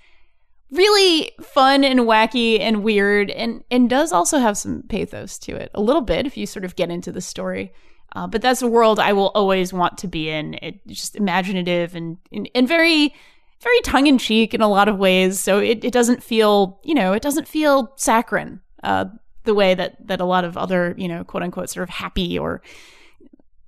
really 0.72 1.32
fun 1.42 1.84
and 1.84 2.02
wacky 2.02 2.60
and 2.60 2.84
weird 2.84 3.30
and 3.32 3.64
and 3.72 3.90
does 3.90 4.12
also 4.12 4.38
have 4.40 4.58
some 4.58 4.84
pathos 4.90 5.38
to 5.40 5.56
it 5.56 5.72
a 5.74 5.82
little 5.82 6.02
bit 6.02 6.26
if 6.26 6.36
you 6.36 6.46
sort 6.46 6.66
of 6.66 6.76
get 6.76 6.90
into 6.90 7.12
the 7.12 7.22
story. 7.22 7.74
Uh, 8.16 8.26
but 8.26 8.42
that's 8.42 8.62
a 8.62 8.68
world 8.68 9.00
i 9.00 9.12
will 9.12 9.32
always 9.36 9.74
want 9.74 9.98
to 9.98 10.08
be 10.08 10.30
in. 10.30 10.58
It's 10.62 10.82
just 10.86 11.16
imaginative 11.16 11.96
and, 11.96 12.18
and, 12.32 12.50
and 12.56 12.68
very 12.68 13.14
very 13.62 13.82
tongue-in-cheek 13.82 14.54
in 14.54 14.62
a 14.62 14.68
lot 14.68 14.88
of 14.88 14.98
ways. 14.98 15.40
So 15.40 15.58
it, 15.58 15.84
it 15.84 15.92
doesn't 15.92 16.24
feel 16.24 16.80
you 16.84 16.96
know 16.96 17.14
it 17.14 17.22
doesn't 17.22 17.48
feel 17.48 17.94
saccharine 17.96 18.62
uh, 18.84 19.06
the 19.44 19.54
way 19.54 19.74
that 19.74 20.08
that 20.08 20.22
a 20.22 20.26
lot 20.26 20.44
of 20.44 20.58
other 20.58 20.94
you 20.98 21.08
know 21.08 21.24
quote 21.24 21.44
unquote 21.44 21.70
sort 21.70 21.84
of 21.84 21.90
happy 21.90 22.38
or 22.38 22.62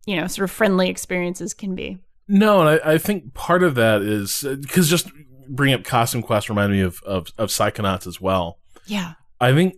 you 0.06 0.16
know 0.16 0.28
sort 0.28 0.44
of 0.44 0.52
friendly 0.52 0.90
experiences 0.90 1.54
can 1.54 1.76
be. 1.76 1.98
No, 2.28 2.60
and 2.60 2.70
I, 2.70 2.94
I 2.94 2.98
think 3.00 3.34
part 3.34 3.64
of 3.64 3.74
that 3.76 4.04
is 4.04 4.46
because 4.62 4.90
just 4.90 5.08
bring 5.50 5.74
up 5.74 5.84
Costume 5.84 6.22
Quest 6.22 6.50
remind 6.50 6.72
me 6.72 6.82
of, 6.82 7.02
of, 7.04 7.28
of 7.38 7.50
Psychonauts 7.50 8.08
as 8.08 8.22
well. 8.22 8.60
Yeah. 8.86 9.14
I 9.42 9.54
think 9.54 9.76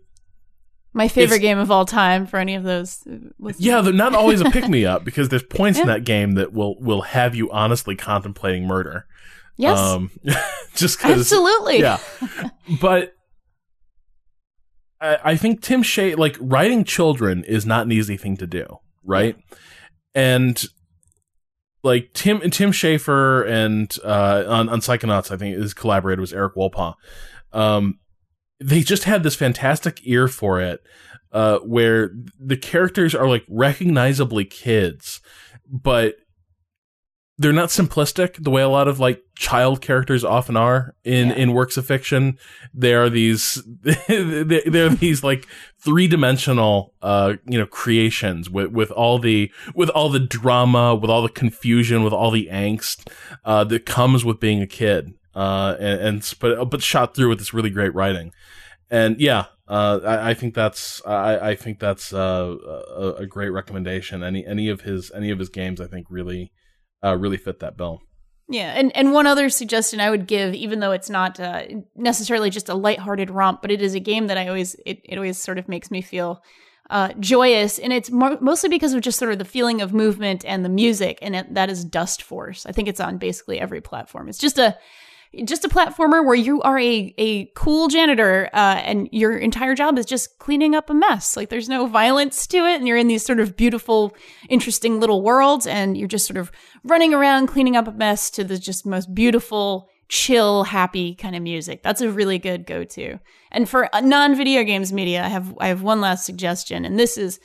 my 0.94 1.08
favorite 1.08 1.40
game 1.40 1.58
of 1.58 1.72
all 1.72 1.86
time 1.86 2.26
for 2.26 2.38
any 2.38 2.56
of 2.56 2.64
those. 2.64 3.04
Listeners. 3.40 3.66
Yeah, 3.66 3.82
they're 3.82 3.94
not 3.94 4.14
always 4.14 4.42
a 4.42 4.50
pick 4.50 4.68
me 4.68 4.86
up 4.86 5.06
because 5.06 5.30
there's 5.30 5.44
points 5.44 5.78
yeah. 5.78 5.84
in 5.84 5.88
that 5.88 6.04
game 6.04 6.34
that 6.34 6.52
will 6.52 6.78
will 6.80 7.02
have 7.02 7.34
you 7.34 7.50
honestly 7.52 7.96
contemplating 7.96 8.68
murder. 8.68 9.06
Yes. 9.58 9.80
Um, 9.80 10.12
just 10.76 11.00
cause, 11.00 11.20
absolutely. 11.20 11.80
Yeah, 11.80 12.00
but 12.82 13.14
I, 15.00 15.18
I 15.24 15.36
think 15.38 15.62
Tim 15.62 15.82
Shea 15.82 16.16
like 16.16 16.36
writing 16.40 16.84
children 16.84 17.44
is 17.46 17.66
not 17.66 17.86
an 17.86 17.92
easy 17.92 18.18
thing 18.18 18.36
to 18.38 18.48
do, 18.48 18.80
right? 19.04 19.38
And 20.14 20.62
like 21.84 22.12
Tim 22.14 22.42
and 22.42 22.54
Tim 22.54 22.72
Schafer 22.72 23.48
and 23.48 23.96
uh, 24.04 24.44
on 24.48 24.70
on 24.70 24.80
Psychonauts, 24.82 25.32
I 25.32 25.38
think 25.38 25.58
his 25.58 25.74
collaborator 25.74 26.22
was 26.22 26.34
Erik 26.34 26.56
Wolpaw. 26.56 26.96
Um, 27.54 28.00
they 28.60 28.82
just 28.82 29.06
had 29.06 29.24
this 29.24 29.36
fantastic 29.36 30.00
ear 30.04 30.28
for 30.28 30.62
it, 30.62 30.82
uh, 31.32 31.60
where 31.60 32.12
the 32.40 32.58
characters 32.58 33.16
are 33.16 33.28
like 33.28 33.46
recognizably 33.50 34.46
kids, 34.46 35.22
but 35.68 36.16
they're 37.42 37.52
not 37.52 37.70
simplistic 37.70 38.42
the 38.44 38.52
way 38.52 38.62
a 38.62 38.70
lot 38.70 38.88
of 38.88 39.00
like 39.00 39.24
child 39.36 39.82
characters 39.82 40.24
often 40.24 40.56
are 40.56 40.96
in 41.04 41.30
yeah. 41.30 41.36
in 41.36 41.54
works 41.54 41.76
of 41.76 41.86
fiction. 41.86 42.38
They 42.74 42.94
are 42.94 43.10
these 43.10 43.64
they're 44.08 44.90
these 44.90 45.24
like 45.24 45.48
three 45.80 46.08
dimensional 46.08 46.94
uh 47.02 47.34
you 47.46 47.58
know 47.58 47.66
creations 47.66 48.50
with 48.50 48.72
with 48.72 48.92
all 48.92 49.18
the 49.18 49.52
with 49.74 49.90
all 49.90 50.10
the 50.10 50.20
drama, 50.20 50.96
with 50.96 51.10
all 51.10 51.24
the 51.24 51.30
confusion, 51.30 52.04
with 52.04 52.14
all 52.14 52.32
the 52.32 52.48
angst 52.52 53.12
uh 53.44 53.64
that 53.66 53.86
comes 53.86 54.24
with 54.24 54.40
being 54.40 54.62
a 54.62 54.68
kid. 54.68 55.14
Uh 55.34 55.76
and, 55.80 56.02
and 56.02 56.34
but 56.40 56.70
but 56.70 56.84
shot 56.84 57.16
through 57.16 57.30
with 57.30 57.40
this 57.40 57.54
really 57.54 57.72
great 57.72 57.94
writing. 57.96 58.32
And 58.90 59.20
yeah, 59.22 59.46
uh, 59.70 60.02
I, 60.04 60.32
I, 60.32 60.34
think 60.34 60.54
that's 60.54 61.02
I, 61.06 61.52
I 61.52 61.56
think 61.56 61.80
that's 61.80 62.12
uh, 62.14 62.58
a, 62.94 63.14
a, 63.20 63.26
great 63.26 63.52
recommendation. 63.52 64.22
Any 64.22 64.46
any 64.46 64.68
of 64.68 64.82
his 64.82 65.10
any 65.16 65.32
of 65.32 65.40
his 65.40 65.48
games, 65.48 65.80
I 65.80 65.88
think 65.88 66.08
really 66.10 66.52
uh, 67.04 67.18
really 67.18 67.38
fit 67.38 67.60
that 67.60 67.78
bill. 67.78 68.02
Yeah, 68.50 68.74
and 68.76 68.96
and 68.98 69.14
one 69.14 69.28
other 69.28 69.50
suggestion 69.50 70.02
I 70.02 70.10
would 70.10 70.28
give, 70.28 70.54
even 70.54 70.82
though 70.82 70.92
it's 70.92 71.10
not 71.10 71.40
uh, 71.40 71.64
necessarily 71.96 72.50
just 72.50 72.68
a 72.68 72.74
lighthearted 72.74 73.30
romp, 73.30 73.62
but 73.62 73.72
it 73.72 73.82
is 73.82 73.96
a 73.96 74.00
game 74.00 74.28
that 74.28 74.38
I 74.38 74.48
always 74.48 74.76
it, 74.86 75.00
it 75.06 75.16
always 75.16 75.42
sort 75.42 75.58
of 75.58 75.70
makes 75.70 75.90
me 75.90 76.02
feel 76.02 76.44
uh, 76.90 77.14
joyous, 77.20 77.80
and 77.80 77.94
it's 77.94 78.12
mo- 78.12 78.38
mostly 78.42 78.68
because 78.68 78.94
of 78.94 79.02
just 79.02 79.18
sort 79.18 79.32
of 79.32 79.40
the 79.40 79.46
feeling 79.46 79.82
of 79.82 79.94
movement 79.94 80.44
and 80.44 80.66
the 80.66 80.70
music, 80.70 81.20
and 81.22 81.36
it, 81.38 81.54
that 81.54 81.70
is 81.70 81.86
Dustforce. 81.86 82.66
I 82.68 82.74
think 82.74 82.90
it's 82.90 83.00
on 83.00 83.18
basically 83.18 83.58
every 83.58 83.80
platform. 83.80 84.28
It's 84.28 84.38
just 84.38 84.60
a 84.60 84.78
just 85.46 85.64
a 85.64 85.70
platformer 85.70 86.26
where 86.26 86.36
you 86.36 86.62
are 86.62 86.78
a 86.78 87.14
a 87.18 87.46
cool 87.56 87.88
janitor 87.88 88.50
uh, 88.54 88.82
and 88.84 89.08
your 89.12 89.38
entire 89.38 89.76
job 89.76 89.98
is 89.98 90.06
just 90.06 90.38
cleaning 90.40 90.76
up 90.76 90.90
a 90.90 90.94
mess. 90.94 91.38
Like 91.38 91.50
there's 91.50 91.70
no 91.70 91.88
violence 91.88 92.46
to 92.48 92.58
it, 92.58 92.76
and 92.76 92.88
you're 92.88 92.98
in 92.98 93.08
these 93.08 93.26
sort 93.26 93.40
of 93.40 93.56
beautiful, 93.56 94.16
interesting 94.50 95.00
little 95.00 95.22
worlds, 95.22 95.66
and 95.66 95.98
you're 95.98 96.08
just 96.08 96.28
sort 96.28 96.38
of 96.38 96.52
running 96.84 97.14
around 97.14 97.48
cleaning 97.48 97.78
up 97.78 97.88
a 97.88 97.92
mess 97.94 98.30
to 98.32 98.44
the 98.44 98.58
just 98.58 98.86
most 98.86 99.16
beautiful, 99.16 99.88
chill, 100.10 100.66
happy 100.66 101.16
kind 101.16 101.36
of 101.36 101.42
music. 101.42 101.82
That's 101.82 102.02
a 102.02 102.12
really 102.12 102.38
good 102.38 102.66
go 102.66 102.84
to. 102.84 103.18
And 103.52 103.70
for 103.70 103.90
non 104.02 104.36
video 104.36 104.64
games 104.64 104.92
media, 104.92 105.24
I 105.24 105.30
have 105.30 105.56
I 105.60 105.68
have 105.68 105.82
one 105.82 106.02
last 106.02 106.26
suggestion, 106.26 106.84
and 106.84 107.00
this 107.00 107.18
is 107.18 107.40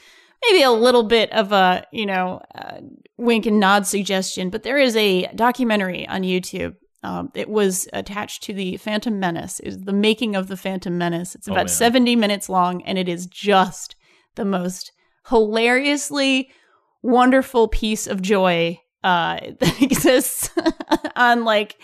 maybe 0.44 0.64
a 0.64 0.72
little 0.72 1.04
bit 1.04 1.30
of 1.32 1.52
a 1.52 1.86
you 1.92 2.06
know 2.06 2.42
uh, 2.52 2.80
wink 3.16 3.46
and 3.46 3.60
nod 3.60 3.86
suggestion, 3.86 4.50
but 4.50 4.64
there 4.64 4.78
is 4.78 4.96
a 4.96 5.28
documentary 5.36 6.08
on 6.08 6.22
YouTube 6.22 6.74
Um, 7.06 7.30
it 7.34 7.48
was 7.48 7.86
attached 7.92 8.42
to 8.44 8.52
the 8.52 8.78
Phantom 8.78 9.20
Menace. 9.20 9.60
It 9.60 9.66
was 9.66 9.78
the 9.82 9.92
making 9.92 10.34
of 10.34 10.48
the 10.48 10.56
Phantom 10.56 10.98
Menace. 10.98 11.36
It's 11.36 11.46
about 11.46 11.56
man. 11.56 11.68
70 11.68 12.16
minutes 12.16 12.48
long, 12.48 12.82
and 12.82 12.98
it 12.98 13.08
is 13.08 13.26
just 13.26 13.94
the 14.34 14.44
most 14.44 14.90
hilariously 15.28 16.50
wonderful 17.02 17.68
piece 17.68 18.08
of 18.08 18.22
joy 18.22 18.80
uh, 19.04 19.38
that 19.60 19.80
exists 19.80 20.50
on 21.16 21.44
like 21.44 21.80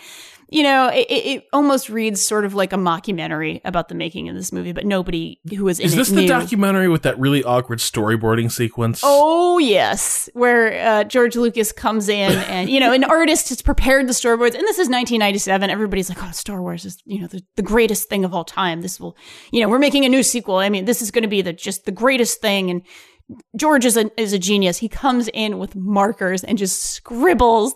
you 0.53 0.63
know 0.63 0.89
it, 0.89 1.07
it 1.09 1.47
almost 1.51 1.89
reads 1.89 2.21
sort 2.21 2.45
of 2.45 2.53
like 2.53 2.71
a 2.71 2.77
mockumentary 2.77 3.59
about 3.65 3.89
the 3.89 3.95
making 3.95 4.29
of 4.29 4.35
this 4.35 4.51
movie 4.51 4.71
but 4.71 4.85
nobody 4.85 5.39
who 5.55 5.65
was 5.65 5.79
in 5.79 5.87
Is 5.87 5.95
this 5.95 6.09
the 6.09 6.21
knew. 6.21 6.27
documentary 6.27 6.87
with 6.87 7.01
that 7.03 7.17
really 7.19 7.43
awkward 7.43 7.79
storyboarding 7.79 8.51
sequence? 8.51 9.01
Oh 9.03 9.57
yes, 9.57 10.29
where 10.33 10.87
uh, 10.87 11.03
George 11.03 11.35
Lucas 11.35 11.71
comes 11.71 12.07
in 12.07 12.31
and 12.49 12.69
you 12.69 12.79
know 12.79 12.93
an 12.93 13.03
artist 13.03 13.49
has 13.49 13.61
prepared 13.61 14.07
the 14.07 14.13
storyboards, 14.13 14.53
and 14.53 14.63
this 14.63 14.77
is 14.77 14.89
1997. 14.89 15.69
Everybody's 15.69 16.09
like, 16.09 16.21
"Oh, 16.21 16.31
Star 16.31 16.61
Wars 16.61 16.85
is 16.85 16.97
you 17.05 17.21
know 17.21 17.27
the, 17.27 17.41
the 17.55 17.61
greatest 17.63 18.07
thing 18.09 18.23
of 18.23 18.33
all 18.33 18.45
time. 18.45 18.81
This 18.81 18.99
will, 18.99 19.17
you 19.51 19.61
know, 19.61 19.69
we're 19.69 19.79
making 19.79 20.05
a 20.05 20.09
new 20.09 20.23
sequel. 20.23 20.57
I 20.57 20.69
mean, 20.69 20.85
this 20.85 21.01
is 21.01 21.11
going 21.11 21.23
to 21.23 21.27
be 21.27 21.41
the 21.41 21.53
just 21.53 21.85
the 21.85 21.91
greatest 21.91 22.41
thing." 22.41 22.69
And 22.69 22.81
George 23.55 23.85
is 23.85 23.97
a 23.97 24.11
is 24.21 24.33
a 24.33 24.39
genius. 24.39 24.77
He 24.77 24.89
comes 24.89 25.29
in 25.33 25.57
with 25.57 25.75
markers 25.75 26.43
and 26.43 26.57
just 26.57 26.81
scribbles 26.81 27.73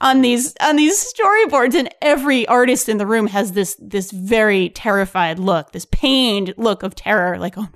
on 0.00 0.20
these 0.20 0.54
on 0.60 0.76
these 0.76 1.12
storyboards 1.12 1.74
and 1.74 1.88
every 2.02 2.46
artist 2.48 2.88
in 2.88 2.98
the 2.98 3.06
room 3.06 3.26
has 3.28 3.52
this 3.52 3.76
this 3.80 4.10
very 4.10 4.68
terrified 4.70 5.38
look 5.38 5.72
this 5.72 5.86
pained 5.86 6.52
look 6.56 6.82
of 6.82 6.94
terror 6.94 7.38
like 7.38 7.54
oh 7.56 7.68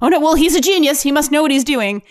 oh 0.00 0.08
no 0.08 0.18
well 0.18 0.34
he's 0.34 0.54
a 0.54 0.60
genius 0.60 1.02
he 1.02 1.12
must 1.12 1.30
know 1.30 1.42
what 1.42 1.50
he's 1.50 1.64
doing 1.64 2.02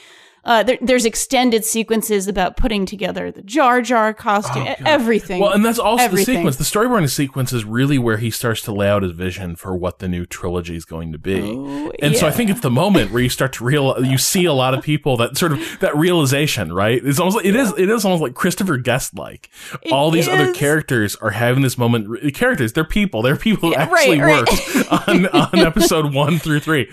uh, 0.46 0.64
there, 0.64 0.78
there's 0.82 1.06
extended 1.06 1.66
sequences 1.66 2.28
about 2.28 2.56
putting 2.56 2.86
together 2.86 3.32
the 3.32 3.42
Jar 3.42 3.82
Jar 3.82 4.14
costume, 4.14 4.68
e- 4.68 4.76
everything. 4.86 5.42
Well, 5.42 5.52
and 5.54 5.66
that's 5.66 5.80
also 5.80 6.04
Everything. 6.04 6.46
the 6.46 6.52
sequence. 6.52 6.56
The 6.58 6.64
storyboarding 6.80 7.10
sequence 7.10 7.52
is 7.52 7.66
really 7.66 7.98
where 7.98 8.18
he 8.18 8.30
starts 8.30 8.62
to 8.64 8.72
lay 8.72 8.88
out 8.88 9.04
his 9.04 9.12
vision 9.14 9.56
for 9.56 9.76
what 9.76 10.00
the 10.00 10.08
new 10.08 10.26
trilogy 10.26 10.76
is 10.76 10.86
going 10.86 11.12
to 11.12 11.18
be. 11.18 11.42
Oh, 11.42 11.92
and 12.00 12.16
so 12.16 12.28
I 12.28 12.32
think 12.32 12.50
it's 12.52 12.62
the 12.62 12.70
moment 12.70 13.12
where 13.12 13.24
you 13.24 13.30
start 13.30 13.54
to 13.54 13.64
real, 13.66 14.06
you 14.06 14.18
see 14.18 14.46
a 14.46 14.54
lot 14.54 14.74
of 14.74 14.84
people 14.84 15.18
that 15.18 15.36
sort 15.38 15.52
of 15.54 15.80
that 15.80 15.96
realization, 15.98 16.72
right? 16.72 17.02
It's 17.04 17.20
almost 17.20 17.38
like, 17.38 17.46
it 17.46 17.56
is 17.56 17.74
it 17.78 17.90
is 17.90 18.06
almost 18.06 18.22
like 18.22 18.36
Christopher 18.36 18.78
Guest 18.78 19.18
like. 19.18 19.50
All 19.92 20.12
these 20.12 20.28
other 20.28 20.54
characters 20.54 21.16
are 21.18 21.32
having 21.32 21.64
this 21.64 21.78
moment. 21.78 22.22
The 22.22 22.32
characters, 22.32 22.74
they're 22.74 22.84
people. 22.84 23.22
They're 23.24 23.36
people 23.36 23.70
who 23.70 23.76
Yeah, 23.76 23.84
actually 23.84 24.20
right, 24.22 24.48
worked 24.48 24.92
on 25.08 25.26
on 25.28 25.60
episode 25.60 26.14
one 26.14 26.38
through 26.38 26.60
three. 26.60 26.92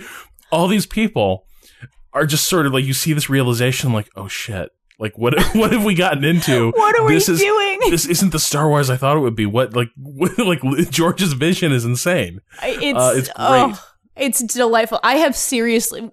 All 0.51 0.69
these 0.69 0.87
people 0.87 1.47
are 2.13 2.27
just 2.27 2.47
sort 2.47 2.67
of 2.67 2.73
like 2.73 2.85
you 2.85 2.95
see 2.95 3.13
this 3.13 3.29
realization, 3.31 3.93
like 3.93 4.09
oh 4.17 4.29
shit. 4.29 4.71
Like 4.99 5.19
what? 5.19 5.35
What 5.55 5.73
have 5.73 5.85
we 5.85 5.95
gotten 5.95 6.25
into? 6.25 6.71
What 6.71 6.99
are 6.99 7.05
we 7.07 7.15
this 7.15 7.29
is, 7.29 7.41
doing? 7.41 7.81
This 7.91 8.07
isn't 8.07 8.31
the 8.31 8.39
Star 8.39 8.69
Wars 8.69 8.89
I 8.89 8.97
thought 8.97 9.17
it 9.17 9.21
would 9.21 9.35
be. 9.35 9.47
What 9.47 9.75
like 9.75 9.91
what, 9.97 10.39
like 10.47 10.61
George's 10.91 11.33
vision 11.33 11.73
is 11.73 11.85
insane. 11.85 12.41
it's 12.63 12.99
Uh, 12.99 13.13
it's 13.17 13.29
great. 13.29 13.37
oh, 13.37 13.85
it's 14.17 14.43
delightful. 14.43 15.01
I 15.03 15.17
have 15.17 15.35
seriously, 15.35 16.11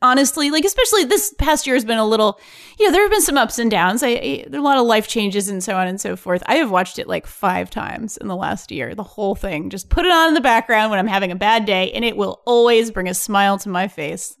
honestly, 0.00 0.50
like 0.50 0.64
especially 0.64 1.04
this 1.04 1.34
past 1.38 1.66
year 1.66 1.74
has 1.74 1.84
been 1.84 1.98
a 1.98 2.06
little, 2.06 2.38
you 2.78 2.86
know, 2.86 2.92
there 2.92 3.02
have 3.02 3.10
been 3.10 3.22
some 3.22 3.36
ups 3.36 3.58
and 3.58 3.70
downs. 3.70 4.02
I, 4.02 4.08
I 4.08 4.44
there 4.48 4.60
are 4.60 4.62
a 4.62 4.66
lot 4.66 4.78
of 4.78 4.86
life 4.86 5.08
changes 5.08 5.48
and 5.48 5.62
so 5.62 5.76
on 5.76 5.88
and 5.88 6.00
so 6.00 6.14
forth. 6.14 6.42
I 6.46 6.56
have 6.56 6.70
watched 6.70 6.98
it 6.98 7.08
like 7.08 7.26
five 7.26 7.70
times 7.70 8.16
in 8.18 8.28
the 8.28 8.36
last 8.36 8.70
year, 8.70 8.94
the 8.94 9.02
whole 9.02 9.34
thing. 9.34 9.70
Just 9.70 9.88
put 9.90 10.04
it 10.06 10.12
on 10.12 10.28
in 10.28 10.34
the 10.34 10.40
background 10.40 10.90
when 10.90 11.00
I'm 11.00 11.08
having 11.08 11.32
a 11.32 11.36
bad 11.36 11.66
day, 11.66 11.90
and 11.92 12.04
it 12.04 12.16
will 12.16 12.40
always 12.46 12.90
bring 12.92 13.08
a 13.08 13.14
smile 13.14 13.58
to 13.58 13.68
my 13.68 13.88
face, 13.88 14.36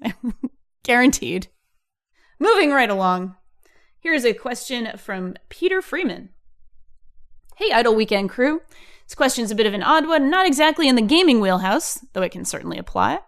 guaranteed. 0.82 1.48
Moving 2.38 2.70
right 2.70 2.90
along. 2.90 3.36
Here's 4.00 4.24
a 4.24 4.32
question 4.32 4.96
from 4.96 5.34
Peter 5.48 5.82
Freeman. 5.82 6.30
Hey, 7.56 7.72
Idle 7.72 7.96
Weekend 7.96 8.30
crew. 8.30 8.62
This 9.06 9.14
question's 9.14 9.50
a 9.50 9.54
bit 9.54 9.66
of 9.66 9.74
an 9.74 9.82
odd 9.82 10.06
one, 10.06 10.30
not 10.30 10.46
exactly 10.46 10.86
in 10.86 10.94
the 10.94 11.02
gaming 11.02 11.40
wheelhouse, 11.40 11.98
though 12.12 12.22
it 12.22 12.30
can 12.30 12.44
certainly 12.44 12.78
apply. 12.78 13.20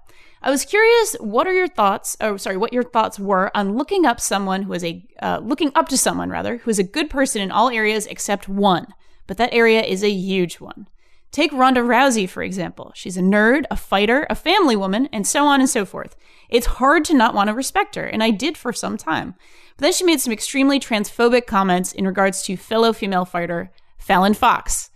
I 0.43 0.51
was 0.51 0.65
curious, 0.65 1.17
what 1.21 1.47
are 1.47 1.53
your 1.53 1.69
thoughts? 1.69 2.17
Oh, 2.21 2.37
sorry, 2.37 2.57
what 2.57 2.73
your 2.73 2.83
thoughts 2.83 3.19
were 3.19 3.51
on 3.55 3.77
looking 3.77 4.07
up 4.07 4.21
someone 4.21 4.63
who 4.63 4.73
is 4.73 4.85
a 4.85 5.07
uh, 5.21 5.41
looking 5.43 5.73
up 5.75 5.89
to 5.89 5.99
someone 5.99 6.31
rather 6.31 6.59
who 6.59 6.71
is 6.71 6.79
a 6.79 6.85
good 6.85 7.11
person 7.11 7.43
in 7.43 7.51
all 7.51 7.69
areas 7.69 8.07
except 8.07 8.49
one, 8.49 8.87
but 9.27 9.37
that 9.37 9.53
area 9.53 9.83
is 9.83 10.03
a 10.03 10.11
huge 10.11 10.61
one. 10.61 10.87
Take 11.31 11.53
Ronda 11.53 11.81
Rousey 11.81 12.29
for 12.29 12.43
example. 12.43 12.93
She's 12.95 13.17
a 13.17 13.23
nerd, 13.23 13.65
a 13.71 13.77
fighter, 13.77 14.27
a 14.29 14.35
family 14.35 14.77
woman, 14.77 15.09
and 15.13 15.27
so 15.27 15.47
on 15.47 15.61
and 15.61 15.71
so 15.71 15.85
forth. 15.85 16.17
It's 16.49 16.67
hard 16.67 17.05
to 17.07 17.15
not 17.15 17.35
want 17.35 17.49
to 17.49 17.55
respect 17.55 17.95
her, 17.95 18.05
and 18.05 18.23
I 18.23 18.31
did 18.31 18.59
for 18.59 18.73
some 18.73 18.97
time. 18.97 19.35
But 19.77 19.85
then 19.85 19.93
she 19.93 20.05
made 20.05 20.21
some 20.21 20.33
extremely 20.33 20.81
transphobic 20.81 21.47
comments 21.47 21.93
in 21.93 22.07
regards 22.07 22.43
to 22.43 22.57
fellow 22.57 22.93
female 22.93 23.25
fighter 23.25 23.71
Fallon 23.99 24.35
Fox. 24.35 24.91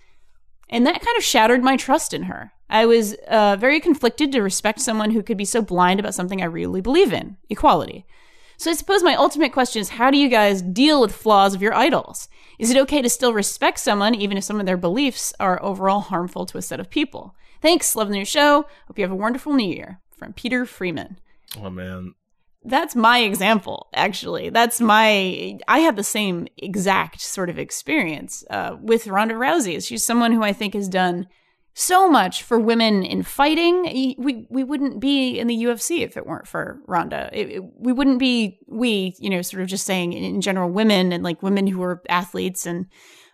And 0.68 0.87
that 0.87 1.01
kind 1.01 1.16
of 1.16 1.22
shattered 1.22 1.62
my 1.62 1.76
trust 1.76 2.12
in 2.12 2.24
her. 2.24 2.53
I 2.68 2.87
was 2.87 3.14
uh, 3.28 3.57
very 3.61 3.78
conflicted 3.78 4.32
to 4.32 4.43
respect 4.43 4.80
someone 4.80 5.12
who 5.12 5.22
could 5.22 5.37
be 5.37 5.45
so 5.45 5.62
blind 5.62 6.01
about 6.01 6.14
something 6.14 6.43
I 6.43 6.47
really 6.47 6.80
believe 6.80 7.12
in 7.12 7.37
equality. 7.49 8.07
So 8.57 8.71
I 8.71 8.75
suppose 8.75 9.03
my 9.03 9.15
ultimate 9.15 9.53
question 9.53 9.81
is 9.81 9.91
how 9.91 10.11
do 10.11 10.19
you 10.19 10.29
guys 10.29 10.63
deal 10.63 11.01
with 11.01 11.15
flaws 11.15 11.55
of 11.55 11.63
your 11.63 11.75
idols? 11.75 12.29
Is 12.59 12.71
it 12.71 12.77
okay 12.79 13.03
to 13.03 13.09
still 13.09 13.33
respect 13.33 13.81
someone 13.81 14.15
even 14.15 14.37
if 14.37 14.45
some 14.45 14.61
of 14.61 14.67
their 14.67 14.77
beliefs 14.77 15.33
are 15.41 15.63
overall 15.63 16.01
harmful 16.01 16.47
to 16.47 16.59
a 16.59 16.63
set 16.63 16.81
of 16.81 16.91
people? 16.91 17.35
Thanks. 17.61 17.97
Love 17.97 18.09
the 18.09 18.15
new 18.15 18.25
show. 18.25 18.67
Hope 18.87 18.99
you 18.99 19.05
have 19.05 19.13
a 19.13 19.17
wonderful 19.17 19.53
new 19.53 19.69
year. 19.69 20.01
From 20.17 20.33
Peter 20.33 20.65
Freeman 20.65 21.19
Oh 21.61 21.71
man, 21.71 22.15
that's 22.65 22.97
my 22.97 23.19
example 23.19 23.89
actually 23.95 24.49
that's 24.49 24.81
my 24.81 25.59
i 25.69 25.81
had 25.81 25.97
the 25.97 26.03
same 26.05 26.49
exact 26.57 27.21
sort 27.21 27.51
of 27.51 27.59
experience 27.59 28.43
uh, 28.51 28.77
with 28.81 29.07
ronda 29.07 29.35
rousey 29.35 29.87
she's 29.87 30.03
someone 30.03 30.33
who 30.33 30.43
i 30.43 30.53
think 30.53 30.73
has 30.73 30.89
done 30.89 31.27
so 31.77 32.09
much 32.09 32.43
for 32.45 32.59
women 32.59 33.03
in 33.03 33.22
fighting 33.22 33.83
we 34.18 34.47
we 34.49 34.62
wouldn't 34.62 35.01
be 35.01 35.39
in 35.39 35.49
the 35.49 35.64
ufc 35.64 36.01
if 36.01 36.16
it 36.16 36.25
weren't 36.27 36.47
for 36.47 36.81
ronda 36.87 37.29
it, 37.33 37.51
it- 37.51 37.62
we 37.79 37.93
wouldn't 37.93 38.18
be 38.20 38.59
we 38.68 39.14
you 39.18 39.29
know 39.29 39.43
sort 39.43 39.61
of 39.62 39.68
just 39.68 39.85
saying 39.85 40.12
in 40.12 40.41
general 40.41 40.70
women 40.70 41.12
and 41.12 41.25
like 41.25 41.43
women 41.43 41.66
who 41.66 41.83
are 41.83 42.01
athletes 42.09 42.64
and 42.64 42.87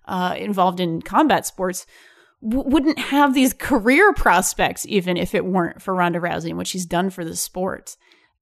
uh, 0.07 0.34
involved 0.38 0.80
in 0.80 1.01
combat 1.03 1.47
sports 1.47 1.86
w- 2.43 2.68
wouldn't 2.68 2.99
have 2.99 3.34
these 3.34 3.53
career 3.53 4.12
prospects 4.14 4.84
even 4.88 5.16
if 5.16 5.34
it 5.34 5.45
weren't 5.45 5.80
for 5.80 5.95
Ronda 5.95 6.18
Rousey 6.18 6.49
and 6.49 6.57
what 6.57 6.66
she's 6.66 6.86
done 6.86 7.11
for 7.11 7.24
the 7.24 7.36
sport. 7.36 7.97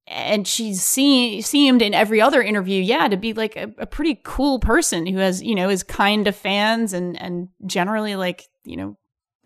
And 0.07 0.47
she's 0.47 0.81
seen, 0.81 1.43
seemed 1.43 1.83
in 1.83 1.93
every 1.93 2.19
other 2.19 2.41
interview, 2.41 2.81
yeah, 2.81 3.07
to 3.07 3.17
be 3.17 3.33
like 3.33 3.55
a, 3.55 3.71
a 3.77 3.85
pretty 3.85 4.19
cool 4.23 4.57
person 4.57 5.05
who 5.05 5.19
has, 5.19 5.43
you 5.43 5.53
know, 5.53 5.69
is 5.69 5.83
kind 5.83 6.25
to 6.25 6.31
fans 6.31 6.93
and 6.93 7.21
and 7.21 7.49
generally 7.67 8.15
like, 8.15 8.45
you 8.63 8.75
know, 8.77 8.97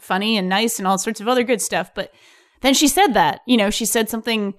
funny 0.04 0.38
and 0.38 0.50
nice 0.50 0.78
and 0.78 0.88
all 0.88 0.98
sorts 0.98 1.22
of 1.22 1.28
other 1.28 1.44
good 1.44 1.62
stuff. 1.62 1.94
But 1.94 2.14
then 2.62 2.74
she 2.74 2.88
said 2.88 3.14
that, 3.14 3.42
you 3.46 3.58
know, 3.58 3.70
she 3.70 3.86
said 3.86 4.10
something 4.10 4.54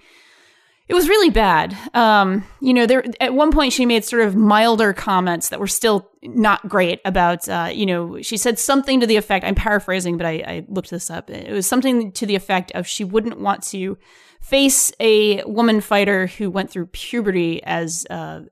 it 0.87 0.95
was 0.95 1.09
really 1.09 1.31
bad. 1.31 1.77
Um, 1.95 2.45
you 2.61 2.75
know, 2.75 2.85
there 2.85 3.05
at 3.19 3.33
one 3.33 3.51
point 3.51 3.73
she 3.73 3.87
made 3.87 4.05
sort 4.05 4.23
of 4.23 4.37
milder 4.37 4.93
comments 4.93 5.49
that 5.49 5.59
were 5.59 5.67
still 5.67 6.11
not 6.23 6.69
great 6.69 7.01
about. 7.07 7.49
Uh, 7.49 7.71
you 7.73 7.87
know, 7.87 8.21
she 8.21 8.37
said 8.37 8.59
something 8.59 9.01
to 9.01 9.07
the 9.07 9.17
effect. 9.17 9.47
I'm 9.47 9.55
paraphrasing, 9.55 10.19
but 10.19 10.27
I, 10.27 10.33
I 10.47 10.67
looked 10.69 10.91
this 10.91 11.09
up. 11.09 11.31
It 11.31 11.53
was 11.53 11.67
something 11.67 12.13
to 12.13 12.27
the 12.27 12.35
effect 12.35 12.71
of 12.73 12.87
she 12.87 13.03
wouldn't 13.03 13.41
want 13.41 13.63
to 13.69 13.97
face 14.43 14.93
a 15.01 15.43
woman 15.45 15.81
fighter 15.81 16.27
who 16.27 16.51
went 16.51 16.71
through 16.71 16.87
puberty 16.87 17.63
as 17.65 18.05
uh, 18.11 18.43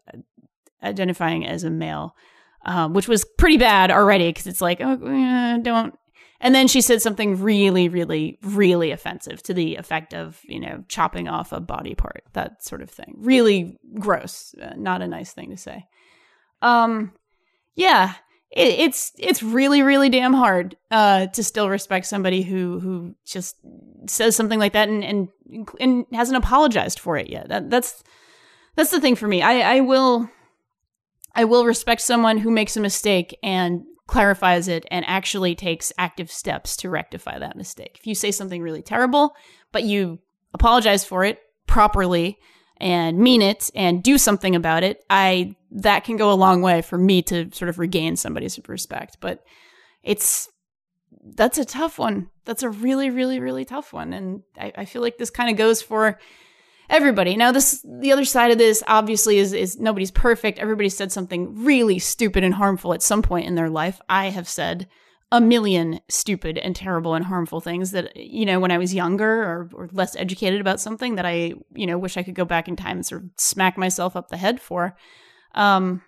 identifying 0.82 1.46
as 1.46 1.64
a 1.64 1.70
male, 1.70 2.16
um, 2.64 2.94
which 2.94 3.08
was 3.08 3.26
pretty 3.36 3.58
bad 3.58 3.90
already 3.90 4.30
because 4.30 4.46
it's 4.46 4.62
like, 4.62 4.80
oh, 4.80 5.60
don't. 5.62 5.98
And 6.42 6.56
then 6.56 6.66
she 6.66 6.80
said 6.80 7.00
something 7.00 7.40
really, 7.40 7.88
really, 7.88 8.36
really 8.42 8.90
offensive 8.90 9.44
to 9.44 9.54
the 9.54 9.76
effect 9.76 10.12
of, 10.12 10.40
you 10.42 10.58
know, 10.58 10.84
chopping 10.88 11.28
off 11.28 11.52
a 11.52 11.60
body 11.60 11.94
part, 11.94 12.24
that 12.32 12.64
sort 12.64 12.82
of 12.82 12.90
thing. 12.90 13.14
Really 13.18 13.78
gross. 14.00 14.52
Uh, 14.60 14.74
not 14.76 15.02
a 15.02 15.06
nice 15.06 15.32
thing 15.32 15.50
to 15.50 15.56
say. 15.56 15.86
Um, 16.60 17.12
yeah, 17.76 18.14
it, 18.50 18.80
it's 18.80 19.12
it's 19.18 19.40
really, 19.40 19.82
really 19.82 20.10
damn 20.10 20.34
hard 20.34 20.76
uh, 20.90 21.28
to 21.28 21.44
still 21.44 21.68
respect 21.68 22.06
somebody 22.06 22.42
who 22.42 22.80
who 22.80 23.14
just 23.24 23.56
says 24.08 24.34
something 24.34 24.58
like 24.58 24.72
that 24.72 24.88
and 24.88 25.04
and, 25.04 25.28
and 25.78 26.06
hasn't 26.12 26.36
apologized 26.36 26.98
for 26.98 27.16
it 27.16 27.30
yet. 27.30 27.48
That, 27.50 27.70
that's 27.70 28.02
that's 28.74 28.90
the 28.90 29.00
thing 29.00 29.14
for 29.14 29.28
me. 29.28 29.42
I, 29.42 29.76
I 29.76 29.80
will 29.80 30.28
I 31.36 31.44
will 31.44 31.64
respect 31.64 32.00
someone 32.00 32.38
who 32.38 32.50
makes 32.50 32.76
a 32.76 32.80
mistake 32.80 33.38
and 33.44 33.84
clarifies 34.12 34.68
it 34.68 34.84
and 34.90 35.06
actually 35.08 35.54
takes 35.54 35.90
active 35.96 36.30
steps 36.30 36.76
to 36.76 36.90
rectify 36.90 37.38
that 37.38 37.56
mistake. 37.56 37.96
If 37.98 38.06
you 38.06 38.14
say 38.14 38.30
something 38.30 38.60
really 38.60 38.82
terrible, 38.82 39.34
but 39.72 39.84
you 39.84 40.18
apologize 40.52 41.02
for 41.02 41.24
it 41.24 41.40
properly 41.66 42.38
and 42.76 43.16
mean 43.16 43.40
it 43.40 43.70
and 43.74 44.02
do 44.02 44.18
something 44.18 44.54
about 44.54 44.84
it, 44.84 45.02
I 45.08 45.56
that 45.70 46.04
can 46.04 46.18
go 46.18 46.30
a 46.30 46.34
long 46.34 46.60
way 46.60 46.82
for 46.82 46.98
me 46.98 47.22
to 47.22 47.50
sort 47.52 47.70
of 47.70 47.78
regain 47.78 48.16
somebody's 48.16 48.60
respect. 48.68 49.16
But 49.18 49.42
it's 50.02 50.50
that's 51.24 51.56
a 51.56 51.64
tough 51.64 51.98
one. 51.98 52.28
That's 52.44 52.62
a 52.62 52.68
really, 52.68 53.08
really, 53.08 53.40
really 53.40 53.64
tough 53.64 53.94
one. 53.94 54.12
And 54.12 54.42
I, 54.58 54.72
I 54.76 54.84
feel 54.84 55.00
like 55.00 55.16
this 55.16 55.30
kind 55.30 55.48
of 55.48 55.56
goes 55.56 55.80
for 55.80 56.18
everybody. 56.92 57.36
Now, 57.36 57.50
this 57.50 57.84
the 57.84 58.12
other 58.12 58.24
side 58.24 58.52
of 58.52 58.58
this 58.58 58.82
obviously 58.86 59.38
is 59.38 59.52
is 59.52 59.80
nobody's 59.80 60.12
perfect. 60.12 60.58
Everybody 60.58 60.88
said 60.88 61.10
something 61.10 61.64
really 61.64 61.98
stupid 61.98 62.44
and 62.44 62.54
harmful 62.54 62.94
at 62.94 63.02
some 63.02 63.22
point 63.22 63.46
in 63.46 63.56
their 63.56 63.70
life. 63.70 64.00
I 64.08 64.28
have 64.28 64.46
said 64.46 64.86
a 65.32 65.40
million 65.40 65.98
stupid 66.10 66.58
and 66.58 66.76
terrible 66.76 67.14
and 67.14 67.24
harmful 67.24 67.60
things 67.60 67.92
that 67.92 68.14
you 68.16 68.44
know 68.44 68.60
when 68.60 68.70
I 68.70 68.78
was 68.78 68.94
younger 68.94 69.42
or, 69.42 69.70
or 69.72 69.88
less 69.90 70.14
educated 70.14 70.60
about 70.60 70.78
something 70.78 71.16
that 71.16 71.26
I 71.26 71.54
you 71.74 71.86
know 71.86 71.98
wish 71.98 72.16
I 72.16 72.22
could 72.22 72.34
go 72.34 72.44
back 72.44 72.68
in 72.68 72.76
time 72.76 72.98
and 72.98 73.06
sort 73.06 73.24
of 73.24 73.30
smack 73.36 73.76
myself 73.76 74.14
up 74.14 74.28
the 74.28 74.36
head 74.36 74.60
for. 74.60 74.94
Um, 75.54 76.02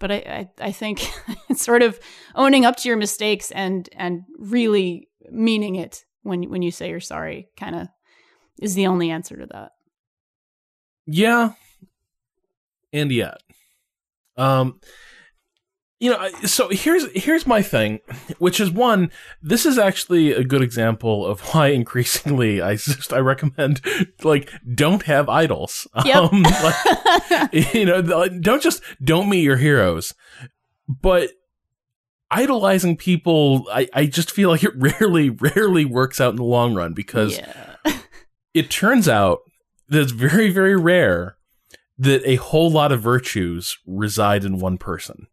but 0.00 0.10
I, 0.10 0.14
I, 0.14 0.50
I 0.60 0.72
think 0.72 1.08
sort 1.54 1.82
of 1.82 1.98
owning 2.34 2.66
up 2.66 2.76
to 2.78 2.88
your 2.88 2.98
mistakes 2.98 3.50
and 3.52 3.88
and 3.92 4.24
really 4.38 5.08
meaning 5.30 5.76
it 5.76 6.04
when 6.22 6.50
when 6.50 6.62
you 6.62 6.72
say 6.72 6.90
you're 6.90 7.00
sorry 7.00 7.48
kind 7.56 7.76
of 7.76 7.88
is 8.60 8.74
the 8.74 8.88
only 8.88 9.10
answer 9.10 9.36
to 9.36 9.46
that. 9.46 9.70
Yeah, 11.06 11.52
and 12.92 13.12
yet, 13.12 13.42
um, 14.36 14.80
you 16.04 16.10
know, 16.10 16.28
so 16.42 16.68
here's 16.68 17.10
here's 17.12 17.46
my 17.46 17.62
thing, 17.62 18.00
which 18.38 18.60
is 18.60 18.70
one. 18.70 19.10
This 19.40 19.64
is 19.64 19.78
actually 19.78 20.32
a 20.32 20.44
good 20.44 20.60
example 20.60 21.24
of 21.24 21.40
why 21.54 21.68
increasingly 21.68 22.60
I 22.60 22.76
just 22.76 23.12
I 23.12 23.20
recommend 23.20 23.80
like 24.22 24.50
don't 24.74 25.02
have 25.04 25.30
idols. 25.30 25.86
Yep. 26.04 26.16
Um, 26.16 26.42
like, 26.42 27.52
you 27.74 27.86
know, 27.86 28.02
don't 28.02 28.62
just 28.62 28.82
don't 29.02 29.28
meet 29.30 29.44
your 29.44 29.56
heroes, 29.56 30.12
but 30.88 31.30
idolizing 32.30 32.96
people. 32.96 33.66
I 33.72 33.88
I 33.94 34.06
just 34.06 34.30
feel 34.30 34.50
like 34.50 34.64
it 34.64 34.74
rarely 34.76 35.30
rarely 35.30 35.84
works 35.84 36.20
out 36.20 36.30
in 36.30 36.36
the 36.36 36.44
long 36.44 36.74
run 36.74 36.92
because 36.92 37.38
yeah. 37.38 37.74
it 38.54 38.70
turns 38.70 39.08
out 39.08 39.40
that 39.94 40.02
it's 40.02 40.12
very 40.12 40.50
very 40.50 40.76
rare 40.76 41.36
that 41.98 42.22
a 42.28 42.36
whole 42.36 42.70
lot 42.70 42.90
of 42.92 43.00
virtues 43.00 43.78
reside 43.86 44.44
in 44.44 44.58
one 44.58 44.76
person. 44.78 45.28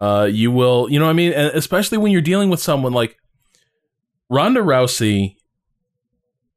Uh, 0.00 0.24
you 0.30 0.50
will, 0.50 0.90
you 0.90 0.98
know 0.98 1.04
what 1.04 1.10
I 1.10 1.14
mean? 1.14 1.32
And 1.32 1.48
especially 1.54 1.98
when 1.98 2.10
you're 2.10 2.20
dealing 2.22 2.48
with 2.50 2.60
someone 2.60 2.92
like 2.92 3.16
Ronda 4.30 4.60
Rousey 4.60 5.36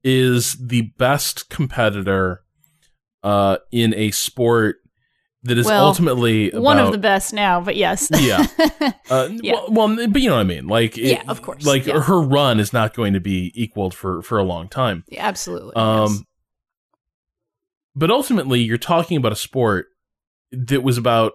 is 0.04 0.54
the 0.56 0.94
best 0.98 1.50
competitor 1.50 2.44
uh, 3.24 3.58
in 3.72 3.94
a 3.96 4.12
sport 4.12 4.78
that 5.44 5.58
is 5.58 5.66
Well, 5.66 5.86
ultimately 5.86 6.50
about, 6.52 6.62
one 6.62 6.80
of 6.80 6.92
the 6.92 6.98
best 6.98 7.34
now, 7.34 7.62
but 7.62 7.76
yes. 7.76 8.10
Yeah. 8.18 8.46
uh, 9.10 9.30
Yeah. 9.32 9.54
well, 9.70 9.96
well, 9.96 10.08
but 10.10 10.22
you 10.22 10.30
know 10.30 10.36
what 10.36 10.42
I 10.42 10.46
mean? 10.46 10.68
Like, 10.68 10.98
it- 10.98 11.04
Yeah, 11.04 11.24
of 11.28 11.42
course. 11.42 11.66
Like 11.66 11.86
Yeah. 11.86 12.02
her 12.02 12.20
run 12.22 12.60
is 12.60 12.74
not 12.74 12.94
going 12.94 13.14
to 13.14 13.20
be 13.20 13.52
equaled 13.56 13.94
for 13.94 14.22
for 14.22 14.38
a 14.38 14.44
long 14.44 14.68
time. 14.68 15.04
Yeah, 15.10 15.26
absolutely. 15.26 15.76
Um, 15.76 16.08
yes. 16.12 16.22
But 17.98 18.12
ultimately, 18.12 18.60
you're 18.62 18.78
talking 18.78 19.18
about 19.18 19.32
a 19.32 19.38
sport 19.38 19.88
that 20.52 20.84
was 20.84 21.00
about 21.00 21.34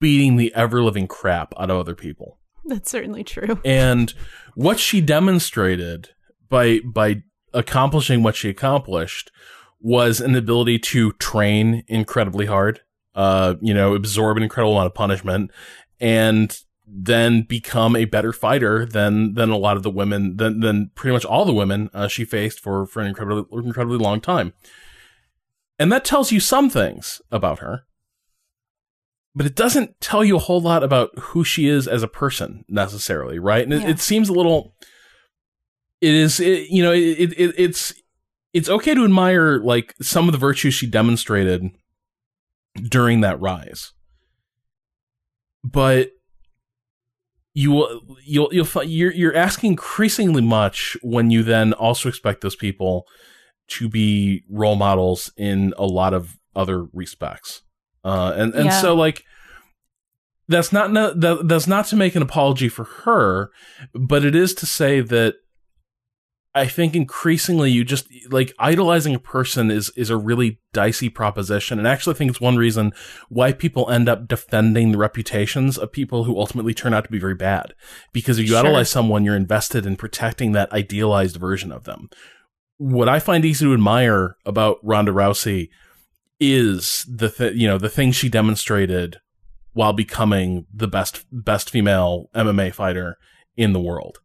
beating 0.00 0.36
the 0.36 0.52
ever 0.54 0.82
living 0.82 1.06
crap 1.06 1.54
out 1.58 1.70
of 1.70 1.78
other 1.78 1.94
people. 1.94 2.38
That's 2.64 2.90
certainly 2.90 3.22
true. 3.22 3.60
And 3.64 4.12
what 4.54 4.80
she 4.80 5.00
demonstrated 5.00 6.10
by 6.48 6.80
by 6.80 7.22
accomplishing 7.54 8.22
what 8.22 8.34
she 8.34 8.48
accomplished 8.48 9.30
was 9.80 10.20
an 10.20 10.34
ability 10.34 10.80
to 10.80 11.12
train 11.12 11.84
incredibly 11.86 12.46
hard, 12.46 12.80
uh, 13.14 13.54
you 13.60 13.72
know, 13.72 13.94
absorb 13.94 14.36
an 14.36 14.42
incredible 14.42 14.72
amount 14.72 14.86
of 14.86 14.94
punishment, 14.94 15.52
and 16.00 16.60
then 16.86 17.42
become 17.42 17.94
a 17.94 18.04
better 18.04 18.32
fighter 18.32 18.84
than 18.84 19.34
than 19.34 19.50
a 19.50 19.56
lot 19.56 19.76
of 19.76 19.84
the 19.84 19.90
women 19.90 20.38
than 20.38 20.58
than 20.58 20.90
pretty 20.96 21.12
much 21.12 21.24
all 21.24 21.44
the 21.44 21.54
women 21.54 21.88
uh, 21.94 22.08
she 22.08 22.24
faced 22.24 22.58
for 22.58 22.84
for 22.84 23.00
an 23.00 23.06
incredibly 23.06 23.44
incredibly 23.64 23.98
long 23.98 24.20
time. 24.20 24.52
And 25.78 25.92
that 25.92 26.04
tells 26.04 26.32
you 26.32 26.40
some 26.40 26.68
things 26.70 27.22
about 27.30 27.60
her 27.60 27.84
but 29.38 29.46
it 29.46 29.54
doesn't 29.54 30.00
tell 30.00 30.24
you 30.24 30.34
a 30.34 30.40
whole 30.40 30.60
lot 30.60 30.82
about 30.82 31.16
who 31.16 31.44
she 31.44 31.68
is 31.68 31.86
as 31.86 32.02
a 32.02 32.08
person 32.08 32.64
necessarily, 32.68 33.38
right? 33.38 33.62
And 33.62 33.72
it, 33.72 33.82
Yeah. 33.82 33.90
it 33.90 34.00
seems 34.00 34.28
a 34.28 34.32
little. 34.32 34.74
It 36.00 36.12
is, 36.12 36.40
it, 36.40 36.70
you 36.70 36.82
know, 36.82 36.92
it, 36.92 37.32
it 37.38 37.54
it's 37.56 37.94
it's 38.52 38.68
okay 38.68 38.94
to 38.94 39.04
admire 39.04 39.60
like 39.60 39.94
some 40.02 40.26
of 40.26 40.32
the 40.32 40.38
virtues 40.38 40.74
she 40.74 40.88
demonstrated 40.88 41.70
during 42.88 43.20
that 43.20 43.40
rise, 43.40 43.92
but 45.62 46.10
you 47.54 47.70
will 47.70 48.00
you'll 48.24 48.48
you'll 48.52 48.84
you're 48.84 49.12
you're 49.12 49.36
asking 49.36 49.72
increasingly 49.72 50.42
much 50.42 50.96
when 51.02 51.30
you 51.30 51.44
then 51.44 51.72
also 51.74 52.08
expect 52.08 52.40
those 52.40 52.56
people 52.56 53.06
to 53.68 53.88
be 53.88 54.44
role 54.48 54.76
models 54.76 55.30
in 55.36 55.74
a 55.78 55.86
lot 55.86 56.14
of 56.14 56.38
other 56.56 56.84
respects. 56.92 57.62
Uh, 58.04 58.32
and 58.36 58.54
and 58.54 58.66
Yeah. 58.66 58.80
so 58.80 58.94
like 58.94 59.24
that's 60.48 60.72
not 60.72 60.90
no, 60.92 61.12
that, 61.12 61.46
that's 61.46 61.66
not 61.66 61.86
to 61.86 61.96
make 61.96 62.14
an 62.16 62.22
apology 62.22 62.68
for 62.68 62.84
her, 62.84 63.50
but 63.92 64.24
it 64.24 64.34
is 64.34 64.54
to 64.54 64.66
say 64.66 65.00
that 65.00 65.34
I 66.54 66.66
think 66.66 66.96
increasingly 66.96 67.70
you 67.70 67.84
just 67.84 68.08
like 68.30 68.52
idolizing 68.58 69.14
a 69.14 69.18
person 69.20 69.70
is 69.70 69.90
is 69.90 70.08
a 70.10 70.16
really 70.16 70.58
dicey 70.72 71.10
proposition, 71.10 71.78
and 71.78 71.86
actually 71.86 72.14
I 72.14 72.18
think 72.18 72.30
it's 72.30 72.40
one 72.40 72.56
reason 72.56 72.92
why 73.28 73.52
people 73.52 73.90
end 73.90 74.08
up 74.08 74.26
defending 74.26 74.90
the 74.92 74.98
reputations 74.98 75.76
of 75.76 75.92
people 75.92 76.24
who 76.24 76.38
ultimately 76.38 76.72
turn 76.72 76.94
out 76.94 77.04
to 77.04 77.10
be 77.10 77.18
very 77.18 77.34
bad. 77.34 77.74
Because 78.14 78.38
if 78.38 78.46
you 78.46 78.52
Sure. 78.52 78.60
idolize 78.60 78.90
someone, 78.90 79.24
you're 79.24 79.36
invested 79.36 79.84
in 79.84 79.96
protecting 79.96 80.52
that 80.52 80.72
idealized 80.72 81.36
version 81.36 81.70
of 81.70 81.84
them. 81.84 82.08
What 82.78 83.08
I 83.08 83.18
find 83.18 83.44
easy 83.44 83.64
to 83.66 83.74
admire 83.74 84.36
about 84.46 84.78
Ronda 84.82 85.12
Rousey 85.12 85.68
is 86.40 87.04
the 87.12 87.28
th- 87.28 87.54
you 87.56 87.66
know 87.68 87.78
the 87.78 87.88
thing 87.88 88.12
she 88.12 88.28
demonstrated 88.28 89.16
while 89.72 89.92
becoming 89.92 90.66
the 90.72 90.88
best 90.88 91.24
best 91.32 91.70
female 91.70 92.30
MMA 92.34 92.72
fighter 92.72 93.18
in 93.56 93.72
the 93.72 93.80
world. 93.80 94.18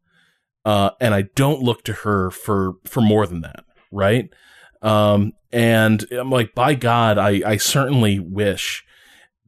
Uh, 0.65 0.91
and 1.01 1.13
I 1.13 1.23
don't 1.35 1.61
look 1.61 1.83
to 1.85 1.93
her 1.93 2.29
for 2.31 2.73
for 2.85 3.01
more 3.01 3.25
than 3.27 3.41
that, 3.41 3.65
right? 3.91 4.29
Um, 4.81 5.33
and 5.51 6.05
I'm 6.11 6.29
like, 6.29 6.53
by 6.55 6.75
God, 6.75 7.17
I 7.17 7.41
I 7.45 7.57
certainly 7.57 8.19
wish 8.19 8.83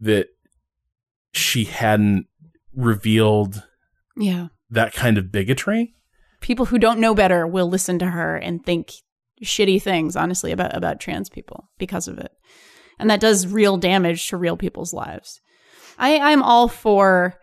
that 0.01 0.28
she 1.34 1.66
hadn't 1.66 2.26
revealed 2.76 3.64
Yeah. 4.18 4.47
that 4.70 4.93
kind 4.93 5.18
of 5.18 5.32
bigotry. 5.32 5.93
People 6.46 6.68
who 6.68 6.78
don't 6.78 7.00
know 7.00 7.16
better 7.16 7.48
will 7.48 7.68
listen 7.68 7.98
to 7.98 8.06
her 8.06 8.38
and 8.38 8.64
think 8.64 8.91
shitty 9.43 9.82
things, 9.82 10.16
honestly, 10.16 10.52
about, 10.52 10.78
about 10.78 11.00
trans 11.00 11.28
people 11.28 11.72
because 11.80 12.08
of 12.08 12.20
it. 12.20 12.32
And 13.00 13.10
that 13.10 13.20
does 13.20 13.48
real 13.48 13.78
damage 13.78 14.28
to 14.28 14.38
real 14.38 14.56
people's 14.56 14.93
lives. 14.93 15.41
I, 15.98 16.20
I'm 16.20 16.43
all 16.43 16.68
for, 16.68 17.34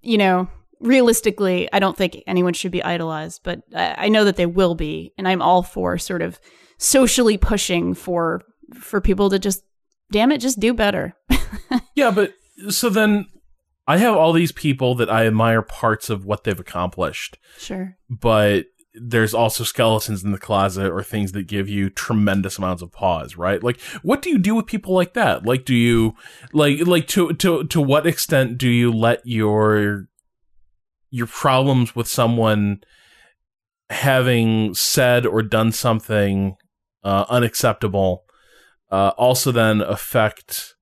you 0.00 0.16
know, 0.16 0.48
realistically, 0.80 1.68
I 1.74 1.78
don't 1.78 1.94
think 1.94 2.22
anyone 2.26 2.54
should 2.54 2.72
be 2.72 2.82
idolized, 2.82 3.42
but 3.44 3.60
I, 3.76 4.06
I 4.06 4.08
know 4.08 4.24
that 4.24 4.36
they 4.36 4.46
will 4.46 4.74
be. 4.74 5.12
And 5.18 5.28
I'm 5.28 5.42
all 5.42 5.62
for 5.62 5.98
sort 5.98 6.22
of 6.22 6.40
socially 6.78 7.36
pushing 7.36 7.92
for 7.92 8.40
for 8.80 9.02
people 9.02 9.28
to 9.28 9.38
just 9.38 9.62
damn 10.10 10.32
it, 10.32 10.38
just 10.38 10.58
do 10.58 10.72
better. 10.72 11.14
Yeah, 11.94 12.12
but 12.12 12.32
so 12.70 12.88
then 12.88 13.26
I 13.88 13.96
have 13.96 14.14
all 14.14 14.32
these 14.32 14.52
people 14.52 14.94
that 14.96 15.10
I 15.10 15.26
admire 15.26 15.62
parts 15.62 16.10
of 16.10 16.24
what 16.24 16.44
they've 16.44 16.60
accomplished. 16.60 17.38
Sure. 17.58 17.96
but 18.08 18.66
there's 19.00 19.34
also 19.34 19.64
skeletons 19.64 20.24
in 20.24 20.32
the 20.32 20.38
closet 20.38 20.90
or 20.90 21.02
things 21.02 21.32
that 21.32 21.46
give 21.46 21.68
you 21.68 21.88
tremendous 21.88 22.58
amounts 22.58 22.82
of 22.82 22.90
pause, 22.92 23.36
right? 23.36 23.62
Like, 23.62 23.80
what 24.02 24.22
do 24.22 24.30
you 24.30 24.38
do 24.38 24.54
with 24.54 24.66
people 24.66 24.92
like 24.92 25.14
that? 25.14 25.44
Like, 25.44 25.64
do 25.64 25.74
you 25.74 26.14
like 26.52 26.86
like 26.86 27.06
to 27.08 27.32
to 27.34 27.64
to 27.64 27.80
what 27.80 28.06
extent 28.06 28.58
do 28.58 28.68
you 28.68 28.92
let 28.92 29.20
your 29.24 30.08
your 31.10 31.26
problems 31.26 31.94
with 31.94 32.08
someone 32.08 32.80
having 33.90 34.74
said 34.74 35.24
or 35.24 35.42
done 35.42 35.72
something 35.72 36.56
uh, 37.02 37.24
unacceptable 37.28 38.24
uh, 38.90 39.12
also 39.16 39.50
then 39.50 39.80
affect 39.80 40.74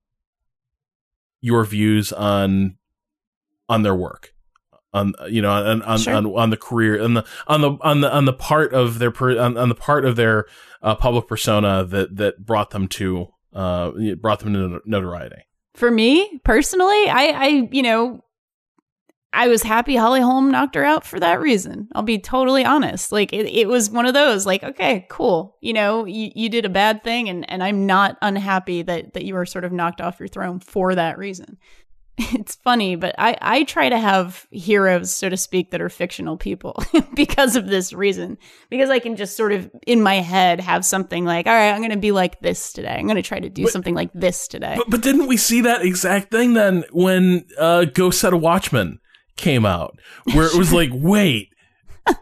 your 1.41 1.65
views 1.65 2.13
on 2.13 2.77
on 3.69 3.83
their 3.83 3.95
work 3.95 4.33
on 4.93 5.13
you 5.29 5.43
know 5.43 5.51
on 5.51 5.83
on, 5.83 5.99
Sure. 5.99 6.15
on, 6.15 6.27
on 6.27 6.51
the 6.51 6.57
career 6.57 7.03
on 7.03 7.15
the 7.15 7.25
on 7.47 7.61
the 7.61 7.77
on 7.83 8.01
the 8.01 8.15
on 8.15 8.25
the 8.25 8.33
part 8.33 8.73
of 8.73 8.99
their 8.99 9.11
per, 9.11 9.39
on, 9.39 9.57
on 9.57 9.69
the 9.69 9.75
part 9.75 10.05
of 10.05 10.17
their 10.17 10.47
uh, 10.83 10.95
public 10.95 11.27
persona 11.27 11.85
that 11.85 12.17
that 12.17 12.45
brought 12.47 12.71
them 12.71 12.87
to 12.89 13.29
uh 13.53 13.91
brought 14.21 14.41
them 14.41 14.53
to 14.53 14.81
notoriety 14.87 15.43
For 15.75 15.91
me 15.91 16.41
personally, 16.45 17.09
I, 17.09 17.25
I, 17.35 17.69
you 17.73 17.83
know, 17.83 18.23
I 19.33 19.49
was 19.49 19.63
happy 19.63 19.97
Holly 19.97 20.21
Holm 20.23 20.51
knocked 20.51 20.75
her 20.77 20.85
out 20.85 21.05
for 21.05 21.21
that 21.21 21.41
reason. 21.41 21.89
I'll 21.95 22.03
be 22.03 22.19
totally 22.19 22.65
honest. 22.65 23.13
Like 23.13 23.33
it, 23.35 23.47
it 23.47 23.69
was 23.69 23.91
one 23.91 24.07
of 24.07 24.15
those, 24.15 24.47
like, 24.47 24.63
okay, 24.63 25.07
cool. 25.11 25.57
You 25.61 25.75
know, 25.75 26.07
you, 26.07 26.31
you 26.35 26.49
did 26.49 26.65
a 26.65 26.71
bad 26.71 27.05
thing 27.05 27.29
and, 27.29 27.51
and 27.51 27.63
I'm 27.63 27.85
not 27.85 28.17
unhappy 28.23 28.81
that, 28.83 29.13
that 29.13 29.25
you 29.25 29.35
were 29.35 29.45
sort 29.45 29.65
of 29.65 29.73
knocked 29.73 30.01
off 30.01 30.19
your 30.21 30.29
throne 30.29 30.61
for 30.61 30.95
that 30.95 31.19
reason. 31.19 31.59
It's 32.19 32.55
funny, 32.55 32.97
but 32.97 33.15
I, 33.19 33.37
I 33.43 33.65
try 33.65 33.91
to 33.91 33.99
have 33.99 34.47
heroes, 34.51 35.15
so 35.15 35.29
to 35.29 35.37
speak, 35.37 35.71
that 35.71 35.83
are 35.83 35.91
fictional 35.91 36.39
people 36.39 36.83
because 37.15 37.57
of 37.57 37.67
this 37.67 37.93
reason. 37.93 38.39
Because 38.71 38.89
I 38.89 38.99
can 39.01 39.17
just 39.17 39.37
sort 39.37 39.53
of 39.53 39.71
in 39.87 40.01
my 40.01 40.15
head 40.17 40.61
have 40.61 40.85
something 40.85 41.27
like, 41.27 41.47
all 41.47 41.53
right, 41.53 41.71
I'm 41.73 41.81
going 41.81 41.91
to 41.91 41.99
be 41.99 42.13
like 42.13 42.41
this 42.41 42.73
today. 42.73 42.95
I'm 42.99 43.05
going 43.07 43.17
to 43.17 43.23
try 43.23 43.39
to 43.39 43.51
do 43.51 43.65
But- 43.65 43.73
something 43.73 43.95
like 43.95 44.11
this 44.15 44.49
today. 44.49 44.75
but 44.79 44.89
but 44.89 45.03
didn't 45.03 45.27
we 45.27 45.37
see 45.37 45.61
that 45.63 45.83
exact 45.83 46.31
thing 46.31 46.55
then 46.55 46.85
when 46.91 47.45
uh 47.59 47.85
Go 47.85 48.11
Set 48.11 48.33
a 48.33 48.37
Watchman 48.39 48.99
came 49.37 49.67
out, 49.67 49.99
where 50.33 50.47
it 50.47 50.55
was 50.57 50.73
like, 50.81 50.91
wait, 50.95 51.51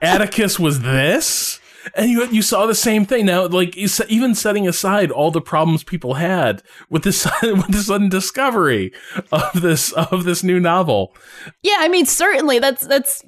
Atticus 0.03 0.59
was 0.59 0.81
this? 0.81 1.61
And 1.95 2.11
you 2.11 2.27
you 2.27 2.43
saw 2.43 2.67
the 2.67 2.75
same 2.75 3.05
thing 3.05 3.27
now, 3.27 3.47
like 3.47 3.77
even 3.77 4.35
setting 4.35 4.67
aside 4.67 5.11
all 5.11 5.31
the 5.31 5.41
problems 5.41 5.85
people 5.85 6.15
had 6.15 6.63
with 6.89 7.05
this 7.05 7.27
with 7.43 7.73
the 7.73 7.83
sudden 7.83 8.09
discovery 8.09 8.93
of 9.33 9.61
this 9.61 9.93
of 9.93 10.25
this 10.25 10.43
new 10.43 10.61
novel. 10.61 11.15
Yeah, 11.63 11.77
I 11.81 11.89
mean, 11.89 12.07
certainly 12.07 12.59
that's 12.59 12.87
that's 12.87 13.23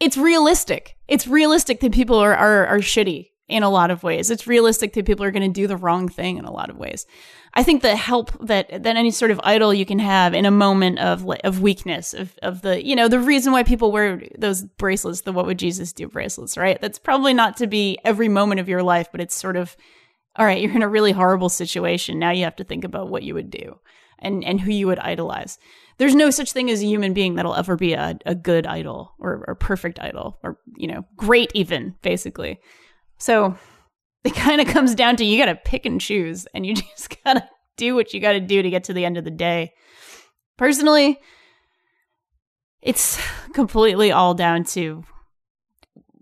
it's 0.00 0.16
realistic. 0.16 0.96
It's 1.08 1.26
realistic 1.26 1.80
that 1.80 1.92
people 1.92 2.16
are 2.16 2.34
are, 2.34 2.66
are 2.66 2.78
shitty 2.78 3.30
in 3.48 3.62
a 3.62 3.70
lot 3.70 3.90
of 3.90 4.02
ways. 4.02 4.30
It's 4.30 4.46
realistic 4.46 4.94
that 4.94 5.06
people 5.06 5.24
are 5.24 5.30
going 5.30 5.52
to 5.52 5.60
do 5.60 5.66
the 5.66 5.76
wrong 5.76 6.08
thing 6.08 6.38
in 6.38 6.44
a 6.44 6.52
lot 6.52 6.70
of 6.70 6.78
ways. 6.78 7.06
I 7.56 7.62
think 7.62 7.82
the 7.82 7.94
help 7.94 8.32
that 8.46 8.82
that 8.82 8.96
any 8.96 9.12
sort 9.12 9.30
of 9.30 9.40
idol 9.44 9.72
you 9.72 9.86
can 9.86 10.00
have 10.00 10.34
in 10.34 10.44
a 10.44 10.50
moment 10.50 10.98
of 10.98 11.28
of 11.44 11.60
weakness 11.60 12.12
of 12.12 12.36
of 12.42 12.62
the 12.62 12.84
you 12.84 12.96
know 12.96 13.06
the 13.08 13.20
reason 13.20 13.52
why 13.52 13.62
people 13.62 13.92
wear 13.92 14.22
those 14.36 14.62
bracelets, 14.62 15.20
the 15.20 15.32
what 15.32 15.46
would 15.46 15.58
Jesus 15.58 15.92
do 15.92 16.08
bracelets, 16.08 16.56
right? 16.56 16.80
That's 16.80 16.98
probably 16.98 17.32
not 17.32 17.56
to 17.58 17.66
be 17.66 17.98
every 18.04 18.28
moment 18.28 18.60
of 18.60 18.68
your 18.68 18.82
life, 18.82 19.08
but 19.12 19.20
it's 19.20 19.36
sort 19.36 19.56
of 19.56 19.76
all 20.36 20.44
right. 20.44 20.60
You're 20.60 20.74
in 20.74 20.82
a 20.82 20.88
really 20.88 21.12
horrible 21.12 21.48
situation. 21.48 22.18
Now 22.18 22.32
you 22.32 22.42
have 22.44 22.56
to 22.56 22.64
think 22.64 22.82
about 22.82 23.08
what 23.08 23.22
you 23.22 23.34
would 23.34 23.50
do 23.50 23.78
and 24.18 24.42
and 24.44 24.60
who 24.60 24.72
you 24.72 24.88
would 24.88 24.98
idolize. 24.98 25.58
There's 25.98 26.16
no 26.16 26.30
such 26.30 26.50
thing 26.50 26.70
as 26.70 26.82
a 26.82 26.86
human 26.86 27.12
being 27.14 27.36
that'll 27.36 27.54
ever 27.54 27.76
be 27.76 27.92
a, 27.92 28.18
a 28.26 28.34
good 28.34 28.66
idol 28.66 29.14
or, 29.20 29.44
or 29.46 29.54
perfect 29.54 30.00
idol 30.00 30.40
or 30.42 30.58
you 30.76 30.88
know 30.88 31.04
great 31.16 31.52
even 31.54 31.94
basically. 32.02 32.60
So 33.18 33.56
it 34.24 34.34
kind 34.34 34.60
of 34.60 34.66
comes 34.66 34.94
down 34.94 35.16
to 35.16 35.24
you 35.24 35.38
got 35.38 35.46
to 35.46 35.54
pick 35.54 35.86
and 35.86 36.00
choose 36.00 36.46
and 36.54 36.66
you 36.66 36.74
just 36.96 37.22
got 37.24 37.34
to 37.34 37.48
do 37.76 37.94
what 37.94 38.12
you 38.14 38.20
got 38.20 38.32
to 38.32 38.40
do 38.40 38.62
to 38.62 38.70
get 38.70 38.84
to 38.84 38.92
the 38.92 39.04
end 39.04 39.16
of 39.16 39.24
the 39.24 39.30
day. 39.30 39.72
Personally, 40.56 41.20
it's 42.80 43.20
completely 43.52 44.12
all 44.12 44.34
down 44.34 44.64
to 44.64 45.04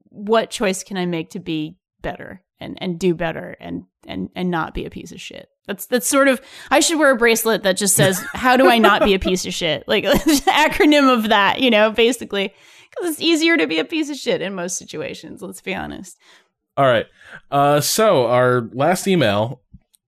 what 0.09 0.51
choice 0.51 0.85
can 0.85 0.97
I 0.97 1.07
make 1.07 1.31
to 1.31 1.41
be 1.41 1.77
better 2.01 2.43
and 2.61 2.79
and 2.81 2.99
do 2.99 3.15
better 3.15 3.57
and 3.61 3.85
and 4.07 4.31
and 4.35 4.51
not 4.51 4.75
be 4.75 4.85
a 4.85 4.91
piece 4.91 5.13
of 5.13 5.21
shit. 5.21 5.49
That's 5.67 5.87
that's 5.87 6.07
sort 6.07 6.29
of 6.29 6.41
I 6.71 6.81
should 6.81 6.99
wear 6.99 7.11
a 7.11 7.17
bracelet 7.17 7.63
that 7.65 7.77
just 7.77 7.95
says 7.95 8.23
how 8.33 8.57
do 8.57 8.69
I 8.69 8.79
not 8.79 9.05
be 9.05 9.15
a 9.15 9.19
piece 9.19 9.45
of 9.47 9.55
shit? 9.55 9.85
Like 9.87 10.05
acronym 10.05 11.13
of 11.13 11.29
that, 11.29 11.61
you 11.61 11.71
know, 11.71 11.91
basically 11.91 12.55
cuz 12.97 13.11
it's 13.11 13.21
easier 13.21 13.57
to 13.57 13.67
be 13.67 13.79
a 13.79 13.85
piece 13.85 14.11
of 14.11 14.17
shit 14.17 14.41
in 14.41 14.55
most 14.55 14.77
situations, 14.79 15.43
let's 15.43 15.61
be 15.61 15.75
honest. 15.75 16.19
All 16.77 16.87
right. 16.87 17.07
Uh, 17.51 17.81
so 17.81 18.27
our 18.27 18.69
last 18.73 19.07
email 19.07 19.61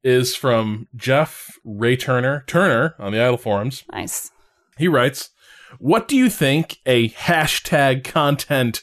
is 0.02 0.34
from 0.36 0.88
Jeff 0.96 1.58
Ray 1.64 1.96
Turner 1.96 2.44
Turner 2.46 2.94
on 2.98 3.12
the 3.12 3.20
Idle 3.20 3.36
forums. 3.36 3.84
Nice. 3.92 4.30
He 4.78 4.88
writes, 4.88 5.30
"What 5.78 6.08
do 6.08 6.16
you 6.16 6.28
think 6.30 6.78
a 6.86 7.10
hashtag 7.10 8.04
content 8.04 8.82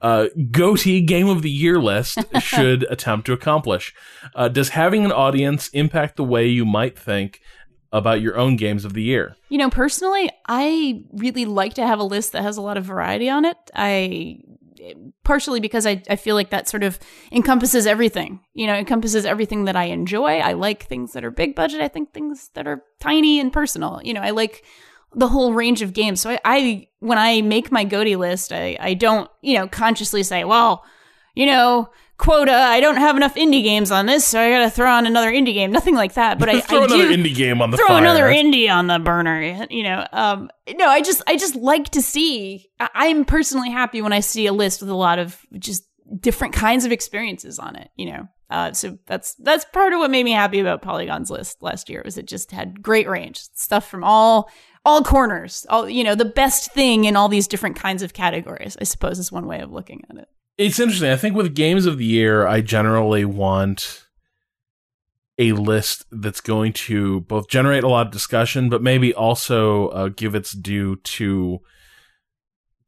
uh, 0.00 0.26
goatee 0.50 1.00
game 1.00 1.28
of 1.28 1.42
the 1.42 1.50
year 1.50 1.80
list 1.80 2.18
should 2.40 2.84
attempt 2.90 3.26
to 3.26 3.32
accomplish? 3.32 3.94
Uh, 4.34 4.48
does 4.48 4.70
having 4.70 5.04
an 5.04 5.12
audience 5.12 5.68
impact 5.68 6.16
the 6.16 6.24
way 6.24 6.46
you 6.46 6.64
might 6.64 6.98
think?" 6.98 7.40
About 7.94 8.22
your 8.22 8.38
own 8.38 8.56
games 8.56 8.86
of 8.86 8.94
the 8.94 9.02
year. 9.02 9.36
You 9.50 9.58
know, 9.58 9.68
personally, 9.68 10.30
I 10.48 11.04
really 11.12 11.44
like 11.44 11.74
to 11.74 11.86
have 11.86 11.98
a 11.98 12.04
list 12.04 12.32
that 12.32 12.40
has 12.40 12.56
a 12.56 12.62
lot 12.62 12.78
of 12.78 12.86
variety 12.86 13.28
on 13.28 13.44
it. 13.44 13.58
I 13.74 14.38
partially 15.24 15.60
because 15.60 15.86
I, 15.86 16.02
I 16.08 16.16
feel 16.16 16.34
like 16.34 16.50
that 16.50 16.68
sort 16.68 16.82
of 16.82 16.98
encompasses 17.30 17.86
everything. 17.86 18.40
You 18.54 18.66
know, 18.66 18.74
encompasses 18.74 19.24
everything 19.24 19.64
that 19.64 19.76
I 19.76 19.84
enjoy. 19.84 20.38
I 20.38 20.52
like 20.52 20.84
things 20.84 21.12
that 21.12 21.24
are 21.24 21.30
big 21.30 21.54
budget. 21.54 21.80
I 21.80 21.88
think 21.88 22.12
things 22.12 22.50
that 22.54 22.66
are 22.66 22.82
tiny 23.00 23.40
and 23.40 23.52
personal. 23.52 24.00
You 24.02 24.14
know, 24.14 24.20
I 24.20 24.30
like 24.30 24.64
the 25.14 25.28
whole 25.28 25.52
range 25.52 25.82
of 25.82 25.92
games. 25.92 26.20
So 26.20 26.30
I, 26.30 26.40
I 26.44 26.88
when 27.00 27.18
I 27.18 27.42
make 27.42 27.70
my 27.70 27.84
GOTY 27.84 28.16
list, 28.16 28.52
I, 28.52 28.76
I 28.80 28.94
don't, 28.94 29.30
you 29.40 29.58
know, 29.58 29.68
consciously 29.68 30.22
say, 30.22 30.44
well, 30.44 30.84
you 31.34 31.46
know, 31.46 31.90
quota. 32.22 32.54
I 32.54 32.80
don't 32.80 32.96
have 32.96 33.16
enough 33.16 33.34
indie 33.34 33.62
games 33.64 33.90
on 33.90 34.06
this, 34.06 34.24
so 34.24 34.40
I 34.40 34.50
got 34.50 34.60
to 34.60 34.70
throw 34.70 34.90
on 34.90 35.06
another 35.06 35.30
indie 35.30 35.54
game. 35.54 35.72
Nothing 35.72 35.96
like 35.96 36.14
that. 36.14 36.38
But 36.38 36.48
I 36.48 36.60
throw 36.60 36.82
I 36.82 36.84
another 36.84 37.08
indie 37.08 37.34
game 37.34 37.60
on 37.60 37.70
the 37.70 37.76
throw 37.76 37.88
fire. 37.88 37.98
another 37.98 38.24
indie 38.26 38.72
on 38.72 38.86
the 38.86 39.00
burner. 39.00 39.66
You 39.70 39.82
know, 39.82 40.06
um, 40.12 40.48
no, 40.76 40.86
I 40.86 41.02
just 41.02 41.22
I 41.26 41.36
just 41.36 41.56
like 41.56 41.90
to 41.90 42.00
see. 42.00 42.70
I- 42.78 42.90
I'm 42.94 43.24
personally 43.24 43.70
happy 43.70 44.00
when 44.00 44.12
I 44.12 44.20
see 44.20 44.46
a 44.46 44.52
list 44.52 44.80
with 44.80 44.90
a 44.90 44.94
lot 44.94 45.18
of 45.18 45.38
just 45.58 45.82
different 46.20 46.54
kinds 46.54 46.84
of 46.84 46.92
experiences 46.92 47.58
on 47.58 47.74
it. 47.74 47.90
You 47.96 48.12
know, 48.12 48.28
uh, 48.50 48.72
so 48.72 48.98
that's 49.06 49.34
that's 49.36 49.64
part 49.72 49.92
of 49.92 49.98
what 49.98 50.10
made 50.10 50.24
me 50.24 50.32
happy 50.32 50.60
about 50.60 50.82
Polygon's 50.82 51.30
list 51.30 51.60
last 51.60 51.90
year 51.90 52.02
was 52.04 52.16
it 52.18 52.26
just 52.26 52.52
had 52.52 52.82
great 52.82 53.08
range 53.08 53.40
stuff 53.54 53.88
from 53.88 54.04
all 54.04 54.48
all 54.84 55.02
corners. 55.02 55.66
All 55.68 55.88
you 55.88 56.04
know, 56.04 56.14
the 56.14 56.24
best 56.24 56.72
thing 56.72 57.04
in 57.04 57.16
all 57.16 57.28
these 57.28 57.48
different 57.48 57.76
kinds 57.76 58.02
of 58.02 58.12
categories. 58.12 58.76
I 58.80 58.84
suppose 58.84 59.18
is 59.18 59.32
one 59.32 59.46
way 59.46 59.60
of 59.60 59.72
looking 59.72 60.02
at 60.08 60.18
it. 60.18 60.28
It's 60.58 60.78
interesting. 60.78 61.10
I 61.10 61.16
think 61.16 61.34
with 61.34 61.54
games 61.54 61.86
of 61.86 61.98
the 61.98 62.04
year, 62.04 62.46
I 62.46 62.60
generally 62.60 63.24
want 63.24 64.06
a 65.38 65.52
list 65.52 66.04
that's 66.10 66.40
going 66.40 66.72
to 66.72 67.20
both 67.22 67.48
generate 67.48 67.84
a 67.84 67.88
lot 67.88 68.06
of 68.06 68.12
discussion, 68.12 68.68
but 68.68 68.82
maybe 68.82 69.14
also 69.14 69.88
uh, 69.88 70.08
give 70.08 70.34
its 70.34 70.52
due 70.52 70.96
to 70.96 71.60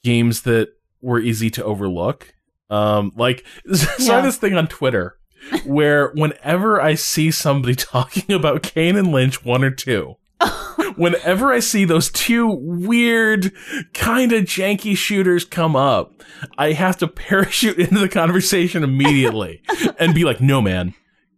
games 0.02 0.42
that 0.42 0.68
were 1.00 1.18
easy 1.18 1.50
to 1.50 1.64
overlook. 1.64 2.34
Um, 2.70 3.12
like, 3.16 3.44
saw 3.74 4.20
this 4.20 4.36
thing 4.36 4.54
on 4.54 4.68
Twitter 4.68 5.18
where 5.64 6.08
whenever 6.12 6.80
I 6.80 6.94
see 6.94 7.30
somebody 7.30 7.74
talking 7.76 8.34
about 8.34 8.62
Kane 8.62 8.96
and 8.96 9.10
Lynch 9.10 9.44
one 9.44 9.64
or 9.64 9.70
two, 9.70 10.16
whenever 10.96 11.52
I 11.52 11.60
see 11.60 11.84
those 11.84 12.10
two 12.10 12.46
weird, 12.48 13.52
kind 13.92 14.32
of 14.32 14.44
janky 14.44 14.96
shooters 14.96 15.44
come 15.44 15.76
up, 15.76 16.22
I 16.58 16.72
have 16.72 16.96
to 16.98 17.08
parachute 17.08 17.78
into 17.78 18.00
the 18.00 18.08
conversation 18.08 18.82
immediately 18.82 19.62
and 19.98 20.14
be 20.14 20.24
like, 20.24 20.40
no, 20.40 20.60
man. 20.60 20.94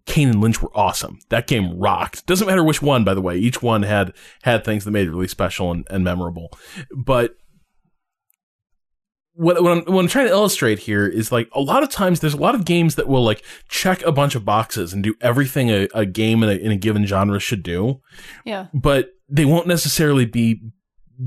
Kane 0.06 0.28
and 0.28 0.40
Lynch 0.40 0.62
were 0.62 0.70
awesome. 0.72 1.18
That 1.30 1.48
game 1.48 1.80
rocked. 1.80 2.26
Doesn't 2.26 2.46
matter 2.46 2.62
which 2.62 2.80
one, 2.80 3.02
by 3.02 3.12
the 3.12 3.20
way. 3.20 3.36
Each 3.36 3.60
one 3.60 3.82
had 3.82 4.12
had 4.44 4.64
things 4.64 4.84
that 4.84 4.92
made 4.92 5.08
it 5.08 5.10
really 5.10 5.26
special 5.26 5.72
and, 5.72 5.84
and 5.90 6.04
memorable. 6.04 6.52
But 6.96 7.34
what, 9.36 9.62
what, 9.62 9.70
I'm, 9.72 9.84
what 9.92 10.00
I'm 10.00 10.08
trying 10.08 10.26
to 10.26 10.32
illustrate 10.32 10.78
here 10.80 11.06
is 11.06 11.30
like 11.30 11.48
a 11.52 11.60
lot 11.60 11.82
of 11.82 11.90
times 11.90 12.20
there's 12.20 12.34
a 12.34 12.38
lot 12.38 12.54
of 12.54 12.64
games 12.64 12.94
that 12.94 13.06
will 13.06 13.22
like 13.22 13.44
check 13.68 14.02
a 14.02 14.12
bunch 14.12 14.34
of 14.34 14.44
boxes 14.44 14.92
and 14.92 15.02
do 15.02 15.14
everything 15.20 15.68
a, 15.70 15.88
a 15.94 16.06
game 16.06 16.42
in 16.42 16.48
a, 16.48 16.52
in 16.54 16.72
a 16.72 16.76
given 16.76 17.04
genre 17.06 17.38
should 17.38 17.62
do 17.62 18.00
Yeah. 18.44 18.66
but 18.72 19.10
they 19.28 19.44
won't 19.44 19.66
necessarily 19.66 20.24
be 20.24 20.60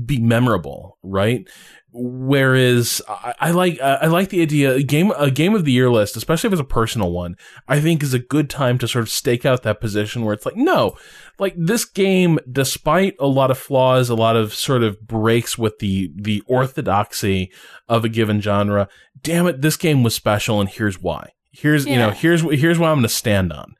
be 0.06 0.20
memorable, 0.20 0.98
right? 1.02 1.48
Whereas 1.92 3.02
I, 3.08 3.34
I 3.40 3.50
like 3.50 3.80
I 3.80 4.06
like 4.06 4.28
the 4.28 4.42
idea 4.42 4.74
a 4.74 4.82
game 4.82 5.12
a 5.16 5.30
game 5.30 5.54
of 5.54 5.64
the 5.64 5.72
year 5.72 5.90
list, 5.90 6.16
especially 6.16 6.48
if 6.48 6.52
it's 6.52 6.60
a 6.60 6.64
personal 6.64 7.10
one. 7.10 7.36
I 7.66 7.80
think 7.80 8.02
is 8.02 8.14
a 8.14 8.18
good 8.18 8.48
time 8.48 8.78
to 8.78 8.88
sort 8.88 9.02
of 9.02 9.10
stake 9.10 9.44
out 9.44 9.62
that 9.64 9.80
position 9.80 10.24
where 10.24 10.32
it's 10.34 10.46
like, 10.46 10.56
no, 10.56 10.96
like 11.38 11.54
this 11.56 11.84
game, 11.84 12.38
despite 12.50 13.14
a 13.18 13.26
lot 13.26 13.50
of 13.50 13.58
flaws, 13.58 14.08
a 14.08 14.14
lot 14.14 14.36
of 14.36 14.54
sort 14.54 14.82
of 14.82 15.00
breaks 15.06 15.58
with 15.58 15.78
the 15.80 16.12
the 16.14 16.42
orthodoxy 16.46 17.50
of 17.88 18.04
a 18.04 18.08
given 18.08 18.40
genre. 18.40 18.88
Damn 19.22 19.46
it, 19.46 19.60
this 19.60 19.76
game 19.76 20.02
was 20.02 20.14
special, 20.14 20.60
and 20.60 20.68
here's 20.68 21.00
why. 21.02 21.30
Here's 21.50 21.86
you 21.86 21.96
know 21.96 22.08
Yeah. 22.08 22.14
here's 22.14 22.42
here's 22.42 22.78
what 22.78 22.88
I'm 22.88 22.96
going 22.98 23.02
to 23.02 23.08
stand 23.08 23.52
on 23.52 23.74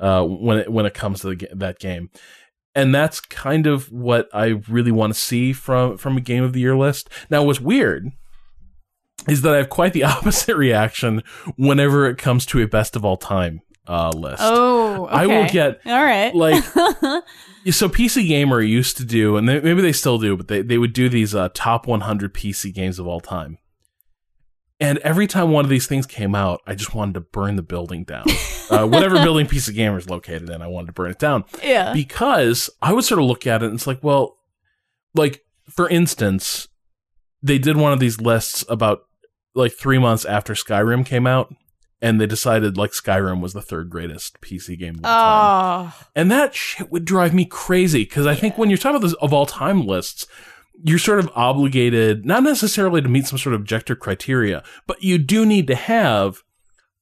uh, 0.00 0.22
when 0.22 0.58
it 0.58 0.70
when 0.72 0.86
it 0.86 0.94
comes 0.94 1.20
to 1.22 1.34
the, 1.34 1.48
that 1.54 1.78
game 1.80 2.10
and 2.76 2.94
that's 2.94 3.20
kind 3.20 3.66
of 3.66 3.90
what 3.90 4.28
I 4.32 4.60
really 4.68 4.92
want 4.92 5.14
to 5.14 5.18
see 5.18 5.52
from 5.52 5.96
from 5.96 6.16
a 6.18 6.20
game 6.20 6.44
of 6.44 6.52
the 6.52 6.60
year 6.60 6.76
list. 6.76 7.08
Now, 7.30 7.42
what's 7.42 7.60
weird 7.60 8.12
is 9.26 9.42
that 9.42 9.54
I 9.54 9.56
have 9.56 9.70
quite 9.70 9.94
the 9.94 10.04
opposite 10.04 10.56
reaction 10.56 11.22
whenever 11.56 12.06
it 12.06 12.18
comes 12.18 12.46
to 12.46 12.60
a 12.60 12.68
best 12.68 12.94
of 12.94 13.04
all 13.04 13.16
time 13.16 13.62
uh, 13.88 14.10
list. 14.10 14.42
Oh, 14.44 15.06
I 15.06 15.26
will 15.26 15.48
get 15.48 15.80
all 15.86 16.04
right. 16.04 16.34
like 16.34 16.62
so 17.70 17.88
PC 17.88 18.28
Gamer 18.28 18.60
used 18.60 18.98
to 18.98 19.04
do, 19.04 19.38
and 19.38 19.48
they, 19.48 19.58
maybe 19.60 19.80
they 19.80 19.92
still 19.92 20.18
do, 20.18 20.36
but 20.36 20.48
they 20.48 20.60
they 20.60 20.76
would 20.76 20.92
do 20.92 21.08
these 21.08 21.34
uh, 21.34 21.48
top 21.54 21.86
100 21.86 22.34
PC 22.34 22.74
games 22.74 22.98
of 22.98 23.06
all 23.06 23.20
time. 23.20 23.58
And 24.78 24.98
every 24.98 25.26
time 25.26 25.50
one 25.50 25.64
of 25.64 25.70
these 25.70 25.86
things 25.86 26.04
came 26.04 26.34
out, 26.34 26.60
I 26.66 26.74
just 26.74 26.94
wanted 26.94 27.14
to 27.14 27.20
burn 27.20 27.56
the 27.56 27.62
building 27.62 28.04
down. 28.04 28.26
uh, 28.70 28.86
whatever 28.86 29.16
building 29.16 29.46
PC 29.46 29.74
Gamer 29.74 29.98
is 29.98 30.08
located 30.08 30.50
in, 30.50 30.62
I 30.62 30.66
wanted 30.66 30.88
to 30.88 30.92
burn 30.92 31.10
it 31.10 31.18
down 31.18 31.44
yeah. 31.62 31.92
because 31.92 32.70
I 32.82 32.92
would 32.92 33.04
sort 33.04 33.20
of 33.20 33.26
look 33.26 33.46
at 33.46 33.62
it 33.62 33.66
and 33.66 33.74
it's 33.74 33.86
like, 33.86 34.02
well, 34.02 34.36
like 35.14 35.44
for 35.68 35.88
instance, 35.88 36.68
they 37.42 37.58
did 37.58 37.76
one 37.76 37.92
of 37.92 38.00
these 38.00 38.20
lists 38.20 38.64
about 38.68 39.06
like 39.54 39.72
three 39.72 39.98
months 39.98 40.24
after 40.24 40.54
Skyrim 40.54 41.04
came 41.04 41.26
out, 41.26 41.54
and 42.02 42.20
they 42.20 42.26
decided 42.26 42.76
like 42.76 42.92
Skyrim 42.92 43.40
was 43.40 43.52
the 43.52 43.62
third 43.62 43.90
greatest 43.90 44.40
PC 44.40 44.78
game 44.78 44.96
of 44.96 45.04
all 45.04 45.10
time. 45.10 45.92
Oh, 45.92 46.06
And 46.14 46.30
that 46.30 46.54
shit 46.54 46.90
would 46.90 47.04
drive 47.04 47.34
me 47.34 47.46
crazy 47.46 48.04
because 48.04 48.26
I 48.26 48.34
think 48.34 48.58
when 48.58 48.68
you're 48.68 48.76
talking 48.78 48.96
about 48.96 49.02
those 49.02 49.14
of 49.14 49.32
all 49.32 49.46
time 49.46 49.86
lists, 49.86 50.26
you're 50.84 50.98
sort 50.98 51.18
of 51.18 51.30
obligated, 51.34 52.26
not 52.26 52.42
necessarily 52.42 53.00
to 53.00 53.08
meet 53.08 53.26
some 53.26 53.38
sort 53.38 53.54
of 53.54 53.60
objective 53.62 53.98
criteria, 53.98 54.62
but 54.86 55.02
you 55.02 55.16
do 55.16 55.46
need 55.46 55.66
to 55.68 55.74
have 55.74 56.42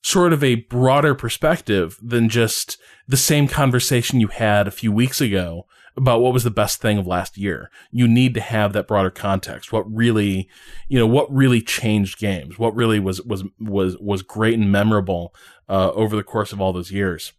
sort 0.05 0.35
of 0.35 0.45
a 0.45 0.57
broader 0.57 1.15
perspective 1.15 1.99
than 2.03 2.29
just 2.29 2.77
the 3.09 3.17
same 3.17 3.49
conversation 3.49 4.21
you 4.21 4.29
had 4.29 4.69
a 4.69 4.71
few 4.71 4.93
weeks 4.93 5.19
ago 5.19 5.65
about 5.97 6.21
what 6.21 6.35
was 6.35 6.45
the 6.45 6.51
best 6.51 6.79
thing 6.79 6.99
of 6.99 7.07
last 7.07 7.39
year. 7.39 7.71
You 7.91 8.07
need 8.07 8.35
to 8.35 8.41
have 8.43 8.75
that 8.75 8.87
broader 8.87 9.09
context. 9.09 9.73
What 9.73 9.91
really, 9.91 10.47
you 10.89 10.99
know, 10.99 11.07
what 11.07 11.33
really 11.35 11.63
changed 11.63 12.19
games? 12.19 12.59
What 12.59 12.77
really 12.77 13.01
was 13.01 13.23
was 13.23 13.45
was 13.59 13.97
was 13.99 14.21
great 14.21 14.59
and 14.59 14.71
memorable 14.71 15.35
uh, 15.71 15.91
over 15.93 16.17
the 16.17 16.23
course 16.23 16.53
of 16.53 16.61
all 16.61 16.75
those 16.75 16.93
years? 16.93 17.33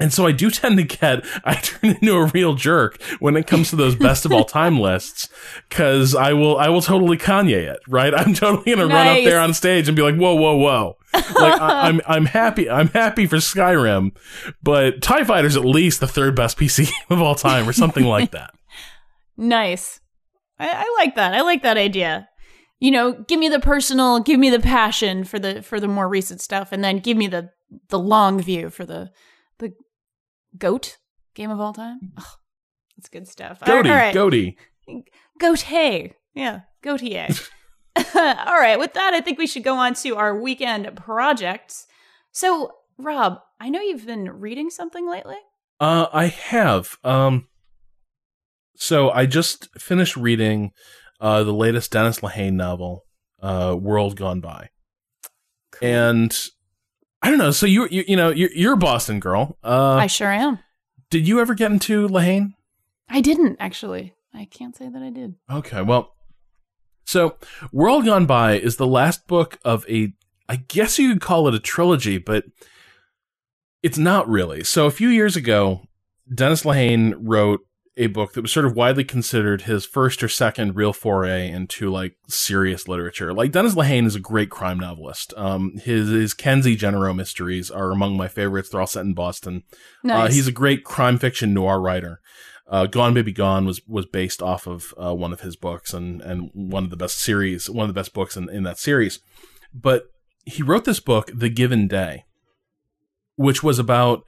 And 0.00 0.12
so 0.12 0.26
I 0.26 0.32
do 0.32 0.50
tend 0.50 0.78
to 0.78 0.82
get, 0.82 1.24
I 1.44 1.54
turn 1.54 1.90
into 1.90 2.14
a 2.14 2.26
real 2.26 2.54
jerk 2.54 3.00
when 3.20 3.36
it 3.36 3.46
comes 3.46 3.70
to 3.70 3.76
those 3.76 3.94
best 3.94 4.24
of 4.24 4.32
all 4.32 4.44
time 4.60 4.80
lists, 4.80 5.28
cause 5.70 6.16
I 6.16 6.32
will, 6.32 6.56
I 6.56 6.70
will 6.70 6.82
totally 6.82 7.18
Kanye 7.18 7.72
it, 7.72 7.80
right? 7.86 8.12
I'm 8.16 8.34
totally 8.34 8.74
gonna 8.74 8.88
nice. 8.88 8.94
run 8.94 9.18
up 9.18 9.24
there 9.24 9.40
on 9.40 9.54
stage 9.54 9.88
and 9.88 9.96
be 9.96 10.02
like, 10.02 10.16
whoa, 10.16 10.34
whoa, 10.34 10.56
whoa. 10.56 10.97
Like, 11.14 11.60
I, 11.60 11.88
am 11.88 11.96
I'm, 11.96 12.00
I'm 12.06 12.24
happy, 12.26 12.68
I'm 12.68 12.88
happy 12.88 13.26
for 13.26 13.36
Skyrim, 13.36 14.12
but 14.62 15.02
TIE 15.02 15.24
Fighter's 15.24 15.56
at 15.56 15.64
least 15.64 16.00
the 16.00 16.06
third 16.06 16.36
best 16.36 16.58
PC 16.58 16.86
game 16.86 16.94
of 17.10 17.22
all 17.22 17.34
time 17.34 17.68
or 17.68 17.72
something 17.72 18.04
like 18.04 18.32
that. 18.32 18.54
Nice. 19.36 20.00
I, 20.58 20.68
I 20.68 20.96
like 20.98 21.14
that. 21.16 21.34
I 21.34 21.42
like 21.42 21.62
that 21.62 21.76
idea. 21.76 22.28
You 22.80 22.90
know, 22.90 23.12
give 23.12 23.40
me 23.40 23.48
the 23.48 23.60
personal, 23.60 24.20
give 24.20 24.38
me 24.38 24.50
the 24.50 24.60
passion 24.60 25.24
for 25.24 25.38
the, 25.38 25.62
for 25.62 25.80
the 25.80 25.88
more 25.88 26.08
recent 26.08 26.40
stuff, 26.40 26.72
and 26.72 26.82
then 26.84 26.98
give 26.98 27.16
me 27.16 27.26
the, 27.26 27.50
the 27.88 27.98
long 27.98 28.40
view 28.40 28.70
for 28.70 28.84
the, 28.84 29.10
the 29.58 29.72
goat 30.56 30.98
game 31.34 31.50
of 31.50 31.60
all 31.60 31.72
time. 31.72 31.98
Oh, 32.18 32.34
that's 32.96 33.08
good 33.08 33.28
stuff. 33.28 33.60
Goaty, 33.64 33.88
all 33.88 33.96
right. 33.96 34.14
goaty, 34.14 34.56
goat. 35.38 35.60
Hey, 35.62 36.14
yeah, 36.34 36.60
goatee. 36.82 37.26
all 38.46 38.60
right. 38.60 38.78
With 38.78 38.94
that, 38.94 39.14
I 39.14 39.20
think 39.20 39.38
we 39.38 39.46
should 39.46 39.64
go 39.64 39.76
on 39.76 39.94
to 39.94 40.16
our 40.16 40.38
weekend 40.38 40.94
projects. 40.96 41.86
So, 42.32 42.72
Rob, 42.98 43.40
I 43.60 43.68
know 43.68 43.80
you've 43.80 44.06
been 44.06 44.30
reading 44.30 44.70
something 44.70 45.08
lately. 45.08 45.36
Uh, 45.80 46.06
I 46.12 46.26
have. 46.26 46.96
Um, 47.04 47.48
so 48.76 49.10
I 49.10 49.26
just 49.26 49.68
finished 49.78 50.16
reading 50.16 50.72
uh, 51.20 51.42
the 51.42 51.52
latest 51.52 51.92
Dennis 51.92 52.20
Lehane 52.20 52.54
novel, 52.54 53.04
uh, 53.42 53.76
World 53.78 54.16
Gone 54.16 54.40
By, 54.40 54.70
cool. 55.72 55.88
and 55.88 56.36
I 57.22 57.30
don't 57.30 57.38
know. 57.38 57.50
So 57.50 57.66
you 57.66 57.88
you, 57.90 58.04
you 58.06 58.16
know 58.16 58.30
you're, 58.30 58.52
you're 58.52 58.74
a 58.74 58.78
Boston 58.78 59.18
girl. 59.20 59.58
Uh, 59.64 59.94
I 59.94 60.06
sure 60.06 60.30
am. 60.30 60.60
Did 61.10 61.26
you 61.26 61.40
ever 61.40 61.54
get 61.54 61.72
into 61.72 62.06
Lehane? 62.08 62.54
I 63.08 63.20
didn't 63.20 63.56
actually. 63.58 64.14
I 64.34 64.44
can't 64.44 64.76
say 64.76 64.88
that 64.88 65.02
I 65.02 65.10
did. 65.10 65.34
Okay, 65.50 65.82
well, 65.82 66.14
so 67.08 67.36
World 67.72 68.04
Gone 68.04 68.26
By 68.26 68.58
is 68.58 68.76
the 68.76 68.86
last 68.86 69.26
book 69.26 69.58
of 69.64 69.88
a. 69.88 70.12
I 70.46 70.56
guess 70.56 70.98
you 70.98 71.10
could 71.12 71.22
call 71.22 71.48
it 71.48 71.54
a 71.54 71.58
trilogy, 71.58 72.18
but 72.18 72.44
it's 73.82 73.96
not 73.96 74.28
really. 74.28 74.62
So 74.62 74.84
a 74.84 74.90
few 74.90 75.08
years 75.08 75.34
ago, 75.34 75.82
Dennis 76.32 76.64
Lehane 76.64 77.14
wrote 77.18 77.60
a 77.96 78.08
book 78.08 78.34
that 78.34 78.42
was 78.42 78.52
sort 78.52 78.66
of 78.66 78.76
widely 78.76 79.04
considered 79.04 79.62
his 79.62 79.86
first 79.86 80.22
or 80.22 80.28
second 80.28 80.76
real 80.76 80.92
foray 80.92 81.50
into 81.50 81.90
like 81.90 82.16
serious 82.28 82.86
literature. 82.86 83.32
Like 83.32 83.52
Dennis 83.52 83.74
Lehane 83.74 84.06
is 84.06 84.14
a 84.14 84.20
great 84.20 84.50
crime 84.50 84.78
novelist. 84.78 85.32
Um, 85.36 85.78
his 85.78 86.10
his 86.10 86.34
Kenzie 86.34 86.76
Gennaro 86.76 87.14
mysteries 87.14 87.70
are 87.70 87.90
among 87.90 88.18
my 88.18 88.28
favorites. 88.28 88.68
They're 88.68 88.80
all 88.82 88.86
set 88.86 89.06
in 89.06 89.14
Boston. 89.14 89.64
Uh, 90.04 90.08
nice. 90.08 90.30
Uh, 90.30 90.34
he's 90.34 90.46
a 90.46 90.52
great 90.52 90.84
crime 90.84 91.16
fiction 91.18 91.54
noir 91.54 91.80
writer. 91.80 92.20
Uh, 92.68 92.86
Gone 92.86 93.14
Baby 93.14 93.32
Gone 93.32 93.64
was 93.64 93.80
was 93.86 94.06
based 94.06 94.42
off 94.42 94.66
of 94.66 94.92
uh, 95.02 95.14
one 95.14 95.32
of 95.32 95.40
his 95.40 95.56
books 95.56 95.94
and 95.94 96.20
and 96.20 96.50
one 96.52 96.84
of 96.84 96.90
the 96.90 96.96
best 96.96 97.18
series, 97.18 97.70
one 97.70 97.88
of 97.88 97.94
the 97.94 97.98
best 97.98 98.12
books 98.12 98.36
in, 98.36 98.48
in 98.50 98.62
that 98.64 98.78
series. 98.78 99.20
But 99.72 100.10
he 100.44 100.62
wrote 100.62 100.84
this 100.84 101.00
book, 101.00 101.30
The 101.34 101.48
Given 101.48 101.88
Day, 101.88 102.24
which 103.36 103.62
was 103.62 103.78
about 103.78 104.24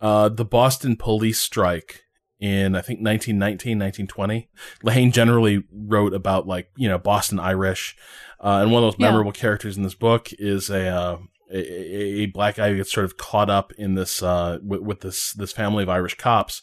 uh, 0.00 0.28
the 0.28 0.44
Boston 0.44 0.96
police 0.96 1.40
strike 1.40 2.02
in 2.42 2.74
I 2.74 2.80
think 2.80 3.00
1919, 3.00 3.78
1920. 3.78 4.48
Lehane 4.84 5.12
generally 5.12 5.62
wrote 5.72 6.12
about 6.12 6.46
like 6.46 6.70
you 6.76 6.88
know 6.88 6.98
Boston 6.98 7.38
Irish, 7.38 7.96
uh, 8.40 8.58
and 8.62 8.72
one 8.72 8.82
of 8.82 8.92
those 8.92 8.98
memorable 8.98 9.32
yeah. 9.34 9.40
characters 9.40 9.76
in 9.76 9.84
this 9.84 9.94
book 9.94 10.30
is 10.38 10.68
a, 10.68 10.88
uh, 10.88 11.18
a, 11.52 12.22
a 12.22 12.26
black 12.26 12.56
guy 12.56 12.70
who 12.70 12.76
gets 12.76 12.92
sort 12.92 13.04
of 13.04 13.16
caught 13.16 13.50
up 13.50 13.72
in 13.72 13.94
this 13.94 14.22
uh, 14.22 14.58
with, 14.62 14.80
with, 14.80 15.00
this 15.00 15.32
this 15.32 15.52
family 15.52 15.82
of 15.82 15.88
Irish 15.88 16.16
cops. 16.16 16.62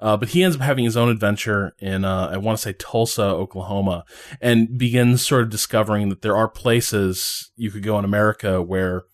Uh, 0.00 0.16
but 0.16 0.30
he 0.30 0.42
ends 0.42 0.56
up 0.56 0.62
having 0.62 0.84
his 0.84 0.96
own 0.96 1.10
adventure 1.10 1.74
in 1.78 2.04
uh, 2.04 2.30
I 2.32 2.38
want 2.38 2.58
to 2.58 2.62
say 2.62 2.72
Tulsa, 2.72 3.22
Oklahoma, 3.22 4.04
and 4.40 4.78
begins 4.78 5.26
sort 5.26 5.42
of 5.42 5.50
discovering 5.50 6.08
that 6.08 6.22
there 6.22 6.36
are 6.36 6.48
places 6.48 7.50
you 7.56 7.70
could 7.70 7.82
go 7.82 7.98
in 7.98 8.04
America 8.04 8.62
where 8.62 9.04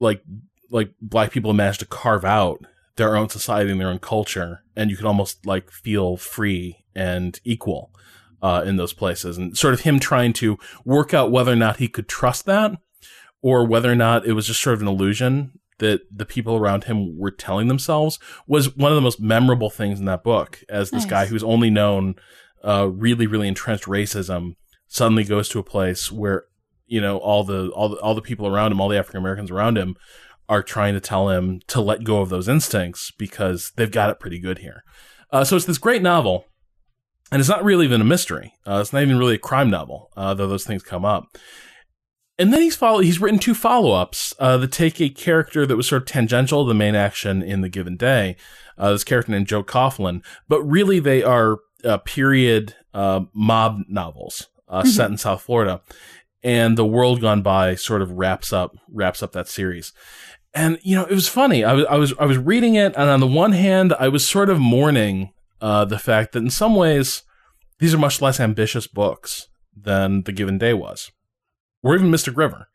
like 0.00 0.22
like 0.70 0.92
black 1.00 1.30
people 1.32 1.52
managed 1.52 1.80
to 1.80 1.86
carve 1.86 2.24
out 2.24 2.64
their 2.96 3.16
own 3.16 3.28
society 3.28 3.70
and 3.70 3.80
their 3.80 3.88
own 3.88 3.98
culture, 3.98 4.62
and 4.76 4.90
you 4.90 4.96
could 4.96 5.06
almost 5.06 5.44
like 5.44 5.70
feel 5.70 6.16
free 6.16 6.84
and 6.94 7.40
equal 7.44 7.90
uh, 8.42 8.62
in 8.64 8.76
those 8.76 8.92
places. 8.92 9.38
And 9.38 9.56
sort 9.56 9.74
of 9.74 9.80
him 9.80 9.98
trying 9.98 10.32
to 10.34 10.58
work 10.84 11.12
out 11.12 11.32
whether 11.32 11.52
or 11.52 11.56
not 11.56 11.78
he 11.78 11.88
could 11.88 12.08
trust 12.08 12.46
that, 12.46 12.72
or 13.44 13.62
whether 13.62 13.92
or 13.92 13.94
not 13.94 14.24
it 14.24 14.32
was 14.32 14.46
just 14.46 14.62
sort 14.62 14.72
of 14.72 14.80
an 14.80 14.88
illusion 14.88 15.52
that 15.78 16.00
the 16.10 16.24
people 16.24 16.56
around 16.56 16.84
him 16.84 17.18
were 17.18 17.30
telling 17.30 17.68
themselves 17.68 18.18
was 18.46 18.74
one 18.74 18.90
of 18.90 18.96
the 18.96 19.02
most 19.02 19.20
memorable 19.20 19.68
things 19.68 19.98
in 20.00 20.06
that 20.06 20.24
book. 20.24 20.64
As 20.66 20.90
this 20.90 21.02
nice. 21.02 21.10
guy 21.10 21.26
who's 21.26 21.44
only 21.44 21.68
known 21.68 22.14
uh, 22.66 22.88
really, 22.90 23.26
really 23.26 23.46
entrenched 23.46 23.84
racism 23.84 24.56
suddenly 24.88 25.24
goes 25.24 25.50
to 25.50 25.58
a 25.58 25.62
place 25.62 26.10
where 26.10 26.44
you 26.86 27.02
know 27.02 27.18
all 27.18 27.44
the 27.44 27.68
all 27.72 27.90
the 27.90 27.96
all 27.96 28.14
the 28.14 28.22
people 28.22 28.46
around 28.46 28.72
him, 28.72 28.80
all 28.80 28.88
the 28.88 28.96
African 28.96 29.20
Americans 29.20 29.50
around 29.50 29.76
him, 29.76 29.94
are 30.48 30.62
trying 30.62 30.94
to 30.94 31.00
tell 31.00 31.28
him 31.28 31.60
to 31.66 31.82
let 31.82 32.02
go 32.02 32.22
of 32.22 32.30
those 32.30 32.48
instincts 32.48 33.10
because 33.10 33.72
they've 33.76 33.90
got 33.90 34.08
it 34.08 34.20
pretty 34.20 34.38
good 34.38 34.60
here. 34.60 34.84
Uh, 35.30 35.44
so 35.44 35.54
it's 35.54 35.66
this 35.66 35.76
great 35.76 36.00
novel, 36.00 36.46
and 37.30 37.40
it's 37.40 37.48
not 37.50 37.62
really 37.62 37.84
even 37.84 38.00
a 38.00 38.04
mystery. 38.04 38.54
Uh, 38.66 38.78
it's 38.80 38.94
not 38.94 39.02
even 39.02 39.18
really 39.18 39.34
a 39.34 39.38
crime 39.38 39.68
novel, 39.68 40.08
uh, 40.16 40.32
though 40.32 40.48
those 40.48 40.64
things 40.64 40.82
come 40.82 41.04
up. 41.04 41.36
And 42.38 42.52
then 42.52 42.62
he's 42.62 42.76
follow 42.76 42.98
he's 42.98 43.20
written 43.20 43.38
two 43.38 43.54
follow 43.54 43.92
ups 43.92 44.34
uh, 44.38 44.56
that 44.58 44.72
take 44.72 45.00
a 45.00 45.08
character 45.08 45.66
that 45.66 45.76
was 45.76 45.88
sort 45.88 46.02
of 46.02 46.06
tangential 46.06 46.64
to 46.64 46.68
the 46.68 46.74
main 46.74 46.94
action 46.94 47.42
in 47.42 47.60
the 47.60 47.68
given 47.68 47.96
day. 47.96 48.36
Uh, 48.76 48.90
this 48.90 49.04
character 49.04 49.30
named 49.30 49.46
Joe 49.46 49.62
Coughlin, 49.62 50.24
but 50.48 50.62
really 50.62 50.98
they 50.98 51.22
are 51.22 51.58
uh, 51.84 51.98
period 51.98 52.74
mob 52.92 53.82
novels 53.88 54.48
mm-hmm. 54.68 54.88
set 54.88 55.10
in 55.10 55.16
South 55.16 55.42
Florida 55.42 55.80
and 56.42 56.76
the 56.76 56.84
world 56.84 57.20
gone 57.20 57.42
by 57.42 57.74
sort 57.74 58.02
of 58.02 58.12
wraps 58.12 58.52
up 58.52 58.76
wraps 58.88 59.22
up 59.22 59.32
that 59.32 59.48
series 59.48 59.92
and 60.54 60.78
you 60.82 60.94
know 60.94 61.04
it 61.04 61.14
was 61.14 61.28
funny. 61.28 61.64
I 61.64 61.72
was 61.72 61.84
I 61.86 61.96
was 61.96 62.14
I 62.18 62.26
was 62.26 62.38
reading 62.38 62.76
it, 62.76 62.94
and 62.96 63.10
on 63.10 63.20
the 63.20 63.26
one 63.26 63.52
hand, 63.52 63.92
I 63.98 64.08
was 64.08 64.26
sort 64.26 64.48
of 64.48 64.60
mourning 64.60 65.32
uh, 65.60 65.84
the 65.84 65.98
fact 65.98 66.32
that 66.32 66.38
in 66.42 66.50
some 66.50 66.74
ways 66.76 67.22
these 67.80 67.92
are 67.92 67.98
much 67.98 68.22
less 68.22 68.38
ambitious 68.38 68.86
books 68.86 69.48
than 69.76 70.22
The 70.22 70.32
Given 70.32 70.58
Day 70.58 70.72
was, 70.72 71.10
or 71.84 71.94
even 71.94 72.10
Mystic 72.10 72.36
River, 72.36 72.68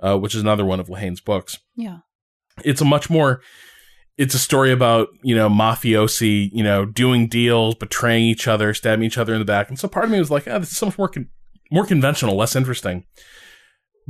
uh, 0.00 0.18
which 0.18 0.34
is 0.34 0.42
another 0.42 0.64
one 0.64 0.80
of 0.80 0.88
Lehane's 0.88 1.20
books. 1.20 1.58
Yeah, 1.74 1.98
it's 2.64 2.80
a 2.80 2.84
much 2.84 3.08
more. 3.08 3.40
It's 4.18 4.34
a 4.34 4.38
story 4.38 4.72
about 4.72 5.08
you 5.22 5.34
know 5.34 5.48
mafiosi, 5.48 6.50
you 6.52 6.64
know, 6.64 6.84
doing 6.84 7.28
deals, 7.28 7.74
betraying 7.76 8.24
each 8.24 8.46
other, 8.48 8.74
stabbing 8.74 9.04
each 9.04 9.18
other 9.18 9.32
in 9.32 9.38
the 9.38 9.44
back, 9.44 9.68
and 9.68 9.78
so 9.78 9.88
part 9.88 10.04
of 10.04 10.10
me 10.10 10.18
was 10.18 10.30
like, 10.30 10.46
oh, 10.46 10.58
this 10.58 10.72
is 10.72 10.76
so 10.76 10.86
much 10.86 10.98
more 10.98 11.08
con- 11.08 11.30
more 11.70 11.86
conventional, 11.86 12.36
less 12.36 12.56
interesting 12.56 13.04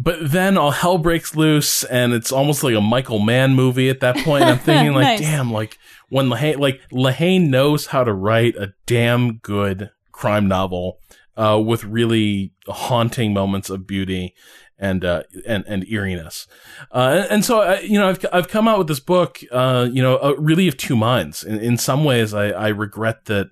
but 0.01 0.31
then 0.31 0.57
all 0.57 0.71
hell 0.71 0.97
breaks 0.97 1.35
loose 1.35 1.83
and 1.83 2.13
it's 2.13 2.31
almost 2.31 2.63
like 2.63 2.77
a 2.77 2.81
Michael 2.81 3.19
Mann 3.19 3.55
movie 3.57 3.91
at 3.91 3.99
that 3.99 4.17
point. 4.19 4.45
I'm 4.45 4.59
thinking 4.59 4.93
like, 4.95 5.03
nice. 5.03 5.21
damn, 5.21 5.53
like 5.53 5.77
when 6.09 6.29
Lehane, 6.29 6.59
like 6.59 6.81
Lehane 6.93 7.49
knows 7.49 7.87
how 7.87 8.05
to 8.05 8.13
write 8.13 8.55
a 8.55 8.73
damn 8.87 9.39
good 9.39 9.91
crime 10.13 10.47
novel, 10.47 11.01
uh, 11.39 11.59
with 11.59 11.85
really 11.85 12.53
haunting 12.67 13.33
moments 13.33 13.71
of 13.71 13.87
beauty 13.87 14.35
and, 14.79 15.05
uh, 15.05 15.23
and, 15.47 15.65
and 15.67 15.89
eeriness. 15.89 16.47
Uh, 16.93 17.21
and, 17.23 17.31
and, 17.31 17.45
so, 17.45 17.61
I, 17.61 17.81
you 17.81 17.99
know, 17.99 18.09
I've, 18.09 18.25
I've 18.33 18.49
come 18.49 18.69
out 18.69 18.79
with 18.79 18.89
this 18.89 19.01
book, 19.01 19.41
uh, 19.51 19.89
you 19.91 20.03
know, 20.03 20.17
uh, 20.17 20.35
really 20.39 20.69
of 20.69 20.77
two 20.77 20.97
minds. 20.97 21.43
In, 21.43 21.59
in 21.59 21.77
some 21.77 22.05
ways, 22.05 22.35
I, 22.35 22.49
I 22.49 22.69
regret 22.69 23.27
that 23.27 23.51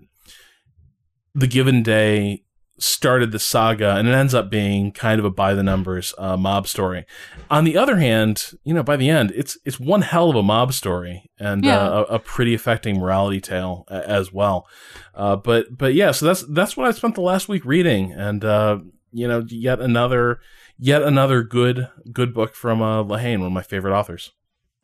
the 1.34 1.46
given 1.46 1.82
day 1.82 2.44
started 2.78 3.32
the 3.32 3.38
saga 3.38 3.96
and 3.96 4.06
it 4.06 4.12
ends 4.12 4.34
up 4.34 4.50
being 4.50 4.92
kind 4.92 5.18
of 5.18 5.24
a 5.24 5.30
by 5.30 5.54
the 5.54 5.62
numbers 5.62 6.14
uh, 6.18 6.36
mob 6.36 6.68
story. 6.68 7.06
On 7.50 7.64
the 7.64 7.76
other 7.76 7.96
hand, 7.96 8.52
you 8.64 8.74
know, 8.74 8.82
by 8.82 8.96
the 8.96 9.08
end, 9.08 9.32
it's 9.34 9.58
it's 9.64 9.80
one 9.80 10.02
hell 10.02 10.30
of 10.30 10.36
a 10.36 10.42
mob 10.42 10.72
story 10.72 11.30
and 11.38 11.64
yeah. 11.64 11.78
uh, 11.78 12.04
a, 12.08 12.14
a, 12.14 12.18
pretty 12.18 12.54
affecting 12.54 12.98
morality 12.98 13.40
tale 13.40 13.84
uh, 13.88 14.02
as 14.04 14.32
well. 14.32 14.66
Uh, 15.14 15.36
but 15.36 15.76
but 15.76 15.94
yeah, 15.94 16.10
so 16.10 16.26
that's 16.26 16.42
that's 16.42 16.76
what 16.76 16.86
I 16.86 16.90
spent 16.90 17.14
the 17.14 17.22
last 17.22 17.48
week 17.48 17.64
reading, 17.64 18.12
and 18.12 18.44
uh, 18.44 18.78
you 19.12 19.26
know, 19.26 19.44
yet 19.48 19.80
another 19.80 20.40
yet 20.78 21.02
another 21.02 21.42
good 21.42 21.88
good 22.12 22.34
book 22.34 22.54
from 22.54 22.82
uh, 22.82 23.02
Lehane, 23.02 23.38
one 23.38 23.48
of 23.48 23.52
my 23.52 23.62
favorite 23.62 23.96
authors. 23.96 24.32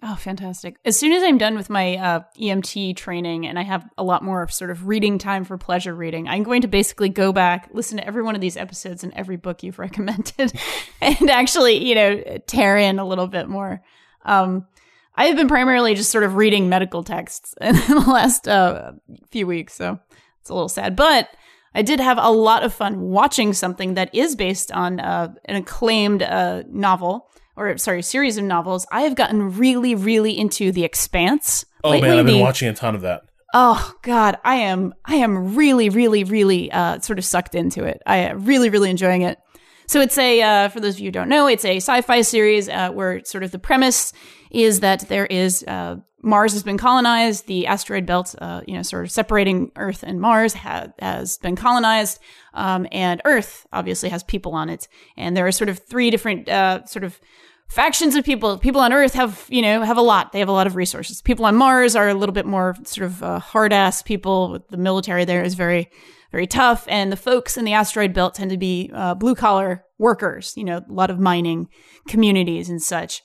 Oh, 0.05 0.17
fantastic. 0.17 0.79
As 0.85 0.99
soon 0.99 1.13
as 1.13 1.23
I'm 1.23 1.39
done 1.39 1.55
with 1.55 1.71
my 1.71 1.97
uh, 1.97 2.21
EMT 2.41 2.97
training 2.97 3.47
and 3.47 3.57
I 3.57 3.63
have 3.63 3.89
a 3.97 4.03
lot 4.03 4.25
more 4.25 4.43
of 4.43 4.53
sort 4.53 4.73
of 4.73 4.89
reading 4.89 5.17
time 5.17 5.45
for 5.45 5.57
pleasure 5.57 5.95
reading, 5.95 6.27
I'm 6.27 6.43
going 6.43 6.63
to 6.63 6.69
basically 6.69 7.09
go 7.09 7.33
back, 7.33 7.69
listen 7.73 7.99
to 7.99 8.07
every 8.07 8.25
one 8.25 8.35
of 8.35 8.41
these 8.41 8.57
episodes 8.57 9.05
and 9.05 9.15
every 9.15 9.37
book 9.37 9.63
you've 9.63 9.79
recommended, 9.79 10.53
and 11.01 11.31
actually, 11.31 11.87
you 11.87 11.95
know, 11.95 12.39
tear 12.49 12.77
in 12.77 12.99
a 12.99 13.07
little 13.07 13.29
bit 13.29 13.49
more. 13.49 13.81
Um, 14.25 14.67
I've 15.15 15.37
been 15.37 15.49
primarily 15.49 15.95
just 15.95 16.11
sort 16.11 16.25
of 16.25 16.35
reading 16.35 16.69
medical 16.69 17.05
texts 17.05 17.55
in 17.61 17.77
the 17.77 18.05
last 18.09 18.49
uh, 18.49 18.93
few 19.31 19.47
weeks, 19.47 19.75
so 19.75 20.01
it's 20.41 20.51
a 20.51 20.55
little 20.55 20.69
sad. 20.69 20.97
But 20.97 21.29
I 21.77 21.83
did 21.83 22.01
have 22.01 22.19
a 22.21 22.31
lot 22.31 22.65
of 22.65 22.75
fun 22.75 23.01
watching 23.03 23.53
something 23.53 23.95
that 23.95 24.13
is 24.13 24.35
based 24.35 24.73
on 24.73 24.99
uh, 24.99 25.33
an 25.45 25.57
acclaimed 25.57 26.25
uh, 26.25 26.65
novel 26.67 27.29
or 27.57 27.77
sorry, 27.79 28.03
series 28.03 28.39
of 28.39 28.45
novels, 28.45 28.87
I 28.91 29.03
have 29.03 29.15
gotten 29.15 29.57
really, 29.57 29.95
really 29.95 30.39
into 30.39 30.73
The 30.73 30.85
Expanse. 30.85 31.65
Oh 31.85 31.91
Lately, 31.91 32.09
man, 32.09 32.19
I've 32.19 32.27
been 32.27 32.41
watching 32.41 32.69
a 32.69 32.75
ton 32.75 32.95
of 32.95 33.03
that. 33.03 33.23
Oh 33.55 33.95
God, 34.03 34.39
I 34.45 34.57
am, 34.57 34.95
I 35.05 35.17
am 35.17 35.55
really, 35.55 35.91
really, 35.91 36.25
really 36.25 36.73
uh, 36.73 37.01
sort 37.01 37.19
of 37.19 37.25
sucked 37.25 37.55
into 37.55 37.85
it. 37.85 38.01
I 38.07 38.17
am 38.19 38.45
really, 38.45 38.71
really 38.71 38.89
enjoying 38.89 39.23
it. 39.23 39.39
So 39.87 40.01
it's 40.01 40.17
a, 40.17 40.41
uh, 40.41 40.69
for 40.71 40.81
those 40.81 40.95
of 40.95 41.01
you 41.01 41.09
who 41.09 41.13
don't 41.13 41.29
know, 41.29 41.49
it's 41.49 41.65
a 41.65 41.77
sci-fi 41.77 42.23
series 42.23 42.69
uh, 42.69 42.91
where 42.93 43.23
sort 43.25 43.45
of 43.45 43.51
the 43.51 43.59
premise 43.59 44.15
is 44.51 44.81
that 44.81 45.01
there 45.09 45.27
is 45.27 45.65
uh, 45.65 45.97
Mars 46.23 46.53
has 46.53 46.62
been 46.62 46.79
colonized. 46.79 47.47
The 47.47 47.66
asteroid 47.66 48.07
belt, 48.07 48.35
uh, 48.41 48.62
you 48.66 48.75
know, 48.75 48.83
sort 48.83 49.05
of 49.05 49.11
separating 49.11 49.73
Earth 49.77 50.03
and 50.03 50.20
Mars 50.20 50.55
ha- 50.55 50.89
has 51.01 51.39
been 51.39 51.57
colonized. 51.57 52.20
Um, 52.55 52.87
and 52.93 53.20
Earth 53.25 53.66
obviously 53.73 54.09
has 54.09 54.23
people 54.23 54.55
on 54.55 54.68
it. 54.68 54.89
And 55.16 55.37
there 55.37 55.47
are 55.47 55.53
sort 55.53 55.68
of 55.68 55.79
three 55.79 56.11
different, 56.11 56.49
uh, 56.49 56.85
sort 56.87 57.05
of 57.05 57.20
factions 57.68 58.14
of 58.14 58.25
people. 58.25 58.59
People 58.59 58.81
on 58.81 58.93
Earth 58.93 59.14
have, 59.14 59.47
you 59.49 59.62
know, 59.62 59.83
have 59.83 59.97
a 59.99 60.03
lot. 60.03 60.33
They 60.33 60.39
have 60.39 60.49
a 60.49 60.53
lot 60.53 60.66
of 60.66 60.77
resources. 60.77 61.20
People 61.23 61.45
on 61.45 61.57
Mars 61.57 61.97
are 61.97 62.09
a 62.09 62.14
little 62.14 62.35
bit 62.35 62.47
more 62.47 62.77
sort 62.85 63.07
of 63.07 63.23
uh, 63.23 63.39
hard 63.39 63.73
ass 63.73 64.03
people. 64.03 64.64
The 64.70 64.77
military 64.77 65.25
there 65.25 65.43
is 65.43 65.55
very, 65.55 65.91
very 66.31 66.47
tough. 66.47 66.85
And 66.89 67.11
the 67.11 67.16
folks 67.16 67.57
in 67.57 67.64
the 67.64 67.73
asteroid 67.73 68.12
belt 68.12 68.35
tend 68.35 68.51
to 68.51 68.59
be 68.59 68.91
uh, 68.95 69.14
blue 69.14 69.35
collar 69.35 69.85
workers, 69.99 70.55
you 70.57 70.64
know, 70.64 70.79
a 70.79 70.93
lot 70.93 71.11
of 71.11 71.18
mining 71.18 71.68
communities 72.07 72.68
and 72.68 72.83
such 72.83 73.23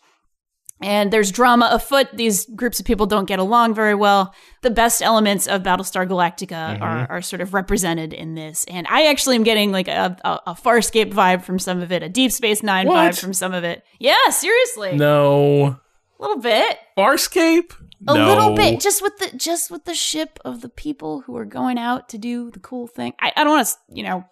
and 0.82 1.12
there's 1.12 1.32
drama 1.32 1.70
afoot. 1.72 2.08
These 2.14 2.46
groups 2.46 2.80
of 2.80 2.86
people 2.86 3.06
don't 3.06 3.26
get 3.26 3.40
along 3.40 3.74
very 3.74 3.96
well. 3.96 4.34
The 4.62 4.70
best 4.70 5.02
elements 5.02 5.48
of 5.48 5.64
Battlestar 5.64 6.08
Galactica 6.08 6.50
mm-hmm. 6.50 6.84
are, 6.84 7.08
are 7.10 7.22
sort 7.22 7.42
of 7.42 7.54
represented 7.54 8.14
in 8.14 8.36
this. 8.36 8.66
And 8.66 8.86
I 8.90 9.08
actually 9.08 9.36
am 9.38 9.44
getting 9.44 9.72
like 9.72 9.88
a, 9.88 10.18
a, 10.24 10.42
a 10.48 10.54
Farscape 10.54 11.12
vibe 11.12 11.44
from 11.44 11.60
some 11.60 11.82
of 11.82 11.92
it, 11.92 12.04
a 12.04 12.10
Deep 12.10 12.32
Space 12.32 12.62
Nine 12.62 12.88
what? 12.88 13.14
vibe 13.14 13.20
from 13.20 13.34
some 13.34 13.54
of 13.54 13.64
it. 13.64 13.84
Yeah, 14.00 14.30
seriously. 14.30 14.96
No. 14.98 15.80
A 16.20 16.22
little 16.22 16.40
bit. 16.40 16.78
Farscape? 16.98 17.74
A 18.08 18.14
no. 18.14 18.28
little 18.28 18.56
bit, 18.56 18.80
just 18.80 19.02
with 19.02 19.18
the 19.18 19.36
just 19.36 19.72
with 19.72 19.86
the 19.86 19.96
ship 19.96 20.40
of 20.46 20.62
the 20.62 20.70
people 20.70 21.22
who 21.22 21.36
are 21.36 21.46
going 21.46 21.80
out 21.80 22.10
to 22.10 22.20
do 22.20 22.52
the 22.52 22.60
cool 22.60 22.86
thing. 22.86 23.14
I, 23.20 23.34
I 23.36 23.44
don't 23.44 23.56
want 23.56 23.68
to, 23.68 23.74
you 23.92 24.04
know, 24.04 24.24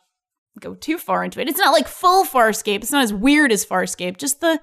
go 0.60 0.76
too 0.76 1.00
far 1.00 1.24
into 1.24 1.42
it. 1.42 1.50
It's 1.50 1.58
not 1.58 1.74
like 1.74 1.88
full 1.88 2.26
Farscape. 2.26 2.84
It's 2.84 2.92
not 2.92 3.04
as 3.04 3.12
weird 3.12 3.52
as 3.52 3.66
Farscape. 3.66 4.18
Just 4.18 4.40
the 4.40 4.60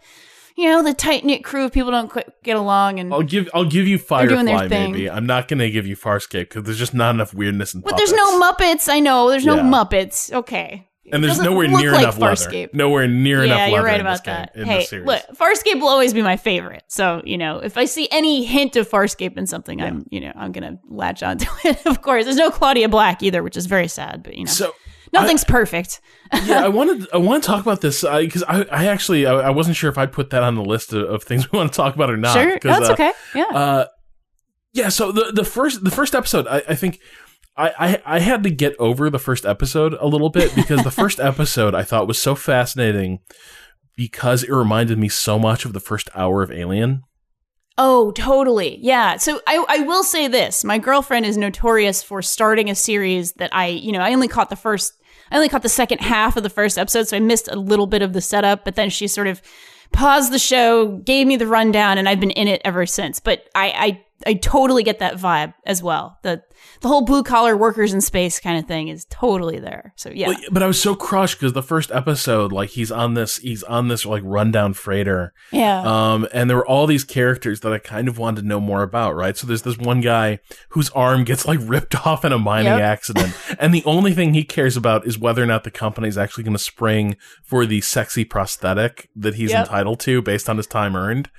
you 0.57 0.69
know 0.69 0.83
the 0.83 0.95
tight 0.95 1.25
knit 1.25 1.45
crew 1.45 1.65
of 1.65 1.73
people 1.73 1.91
don't 1.91 2.13
get 2.43 2.57
along 2.57 3.01
and 3.01 3.13
I'll 3.13 3.23
give 3.23 3.49
I'll 3.55 3.65
give 3.65 3.87
you 3.87 3.99
Firefly 3.99 4.69
maybe. 4.69 5.11
I'm 5.11 5.27
not 5.27 5.49
gonna 5.49 5.71
give 5.71 5.87
you 5.87 5.97
Farscape 5.97 6.49
because 6.49 6.65
there's 6.65 6.79
just 6.79 6.95
not 6.95 7.15
enough 7.15 7.35
weirdness 7.35 7.75
and. 7.75 7.83
But 7.83 7.97
there's 7.97 8.13
no 8.13 8.41
Muppets. 8.41 8.89
I 8.89 9.01
know 9.01 9.31
there's 9.31 9.47
no 9.47 9.57
yeah. 9.57 9.63
Muppets. 9.63 10.33
Okay. 10.33 10.89
And 11.11 11.23
there's 11.23 11.41
nowhere 11.41 11.69
near 11.69 11.93
like 11.93 12.03
enough 12.03 12.19
Farscape. 12.19 12.53
leather. 12.53 12.71
Nowhere 12.73 13.09
near 13.09 13.45
yeah, 13.45 13.67
enough 13.67 13.71
you're 13.71 13.85
right 13.85 14.01
about 14.01 14.25
that. 14.25 14.55
Game, 14.55 14.65
hey, 14.65 14.87
look, 15.01 15.21
Farscape 15.35 15.81
will 15.81 15.89
always 15.89 16.15
be 16.15 16.23
my 16.23 16.37
favorite. 16.37 16.85
So 16.87 17.23
you 17.25 17.37
know, 17.37 17.59
if 17.59 17.77
I 17.77 17.85
see 17.85 18.09
any 18.11 18.45
hint 18.45 18.77
of 18.77 18.89
Farscape 18.89 19.37
in 19.37 19.47
something, 19.47 19.81
yeah. 19.81 19.87
I'm 19.87 20.07
you 20.11 20.21
know 20.21 20.33
I'm 20.35 20.53
gonna 20.53 20.79
latch 20.89 21.23
onto 21.23 21.47
it. 21.65 21.85
of 21.87 22.03
course, 22.03 22.25
there's 22.25 22.37
no 22.37 22.51
Claudia 22.51 22.89
Black 22.89 23.23
either, 23.23 23.43
which 23.43 23.57
is 23.57 23.67
very 23.67 23.89
sad. 23.89 24.23
But 24.23 24.37
you 24.37 24.45
know, 24.45 24.51
so 24.51 24.73
Nothing's 25.13 25.45
I, 25.45 25.49
perfect. 25.49 26.01
yeah, 26.45 26.65
I 26.65 26.69
wanted 26.69 27.07
I 27.13 27.19
want 27.19 27.43
to 27.43 27.47
talk 27.47 27.61
about 27.61 27.81
this 27.81 28.03
because 28.03 28.43
I, 28.45 28.63
I, 28.65 28.87
actually 28.87 29.27
I, 29.27 29.35
I, 29.35 29.51
wasn't 29.51 29.77
sure 29.77 29.91
if 29.91 29.99
I'd 29.99 30.13
put 30.13 30.31
that 30.31 30.43
on 30.43 30.55
the 30.55 30.65
list 30.65 30.93
of, 30.93 31.09
of 31.09 31.23
things 31.23 31.51
we 31.53 31.59
want 31.59 31.73
to 31.73 31.77
talk 31.77 31.95
about 31.95 32.11
or 32.11 32.17
not. 32.17 32.35
Sure, 32.35 32.59
that's 32.61 32.89
uh, 32.89 32.93
okay. 32.93 33.13
Yeah. 33.35 33.45
Uh, 33.45 33.87
yeah. 34.73 34.89
So 34.89 35.13
the 35.13 35.33
the 35.33 35.45
first 35.45 35.85
the 35.85 35.91
first 35.91 36.15
episode, 36.15 36.47
I, 36.47 36.63
I 36.69 36.75
think. 36.75 37.01
I, 37.55 37.69
I, 38.07 38.17
I 38.17 38.21
had 38.21 38.45
to 38.45 38.51
get 38.51 38.75
over 38.79 39.11
the 39.11 39.19
first 39.19 39.45
episode 39.45 39.95
a 40.01 40.07
little 40.07 40.31
bit 40.31 40.55
because 40.55 40.83
the 40.85 40.91
first 40.91 41.21
episode 41.21 41.75
I 41.75 41.83
thought 41.83 42.09
was 42.09 42.17
so 42.19 42.35
fascinating 42.35 43.19
because 43.95 44.43
it 44.43 44.51
reminded 44.51 44.97
me 44.97 45.11
so 45.11 45.39
much 45.39 45.67
of 45.67 45.75
the 45.75 45.79
first 45.79 46.09
hour 46.15 46.43
of 46.43 46.51
Alien. 46.51 47.03
Oh, 47.79 48.11
totally. 48.13 48.79
Yeah. 48.81 49.17
So 49.17 49.41
I, 49.47 49.65
I 49.69 49.79
will 49.81 50.05
say 50.05 50.29
this. 50.29 50.65
My 50.65 50.79
girlfriend 50.79 51.25
is 51.25 51.37
notorious 51.37 52.03
for 52.03 52.21
starting 52.21 52.69
a 52.71 52.75
series 52.75 53.33
that 53.35 53.55
I, 53.55 53.67
you 53.67 53.93
know, 53.93 54.01
I 54.01 54.13
only 54.13 54.29
caught 54.29 54.51
the 54.51 54.57
first 54.57 54.95
I 55.33 55.37
only 55.37 55.49
caught 55.49 55.63
the 55.63 55.69
second 55.71 56.03
half 56.03 56.37
of 56.37 56.43
the 56.43 56.51
first 56.51 56.77
episode, 56.77 57.09
so 57.09 57.17
I 57.17 57.21
missed 57.21 57.49
a 57.49 57.57
little 57.57 57.87
bit 57.87 58.03
of 58.03 58.13
the 58.13 58.21
setup, 58.21 58.67
but 58.67 58.75
then 58.75 58.91
she 58.91 59.09
sort 59.09 59.27
of 59.27 59.41
paused 59.91 60.31
the 60.31 60.39
show, 60.39 60.99
gave 60.99 61.27
me 61.27 61.37
the 61.37 61.47
rundown, 61.47 61.97
and 61.97 62.07
I've 62.07 62.21
been 62.21 62.31
in 62.33 62.49
it 62.49 62.61
ever 62.67 62.85
since. 62.85 63.19
But 63.19 63.49
I, 63.55 63.73
I 63.75 64.05
I 64.27 64.35
totally 64.35 64.83
get 64.83 64.99
that 65.01 65.17
vibe 65.17 65.55
as 65.65 65.83
well. 65.83 66.19
The 66.23 66.43
the 66.81 66.89
whole 66.89 67.03
blue 67.03 67.23
collar 67.23 67.57
workers 67.57 67.93
in 67.93 68.01
space 68.01 68.41
kind 68.41 68.59
of 68.59 68.67
thing 68.67 68.89
is 68.89 69.05
totally 69.07 69.59
there. 69.59 69.93
So 69.97 70.11
yeah. 70.11 70.33
But 70.51 70.63
I 70.63 70.67
was 70.67 70.81
so 70.81 70.95
crushed 70.95 71.39
because 71.39 71.53
the 71.53 71.63
first 71.63 71.91
episode, 71.93 72.53
like 72.53 72.71
he's 72.71 72.91
on 72.91 73.15
this, 73.15 73.37
he's 73.39 73.63
on 73.63 73.89
this 73.89 74.05
like 74.05 74.23
rundown 74.25 74.75
freighter. 74.75 75.33
Yeah. 75.53 75.83
Um, 75.83 76.27
and 76.33 76.49
there 76.49 76.57
were 76.57 76.67
all 76.67 76.87
these 76.87 77.05
characters 77.05 77.61
that 77.61 77.73
I 77.73 77.79
kind 77.79 78.09
of 78.09 78.19
wanted 78.19 78.43
to 78.43 78.47
know 78.47 78.61
more 78.61 78.83
about, 78.83 79.15
right? 79.15 79.37
So 79.37 79.47
there's 79.47 79.63
this 79.63 79.79
one 79.79 80.01
guy 80.01 80.41
whose 80.71 80.91
arm 80.91 81.25
gets 81.25 81.47
like 81.47 81.61
ripped 81.63 81.95
off 82.07 82.25
in 82.25 82.33
a 82.33 82.39
mining 82.39 82.73
yep. 82.73 82.81
accident, 82.81 83.35
and 83.59 83.73
the 83.75 83.85
only 83.85 84.13
thing 84.13 84.35
he 84.35 84.45
cares 84.45 84.77
about 84.77 85.07
is 85.07 85.19
whether 85.19 85.43
or 85.43 85.47
not 85.47 85.65
the 85.65 85.71
company 85.71 86.09
is 86.09 86.19
actually 86.19 86.45
going 86.45 86.57
to 86.57 86.63
spring 86.63 87.17
for 87.43 87.67
the 87.67 87.81
sexy 87.81 88.25
prosthetic 88.25 89.09
that 89.17 89.35
he's 89.35 89.51
yep. 89.51 89.67
entitled 89.67 90.01
to 90.01 90.23
based 90.23 90.49
on 90.49 90.57
his 90.57 90.67
time 90.67 90.97
earned. 90.97 91.31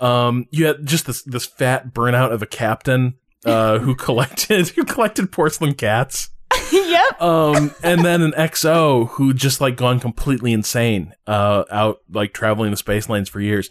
Um, 0.00 0.46
you 0.50 0.66
had 0.66 0.86
just 0.86 1.06
this 1.06 1.22
this 1.22 1.46
fat 1.46 1.92
burnout 1.92 2.17
of 2.24 2.42
a 2.42 2.46
captain 2.46 3.14
uh, 3.44 3.78
who 3.78 3.94
collected 3.96 4.68
who 4.68 4.84
collected 4.84 5.32
porcelain 5.32 5.74
cats. 5.74 6.30
yep. 6.72 7.20
Um, 7.20 7.74
and 7.82 8.04
then 8.04 8.22
an 8.22 8.32
XO 8.32 9.08
who 9.10 9.34
just 9.34 9.60
like 9.60 9.76
gone 9.76 10.00
completely 10.00 10.52
insane, 10.52 11.14
uh, 11.26 11.64
out 11.70 11.98
like 12.10 12.32
traveling 12.32 12.70
the 12.70 12.76
space 12.76 13.08
lanes 13.08 13.28
for 13.28 13.40
years. 13.40 13.70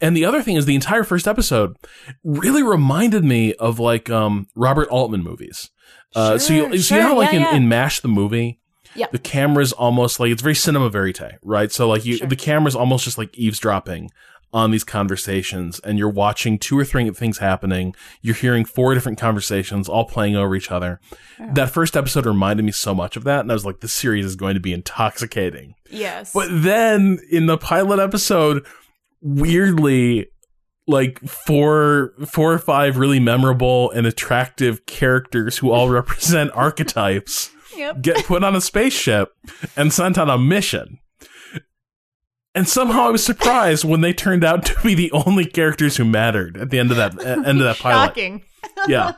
And 0.00 0.16
the 0.16 0.24
other 0.24 0.42
thing 0.42 0.56
is 0.56 0.66
the 0.66 0.74
entire 0.74 1.04
first 1.04 1.26
episode 1.26 1.76
really 2.22 2.62
reminded 2.62 3.24
me 3.24 3.54
of 3.54 3.78
like, 3.78 4.10
um, 4.10 4.46
Robert 4.54 4.88
Altman 4.88 5.22
movies. 5.22 5.70
Uh, 6.14 6.32
sure, 6.32 6.38
so 6.38 6.52
you, 6.52 6.62
sure, 6.72 6.78
see 6.78 7.00
how 7.00 7.16
like 7.16 7.32
yeah, 7.32 7.38
in, 7.38 7.42
yeah. 7.42 7.56
in 7.56 7.68
MASH 7.68 8.00
the 8.00 8.08
movie, 8.08 8.60
Yep. 8.96 9.12
The 9.12 9.18
camera's 9.18 9.72
almost 9.72 10.18
like 10.18 10.30
it's 10.30 10.42
very 10.42 10.54
cinema 10.54 10.88
verite, 10.88 11.38
right? 11.42 11.70
So 11.70 11.88
like 11.88 12.04
you, 12.04 12.16
sure. 12.16 12.26
the 12.26 12.36
camera's 12.36 12.74
almost 12.74 13.04
just 13.04 13.18
like 13.18 13.36
eavesdropping 13.36 14.10
on 14.56 14.70
these 14.70 14.84
conversations 14.84 15.80
and 15.80 15.98
you're 15.98 16.08
watching 16.08 16.58
two 16.58 16.78
or 16.78 16.84
three 16.84 17.08
things 17.10 17.38
happening. 17.38 17.94
You're 18.22 18.34
hearing 18.34 18.64
four 18.64 18.94
different 18.94 19.18
conversations 19.18 19.86
all 19.86 20.06
playing 20.06 20.34
over 20.34 20.56
each 20.56 20.70
other. 20.70 20.98
Oh. 21.38 21.50
That 21.52 21.68
first 21.68 21.94
episode 21.94 22.24
reminded 22.24 22.64
me 22.64 22.72
so 22.72 22.94
much 22.94 23.18
of 23.18 23.24
that. 23.24 23.40
And 23.40 23.52
I 23.52 23.54
was 23.54 23.66
like, 23.66 23.80
this 23.80 23.92
series 23.92 24.24
is 24.24 24.34
going 24.34 24.54
to 24.54 24.60
be 24.60 24.72
intoxicating. 24.72 25.74
Yes. 25.90 26.32
But 26.32 26.48
then 26.50 27.18
in 27.30 27.44
the 27.44 27.58
pilot 27.58 28.00
episode, 28.00 28.64
weirdly, 29.20 30.28
like 30.86 31.20
four, 31.20 32.14
four 32.26 32.54
or 32.54 32.58
five 32.58 32.96
really 32.96 33.20
memorable 33.20 33.90
and 33.90 34.06
attractive 34.06 34.86
characters 34.86 35.58
who 35.58 35.70
all 35.70 35.90
represent 35.90 36.50
archetypes 36.54 37.50
yep. 37.76 38.00
get 38.00 38.24
put 38.24 38.42
on 38.42 38.56
a 38.56 38.62
spaceship 38.62 39.34
and 39.76 39.92
sent 39.92 40.16
on 40.16 40.30
a 40.30 40.38
mission. 40.38 40.98
And 42.56 42.66
somehow 42.66 43.08
I 43.08 43.10
was 43.10 43.22
surprised 43.22 43.84
when 43.84 44.00
they 44.00 44.14
turned 44.14 44.42
out 44.42 44.64
to 44.64 44.80
be 44.82 44.94
the 44.94 45.12
only 45.12 45.44
characters 45.44 45.98
who 45.98 46.06
mattered 46.06 46.56
at 46.56 46.70
the 46.70 46.78
end 46.78 46.90
of 46.90 46.96
that 46.96 47.22
end 47.22 47.46
of 47.46 47.58
that 47.58 47.78
pilot. 47.78 48.06
Shocking. 48.06 48.42
yeah. 48.88 49.12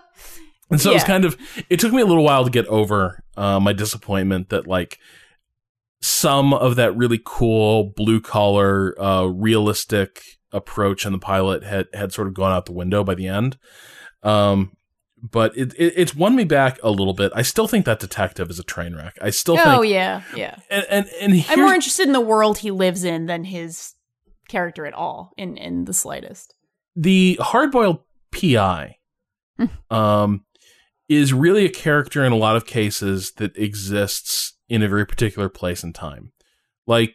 And 0.70 0.80
so 0.80 0.90
yeah. 0.90 0.94
it 0.94 0.96
was 0.96 1.04
kind 1.04 1.24
of 1.24 1.36
it 1.70 1.78
took 1.78 1.92
me 1.92 2.02
a 2.02 2.04
little 2.04 2.24
while 2.24 2.44
to 2.44 2.50
get 2.50 2.66
over 2.66 3.22
uh, 3.36 3.60
my 3.60 3.72
disappointment 3.72 4.48
that 4.48 4.66
like 4.66 4.98
some 6.00 6.52
of 6.52 6.74
that 6.76 6.96
really 6.96 7.20
cool 7.24 7.92
blue 7.96 8.20
collar 8.20 9.00
uh, 9.00 9.26
realistic 9.26 10.20
approach 10.50 11.06
in 11.06 11.12
the 11.12 11.18
pilot 11.20 11.62
had 11.62 11.86
had 11.94 12.12
sort 12.12 12.26
of 12.26 12.34
gone 12.34 12.52
out 12.52 12.66
the 12.66 12.72
window 12.72 13.04
by 13.04 13.14
the 13.14 13.28
end. 13.28 13.56
Um, 14.24 14.72
but 15.22 15.56
it, 15.56 15.74
it, 15.74 15.94
it's 15.96 16.14
won 16.14 16.36
me 16.36 16.44
back 16.44 16.78
a 16.82 16.90
little 16.90 17.14
bit. 17.14 17.32
I 17.34 17.42
still 17.42 17.66
think 17.66 17.84
that 17.86 18.00
detective 18.00 18.50
is 18.50 18.58
a 18.58 18.64
train 18.64 18.94
wreck. 18.94 19.18
I 19.20 19.30
still 19.30 19.56
think 19.56 19.68
oh 19.68 19.80
think, 19.82 19.92
yeah 19.92 20.22
yeah. 20.34 20.56
And 20.70 20.86
and, 20.88 21.08
and 21.20 21.44
I'm 21.48 21.60
more 21.60 21.74
interested 21.74 22.06
in 22.06 22.12
the 22.12 22.20
world 22.20 22.58
he 22.58 22.70
lives 22.70 23.04
in 23.04 23.26
than 23.26 23.44
his 23.44 23.94
character 24.48 24.86
at 24.86 24.94
all 24.94 25.32
in 25.36 25.56
in 25.56 25.84
the 25.84 25.94
slightest. 25.94 26.54
The 26.96 27.38
hardboiled 27.40 28.00
PI, 28.32 28.96
hmm. 29.56 29.94
um, 29.94 30.44
is 31.08 31.32
really 31.32 31.64
a 31.64 31.70
character 31.70 32.24
in 32.24 32.32
a 32.32 32.36
lot 32.36 32.56
of 32.56 32.66
cases 32.66 33.32
that 33.36 33.56
exists 33.56 34.54
in 34.68 34.82
a 34.82 34.88
very 34.88 35.06
particular 35.06 35.48
place 35.48 35.82
and 35.82 35.94
time. 35.94 36.32
Like 36.86 37.14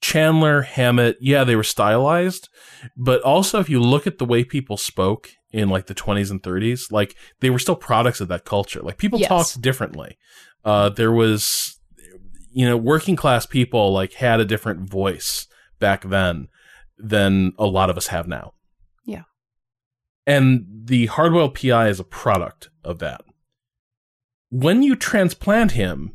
Chandler, 0.00 0.62
Hammett, 0.62 1.18
yeah, 1.20 1.44
they 1.44 1.56
were 1.56 1.62
stylized, 1.62 2.48
but 2.96 3.22
also 3.22 3.60
if 3.60 3.68
you 3.68 3.80
look 3.80 4.06
at 4.06 4.18
the 4.18 4.24
way 4.24 4.44
people 4.44 4.76
spoke 4.76 5.30
in 5.56 5.68
like 5.70 5.86
the 5.86 5.94
20s 5.94 6.30
and 6.30 6.42
30s, 6.42 6.92
like 6.92 7.16
they 7.40 7.50
were 7.50 7.58
still 7.58 7.76
products 7.76 8.20
of 8.20 8.28
that 8.28 8.44
culture. 8.44 8.80
Like 8.82 8.98
people 8.98 9.18
Yes. 9.18 9.28
talked 9.28 9.60
differently. 9.60 10.18
Uh, 10.64 10.88
there 10.90 11.12
was, 11.12 11.78
you 12.50 12.66
know, 12.66 12.76
working 12.76 13.16
class 13.16 13.46
people 13.46 13.92
like 13.92 14.14
had 14.14 14.38
a 14.40 14.44
different 14.44 14.88
voice 14.88 15.46
back 15.78 16.02
then 16.02 16.48
than 16.98 17.52
a 17.58 17.66
lot 17.66 17.90
of 17.90 17.96
us 17.96 18.08
have 18.08 18.28
now. 18.28 18.52
Yeah. 19.04 19.22
And 20.26 20.66
the 20.84 21.08
hardboiled 21.08 21.54
PI 21.60 21.88
is 21.88 22.00
a 22.00 22.04
product 22.04 22.68
of 22.84 22.98
that. 22.98 23.22
When 24.50 24.82
you 24.82 24.94
transplant 24.96 25.72
him 25.72 26.12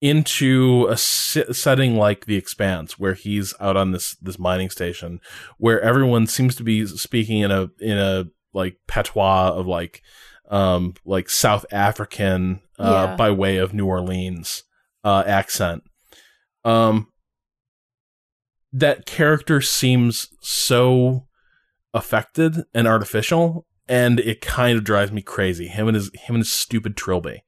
into 0.00 0.86
a 0.88 0.96
setting 0.96 1.96
like 1.96 2.26
the 2.26 2.36
expanse 2.36 2.98
where 3.00 3.14
he's 3.14 3.52
out 3.58 3.76
on 3.76 3.90
this 3.90 4.14
this 4.22 4.38
mining 4.38 4.70
station 4.70 5.18
where 5.58 5.80
everyone 5.80 6.24
seems 6.26 6.54
to 6.54 6.62
be 6.62 6.86
speaking 6.86 7.40
in 7.40 7.50
a 7.50 7.68
in 7.80 7.98
a 7.98 8.24
like 8.52 8.76
patois 8.86 9.50
of 9.52 9.66
like 9.66 10.02
um 10.50 10.94
like 11.04 11.28
south 11.28 11.64
african 11.70 12.60
uh 12.78 13.06
Yeah. 13.10 13.16
by 13.16 13.30
way 13.30 13.58
of 13.58 13.74
new 13.74 13.86
orleans 13.86 14.62
uh 15.04 15.22
accent 15.26 15.82
um 16.64 17.08
that 18.72 19.06
character 19.06 19.60
seems 19.60 20.28
so 20.40 21.26
affected 21.94 22.64
and 22.74 22.86
artificial 22.86 23.66
and 23.88 24.20
it 24.20 24.40
kind 24.42 24.76
of 24.76 24.84
drives 24.84 25.10
me 25.10 25.22
crazy 25.22 25.66
him 25.66 25.88
and 25.88 25.94
his 25.94 26.10
him 26.14 26.34
and 26.36 26.38
his 26.42 26.52
stupid 26.52 26.96
trilby 26.96 27.42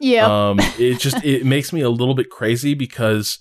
Yeah. 0.00 0.26
um, 0.50 0.58
it 0.78 0.98
just 1.00 1.16
it 1.24 1.46
makes 1.46 1.72
me 1.72 1.80
a 1.80 1.88
little 1.90 2.14
bit 2.14 2.30
crazy 2.30 2.74
because 2.74 3.38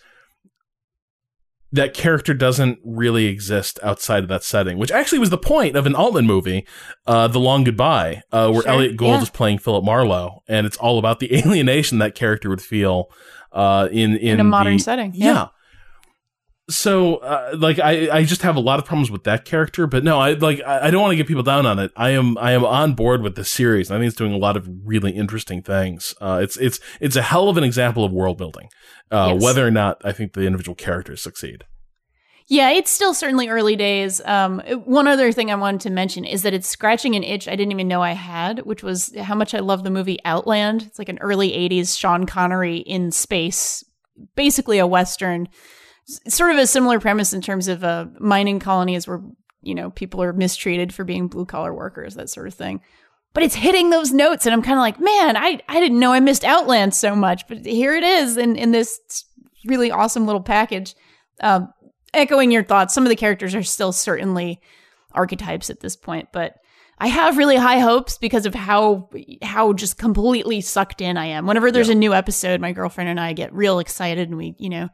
that 1.75 1.93
character 1.93 2.33
doesn't 2.33 2.79
really 2.83 3.25
exist 3.25 3.79
outside 3.83 4.23
of 4.23 4.29
that 4.29 4.43
setting, 4.43 4.77
which 4.77 4.91
actually 4.91 5.19
was 5.19 5.29
the 5.29 5.37
point 5.37 5.75
of 5.75 5.85
an 5.85 5.95
Altman 5.95 6.25
movie, 6.25 6.65
uh, 7.07 7.27
The 7.27 7.39
Long 7.39 7.63
Goodbye, 7.63 8.23
uh, 8.31 8.49
where 8.51 8.63
Sure, 8.63 8.71
Elliot 8.71 8.97
Gould 8.97 9.09
yeah. 9.15 9.21
is 9.21 9.29
playing 9.29 9.59
Philip 9.59 9.83
Marlowe, 9.83 10.43
and 10.47 10.65
it's 10.65 10.77
all 10.77 10.97
about 10.99 11.19
the 11.19 11.35
alienation 11.37 11.99
that 11.99 12.15
character 12.15 12.49
would 12.49 12.61
feel 12.61 13.09
uh, 13.51 13.87
in 13.91 14.11
in, 14.17 14.33
in 14.33 14.39
a 14.39 14.43
modern 14.43 14.77
the- 14.77 14.83
setting. 14.83 15.11
yeah. 15.15 15.47
So, 16.67 17.17
uh, 17.17 17.55
like, 17.59 17.77
I, 17.77 18.09
I 18.09 18.23
just 18.23 18.41
have 18.41 18.55
a 18.55 18.59
lot 18.59 18.79
of 18.79 18.85
problems 18.85 19.11
with 19.11 19.23
that 19.25 19.45
character, 19.45 19.85
but 19.85 20.03
no, 20.03 20.19
I 20.19 20.33
like, 20.33 20.61
I, 20.65 20.87
I 20.87 20.91
don't 20.91 21.01
want 21.01 21.11
to 21.11 21.15
get 21.15 21.27
people 21.27 21.43
down 21.43 21.67
on 21.67 21.77
it. 21.77 21.91
I 21.95 22.09
am, 22.09 22.39
I 22.39 22.53
am 22.53 22.65
on 22.65 22.93
board 22.93 23.21
with 23.21 23.35
this 23.35 23.49
series. 23.49 23.91
I 23.91 23.97
think 23.99 24.07
it's 24.07 24.15
doing 24.15 24.33
a 24.33 24.37
lot 24.37 24.57
of 24.57 24.67
really 24.83 25.11
interesting 25.11 25.61
things. 25.61 26.15
Uh, 26.19 26.39
it's, 26.41 26.57
it's, 26.57 26.79
it's 26.99 27.15
a 27.15 27.21
hell 27.21 27.49
of 27.49 27.57
an 27.57 27.63
example 27.63 28.03
of 28.03 28.11
world 28.11 28.37
building. 28.39 28.69
Uh, 29.11 29.33
Yes. 29.33 29.43
whether 29.43 29.65
or 29.65 29.69
not 29.69 30.01
I 30.03 30.11
think 30.11 30.33
the 30.33 30.41
individual 30.47 30.73
characters 30.73 31.21
succeed. 31.21 31.65
Yeah, 32.47 32.71
it's 32.71 32.89
still 32.89 33.13
certainly 33.13 33.47
early 33.47 33.75
days. 33.75 34.19
Um, 34.25 34.59
one 34.85 35.07
other 35.07 35.31
thing 35.31 35.51
I 35.51 35.55
wanted 35.55 35.81
to 35.81 35.89
mention 35.91 36.25
is 36.25 36.41
that 36.41 36.53
it's 36.55 36.67
scratching 36.67 37.15
an 37.15 37.23
itch 37.23 37.47
I 37.47 37.55
didn't 37.55 37.71
even 37.73 37.87
know 37.87 38.01
I 38.01 38.11
had, 38.13 38.59
which 38.65 38.81
was 38.81 39.15
how 39.17 39.35
much 39.35 39.53
I 39.53 39.59
love 39.59 39.83
the 39.83 39.89
movie 39.91 40.17
Outland. 40.25 40.83
It's 40.83 40.97
like 40.97 41.09
an 41.09 41.19
early 41.19 41.51
80s 41.51 41.97
Sean 41.97 42.25
Connery 42.25 42.77
in 42.77 43.11
space, 43.11 43.83
basically 44.35 44.79
a 44.79 44.87
Western. 44.87 45.47
Sort 46.07 46.51
of 46.51 46.57
a 46.57 46.67
similar 46.67 46.99
premise 46.99 47.33
in 47.33 47.41
terms 47.41 47.67
of 47.67 47.83
uh, 47.83 48.05
mining 48.19 48.59
colony 48.59 48.93
colonies 48.93 49.07
where, 49.07 49.21
you 49.61 49.73
know, 49.73 49.89
people 49.89 50.21
are 50.21 50.33
mistreated 50.33 50.93
for 50.93 51.03
being 51.03 51.27
blue 51.27 51.45
collar 51.45 51.73
workers, 51.73 52.13
that 52.15 52.29
sort 52.29 52.47
of 52.47 52.53
thing. 52.53 52.79
But 53.33 53.43
it's 53.43 53.55
hitting 53.55 53.89
those 53.89 54.13
notes, 54.13 54.45
and 54.45 54.53
I'm 54.53 54.61
kind 54.61 54.77
of 54.77 54.81
like, 54.81 54.99
man, 54.99 55.35
I, 55.35 55.59
I 55.67 55.79
didn't 55.79 55.99
know 55.99 56.13
I 56.13 56.19
missed 56.19 56.45
Outland 56.45 56.93
so 56.93 57.15
much, 57.15 57.47
but 57.47 57.65
here 57.65 57.95
it 57.95 58.03
is 58.03 58.37
in, 58.37 58.55
in 58.55 58.71
this 58.71 58.99
really 59.65 59.89
awesome 59.91 60.25
little 60.25 60.41
package. 60.43 60.95
Um, 61.41 61.73
echoing 62.13 62.51
your 62.51 62.63
thoughts, 62.63 62.93
some 62.93 63.03
of 63.03 63.09
the 63.09 63.15
characters 63.15 63.55
are 63.55 63.63
still 63.63 63.91
certainly 63.91 64.61
archetypes 65.11 65.69
at 65.69 65.79
this 65.79 65.95
point, 65.95 66.29
but 66.31 66.55
I 66.97 67.07
have 67.07 67.37
really 67.37 67.57
high 67.57 67.79
hopes 67.79 68.17
because 68.17 68.45
of 68.45 68.55
how 68.55 69.09
how 69.41 69.73
just 69.73 69.97
completely 69.97 70.61
sucked 70.61 71.01
in 71.01 71.17
I 71.17 71.25
am. 71.25 71.45
Whenever 71.45 71.71
there's 71.71 71.89
Yeah. 71.89 71.95
a 71.95 71.97
new 71.97 72.13
episode, 72.13 72.61
my 72.61 72.71
girlfriend 72.71 73.09
and 73.09 73.19
I 73.19 73.33
get 73.33 73.53
real 73.53 73.79
excited, 73.79 74.29
and 74.29 74.37
we, 74.37 74.55
you 74.59 74.69
know, 74.69 74.87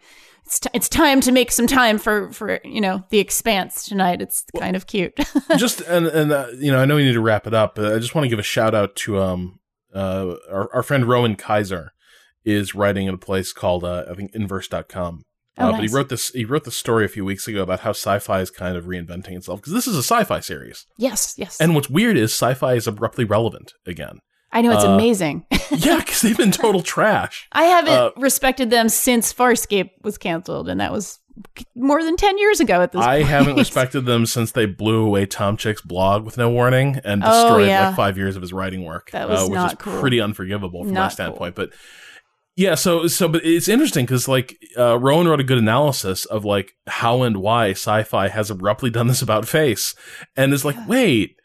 it's 0.52 0.60
t- 0.60 0.70
it's 0.74 0.90
time 0.90 1.22
to 1.22 1.32
make 1.32 1.50
some 1.50 1.66
time 1.66 1.98
for 1.98 2.30
for 2.34 2.60
you 2.66 2.82
know 2.82 3.04
the 3.10 3.20
Expanse 3.20 3.86
tonight. 3.86 4.22
It's 4.22 4.44
kind 4.60 4.76
of 4.76 4.86
cute. 4.86 5.18
just, 5.58 5.80
and, 5.82 6.08
and, 6.08 6.32
uh, 6.32 6.48
you 6.58 6.72
know, 6.72 6.80
I 6.80 6.86
know 6.86 6.98
we 6.98 7.06
need 7.06 7.14
to 7.14 7.22
wrap 7.22 7.48
it 7.48 7.54
up, 7.54 7.76
but 7.76 7.94
I 7.94 8.00
just 8.00 8.14
want 8.14 8.26
to 8.26 8.30
give 8.30 8.40
a 8.40 8.44
shout 8.44 8.76
out 8.76 8.96
to, 8.98 9.22
um, 9.22 9.60
uh, 9.96 10.36
our, 10.52 10.70
our 10.76 10.84
friend 10.84 11.06
Rowan 11.08 11.36
Kaiser 11.38 11.94
is 12.44 12.76
writing 12.76 13.08
at 13.08 13.14
a 13.14 13.18
place 13.18 13.54
called, 13.54 13.86
uh, 13.86 14.04
I 14.10 14.14
think 14.14 14.32
inverse.com. 14.36 15.24
Oh, 15.58 15.68
uh, 15.70 15.72
But 15.72 15.82
he 15.82 15.88
wrote 15.88 16.10
this. 16.10 16.30
He 16.30 16.44
wrote 16.44 16.66
the 16.66 16.72
story 16.72 17.06
a 17.06 17.10
few 17.10 17.24
weeks 17.24 17.48
ago 17.48 17.62
about 17.64 17.82
how 17.82 17.92
sci-fi 17.92 18.42
is 18.42 18.50
kind 18.50 18.76
of 18.76 18.86
reinventing 18.86 19.38
itself 19.38 19.62
because 19.62 19.74
this 19.74 19.88
is 19.88 19.96
a 19.96 20.04
sci-fi 20.04 20.40
series. 20.42 20.86
yes, 20.98 21.36
yes, 21.38 21.60
And 21.62 21.76
what's 21.76 21.90
weird 21.90 22.18
is 22.18 22.34
sci-fi 22.34 22.74
is 22.74 22.88
abruptly 22.88 23.24
relevant 23.24 23.74
again. 23.86 24.20
I 24.54 24.62
know 24.62 24.72
it's 24.72 24.84
uh, 24.84 24.90
amazing. 24.90 25.46
yeah, 25.72 26.00
because 26.00 26.22
they've 26.22 26.38
been 26.38 26.52
total 26.52 26.82
trash. 26.82 27.48
I 27.52 27.64
haven't 27.64 27.94
uh, 27.94 28.12
respected 28.18 28.70
them 28.70 28.90
since 28.90 29.34
Farscape 29.34 29.92
was 30.04 30.18
canceled, 30.18 30.68
and 30.70 30.80
that 30.82 30.92
was 30.92 31.20
more 31.76 32.04
than 32.04 32.18
ten 32.18 32.38
years 32.38 32.60
ago. 32.60 32.82
At 32.82 32.92
this, 32.92 33.02
I 33.02 33.20
point. 33.20 33.30
haven't 33.30 33.56
respected 33.58 34.02
them 34.06 34.26
since 34.26 34.52
they 34.52 34.66
blew 34.66 35.06
away 35.06 35.26
Tom 35.26 35.56
Chick's 35.58 35.82
blog 35.82 36.26
with 36.26 36.38
no 36.38 36.50
warning 36.50 37.00
and 37.04 37.24
Oh, 37.26 37.32
destroyed 37.44 37.68
yeah. 37.68 37.88
like 37.88 37.96
five 37.96 38.18
years 38.18 38.36
of 38.36 38.42
his 38.42 38.52
writing 38.52 38.84
work. 38.84 39.12
That 39.12 39.30
was 39.30 39.42
uh, 39.42 39.46
which 39.46 39.56
not 39.56 39.72
is 39.74 39.78
cool. 39.80 40.00
pretty 40.00 40.20
unforgivable 40.20 40.84
from 40.84 40.94
my 40.94 41.00
Not 41.02 41.14
standpoint. 41.14 41.56
But 41.56 41.70
yeah, 42.58 42.76
so 42.76 43.08
so 43.08 43.30
but 43.30 43.46
it's 43.46 43.70
interesting 43.70 44.06
because 44.06 44.28
like 44.28 44.58
uh, 44.78 45.00
Rowan 45.00 45.28
wrote 45.30 45.40
a 45.40 45.44
good 45.46 45.58
analysis 45.58 46.26
of 46.26 46.44
like 46.44 46.74
how 46.86 47.24
and 47.24 47.38
why 47.38 47.72
sci-fi 47.72 48.28
has 48.28 48.52
abruptly 48.52 48.90
done 48.90 49.08
this 49.08 49.22
about 49.22 49.48
face, 49.48 49.96
and 50.36 50.54
it's 50.54 50.66
like 50.66 50.76
wait, 50.88 51.38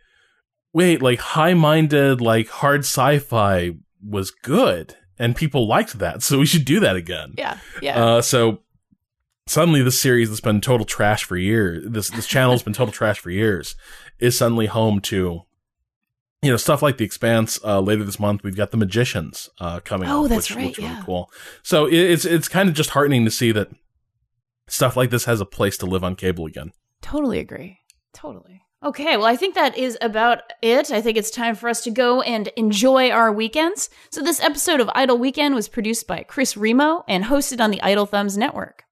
wait, 0.77 1.01
like 1.01 1.19
high-minded 1.19 2.21
like 2.21 2.49
hard 2.49 2.81
sci-fi 2.81 3.73
was 4.07 4.31
good 4.31 4.95
and 5.19 5.35
people 5.35 5.67
liked 5.67 5.99
that, 5.99 6.23
so 6.23 6.39
we 6.39 6.47
should 6.47 6.67
do 6.67 6.79
that 6.81 6.95
again. 6.95 7.35
yeah, 7.39 7.59
yeah. 7.81 8.05
Uh, 8.05 8.23
so 8.23 8.61
suddenly, 9.47 9.83
this 9.83 9.99
series 9.99 10.29
that's 10.29 10.43
been 10.43 10.61
total 10.61 10.85
trash 10.85 11.25
for 11.25 11.37
years, 11.37 11.83
this 11.89 12.11
this 12.11 12.27
channel's 12.27 12.63
been 12.63 12.75
total 12.75 12.93
trash 13.01 13.19
for 13.19 13.31
years, 13.31 13.75
is 14.19 14.37
suddenly 14.37 14.67
home 14.67 15.01
to, 15.01 15.41
you 16.43 16.51
know, 16.51 16.59
stuff 16.59 16.83
like 16.83 16.99
The 16.99 17.07
Expanse. 17.07 17.59
Uh, 17.65 17.81
later 17.81 18.05
this 18.05 18.21
month, 18.21 18.43
we've 18.45 18.57
got 18.57 18.71
The 18.71 18.77
Magicians 18.77 19.49
uh, 19.59 19.81
coming. 19.81 20.11
Oh, 20.11 20.25
up, 20.25 20.29
that's 20.29 20.51
which 20.51 20.57
right, 20.57 20.67
looks 20.67 20.79
really 20.79 20.91
yeah. 20.91 21.03
cool. 21.07 21.31
So 21.63 21.87
it, 21.87 21.95
it's 21.95 22.27
it's 22.27 22.49
kind 22.49 22.69
of 22.69 22.75
just 22.75 22.91
heartening 22.91 23.25
to 23.25 23.31
see 23.31 23.51
that 23.53 23.71
stuff 24.69 24.95
like 24.95 25.09
this 25.09 25.25
has 25.25 25.41
a 25.41 25.47
place 25.47 25.79
to 25.79 25.87
live 25.87 26.05
on 26.05 26.17
cable 26.17 26.45
again. 26.45 26.73
Totally 27.01 27.39
agree. 27.39 27.79
Totally. 28.13 28.61
Okay, 28.87 29.17
well, 29.17 29.27
I 29.27 29.35
think 29.35 29.57
that 29.57 29.77
is 29.77 29.99
about 30.01 30.43
it. 30.63 30.93
I 30.93 31.01
think 31.01 31.17
it's 31.17 31.33
time 31.33 31.57
for 31.57 31.69
us 31.69 31.83
to 31.83 31.91
go 31.91 32.21
and 32.21 32.47
enjoy 32.57 33.11
our 33.11 33.33
weekends. 33.33 33.91
So, 34.11 34.23
this 34.23 34.41
episode 34.41 34.79
of 34.79 34.89
Idle 34.95 35.19
Weekend 35.19 35.57
was 35.57 35.67
produced 35.67 36.07
by 36.07 36.23
Chris 36.23 36.57
Remo 36.57 37.03
and 37.09 37.25
hosted 37.25 37.61
on 37.61 37.73
the 37.73 37.83
Idle 37.83 38.07
Thumbs 38.07 38.39
Network. 38.39 38.85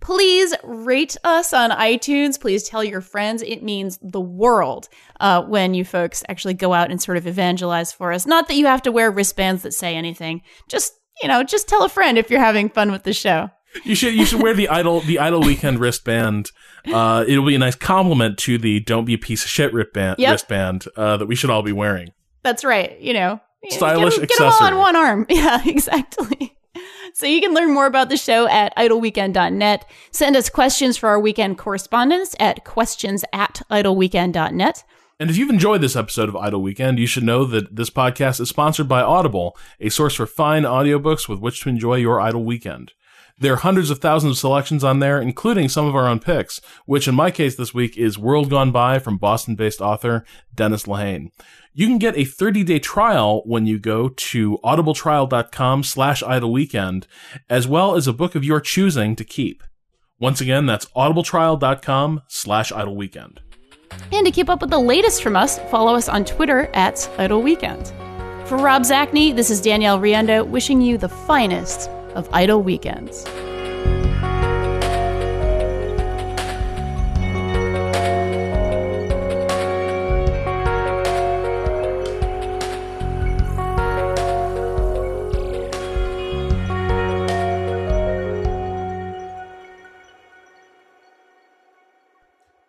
Please 0.00 0.52
rate 0.64 1.16
us 1.22 1.52
on 1.52 1.70
iTunes. 1.70 2.40
Please 2.40 2.68
tell 2.68 2.82
your 2.82 3.00
friends. 3.00 3.40
It 3.42 3.62
means 3.62 4.00
the 4.02 4.20
world 4.20 4.88
uh, 5.20 5.42
when 5.42 5.74
you 5.74 5.84
folks 5.84 6.24
actually 6.28 6.54
go 6.54 6.72
out 6.72 6.90
and 6.90 7.00
sort 7.00 7.16
of 7.16 7.28
evangelize 7.28 7.92
for 7.92 8.12
us. 8.12 8.26
Not 8.26 8.48
that 8.48 8.56
you 8.56 8.66
have 8.66 8.82
to 8.82 8.90
wear 8.90 9.12
wristbands 9.12 9.62
that 9.62 9.74
say 9.74 9.94
anything. 9.94 10.42
Just, 10.68 10.92
you 11.22 11.28
know, 11.28 11.44
just 11.44 11.68
tell 11.68 11.84
a 11.84 11.88
friend 11.88 12.18
if 12.18 12.30
you're 12.30 12.40
having 12.40 12.68
fun 12.68 12.90
with 12.90 13.04
the 13.04 13.12
show. 13.12 13.50
You 13.84 13.94
should 13.94 14.14
you 14.14 14.24
should 14.24 14.42
wear 14.42 14.54
the 14.54 14.68
idle 14.68 15.00
the 15.00 15.18
idle 15.18 15.40
weekend 15.40 15.78
wristband. 15.80 16.50
Uh, 16.90 17.24
it'll 17.28 17.44
be 17.46 17.54
a 17.54 17.58
nice 17.58 17.74
compliment 17.74 18.38
to 18.38 18.58
the 18.58 18.80
"Don't 18.80 19.04
be 19.04 19.14
a 19.14 19.18
piece 19.18 19.44
of 19.44 19.50
shit" 19.50 19.72
wristband 19.72 20.16
Yep. 20.18 20.32
wristband 20.32 20.84
uh, 20.96 21.16
that 21.18 21.26
we 21.26 21.34
should 21.34 21.50
all 21.50 21.62
be 21.62 21.72
wearing. 21.72 22.12
That's 22.42 22.64
right. 22.64 22.98
You 23.00 23.12
know, 23.12 23.40
Stylish 23.68 24.14
get, 24.14 24.22
'em- 24.22 24.26
get 24.28 24.40
'em 24.40 24.46
all 24.52 24.62
on 24.64 24.76
one 24.78 24.96
arm. 24.96 25.26
Yeah, 25.30 25.60
exactly. 25.66 26.54
So 27.14 27.26
you 27.26 27.40
can 27.40 27.54
learn 27.54 27.72
more 27.72 27.86
about 27.86 28.08
the 28.10 28.16
show 28.18 28.46
at 28.48 28.76
idleweekend.net. 28.76 29.86
Send 30.10 30.36
us 30.36 30.48
questions 30.50 30.96
for 30.98 31.08
our 31.08 31.18
weekend 31.18 31.56
correspondence 31.58 32.34
at 32.38 32.64
questions 32.64 33.24
at 33.32 33.62
idleweekend.net. 33.70 34.84
And 35.18 35.30
if 35.30 35.38
you've 35.38 35.48
enjoyed 35.50 35.80
this 35.80 35.96
episode 35.96 36.28
of 36.28 36.36
Idle 36.36 36.60
Weekend, 36.60 36.98
you 36.98 37.06
should 37.06 37.22
know 37.24 37.44
that 37.46 37.74
this 37.74 37.88
podcast 37.88 38.38
is 38.38 38.50
sponsored 38.50 38.86
by 38.86 39.00
Audible, 39.00 39.56
a 39.80 39.88
source 39.88 40.14
for 40.14 40.26
fine 40.26 40.64
audiobooks 40.64 41.26
with 41.26 41.38
which 41.38 41.62
to 41.62 41.70
enjoy 41.70 41.94
your 41.94 42.20
idle 42.20 42.44
weekend. 42.44 42.92
There 43.38 43.52
are 43.52 43.56
hundreds 43.56 43.90
of 43.90 43.98
thousands 43.98 44.32
of 44.32 44.38
selections 44.38 44.82
on 44.82 45.00
there, 45.00 45.20
including 45.20 45.68
some 45.68 45.84
of 45.84 45.94
our 45.94 46.08
own 46.08 46.20
picks, 46.20 46.58
which 46.86 47.06
in 47.06 47.14
my 47.14 47.30
case 47.30 47.54
this 47.54 47.74
week 47.74 47.98
is 47.98 48.18
World 48.18 48.48
Gone 48.48 48.72
By 48.72 48.98
from 48.98 49.18
Boston-based 49.18 49.82
author 49.82 50.24
Dennis 50.54 50.84
Lehane. 50.84 51.32
You 51.74 51.86
can 51.86 51.98
get 51.98 52.16
a 52.16 52.20
30-day 52.20 52.78
trial 52.78 53.42
when 53.44 53.66
you 53.66 53.78
go 53.78 54.08
to 54.08 54.56
audibletrial.com 54.64 55.82
slash 55.82 56.22
idle 56.22 56.50
weekend, 56.50 57.06
as 57.50 57.68
well 57.68 57.94
as 57.94 58.06
a 58.06 58.14
book 58.14 58.36
of 58.36 58.44
your 58.44 58.58
choosing 58.58 59.14
to 59.16 59.24
keep. 59.24 59.62
Once 60.18 60.40
again, 60.40 60.64
that's 60.64 60.86
audibletrial.com 60.96 62.22
slash 62.28 62.72
idle 62.72 62.96
weekend. 62.96 63.42
And 64.12 64.24
to 64.24 64.32
keep 64.32 64.48
up 64.48 64.62
with 64.62 64.70
the 64.70 64.78
latest 64.78 65.22
from 65.22 65.36
us, 65.36 65.58
follow 65.70 65.94
us 65.94 66.08
on 66.08 66.24
Twitter 66.24 66.70
at 66.72 67.06
Idle 67.18 67.42
Weekend. 67.42 67.88
For 68.48 68.56
Rob 68.56 68.82
Zacny, 68.82 69.36
this 69.36 69.50
is 69.50 69.60
Danielle 69.60 70.00
Riendeau 70.00 70.46
wishing 70.46 70.80
you 70.80 70.96
the 70.96 71.08
finest 71.08 71.90
of 72.16 72.28
Idle 72.32 72.62
Weekends. 72.62 73.24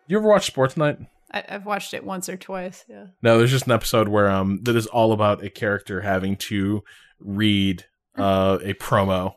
You 0.10 0.18
ever 0.18 0.30
watch 0.30 0.46
Sports 0.46 0.78
Night? 0.78 1.00
I, 1.32 1.44
have 1.50 1.66
watched 1.66 1.94
it 1.94 2.06
once 2.06 2.30
or 2.30 2.38
twice. 2.38 2.86
Yeah. 2.88 3.08
No, 3.22 3.38
there's 3.38 3.52
just 3.52 3.66
an 3.66 3.74
episode 3.74 4.08
where 4.08 4.30
um 4.30 4.62
that 4.64 4.76
is 4.76 4.88
all 4.88 5.12
about 5.12 5.44
a 5.44 5.50
character 5.50 6.02
having 6.02 6.38
to 6.38 6.84
read 7.20 7.86
uh 8.18 8.60
a 8.64 8.74
promo. 8.76 9.36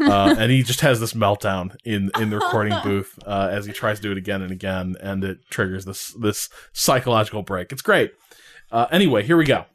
uh, 0.00 0.34
and 0.38 0.50
he 0.50 0.62
just 0.62 0.80
has 0.80 1.00
this 1.00 1.12
meltdown 1.12 1.74
in 1.84 2.10
in 2.18 2.30
the 2.30 2.36
recording 2.36 2.74
booth 2.84 3.18
uh, 3.26 3.48
as 3.50 3.66
he 3.66 3.72
tries 3.72 3.98
to 3.98 4.02
do 4.02 4.12
it 4.12 4.18
again 4.18 4.42
and 4.42 4.52
again, 4.52 4.96
and 5.00 5.24
it 5.24 5.38
triggers 5.50 5.84
this 5.84 6.12
this 6.20 6.48
psychological 6.72 7.42
break. 7.42 7.72
It's 7.72 7.82
great. 7.82 8.12
Uh, 8.70 8.86
anyway, 8.90 9.22
here 9.22 9.36
we 9.36 9.44
go. 9.44 9.66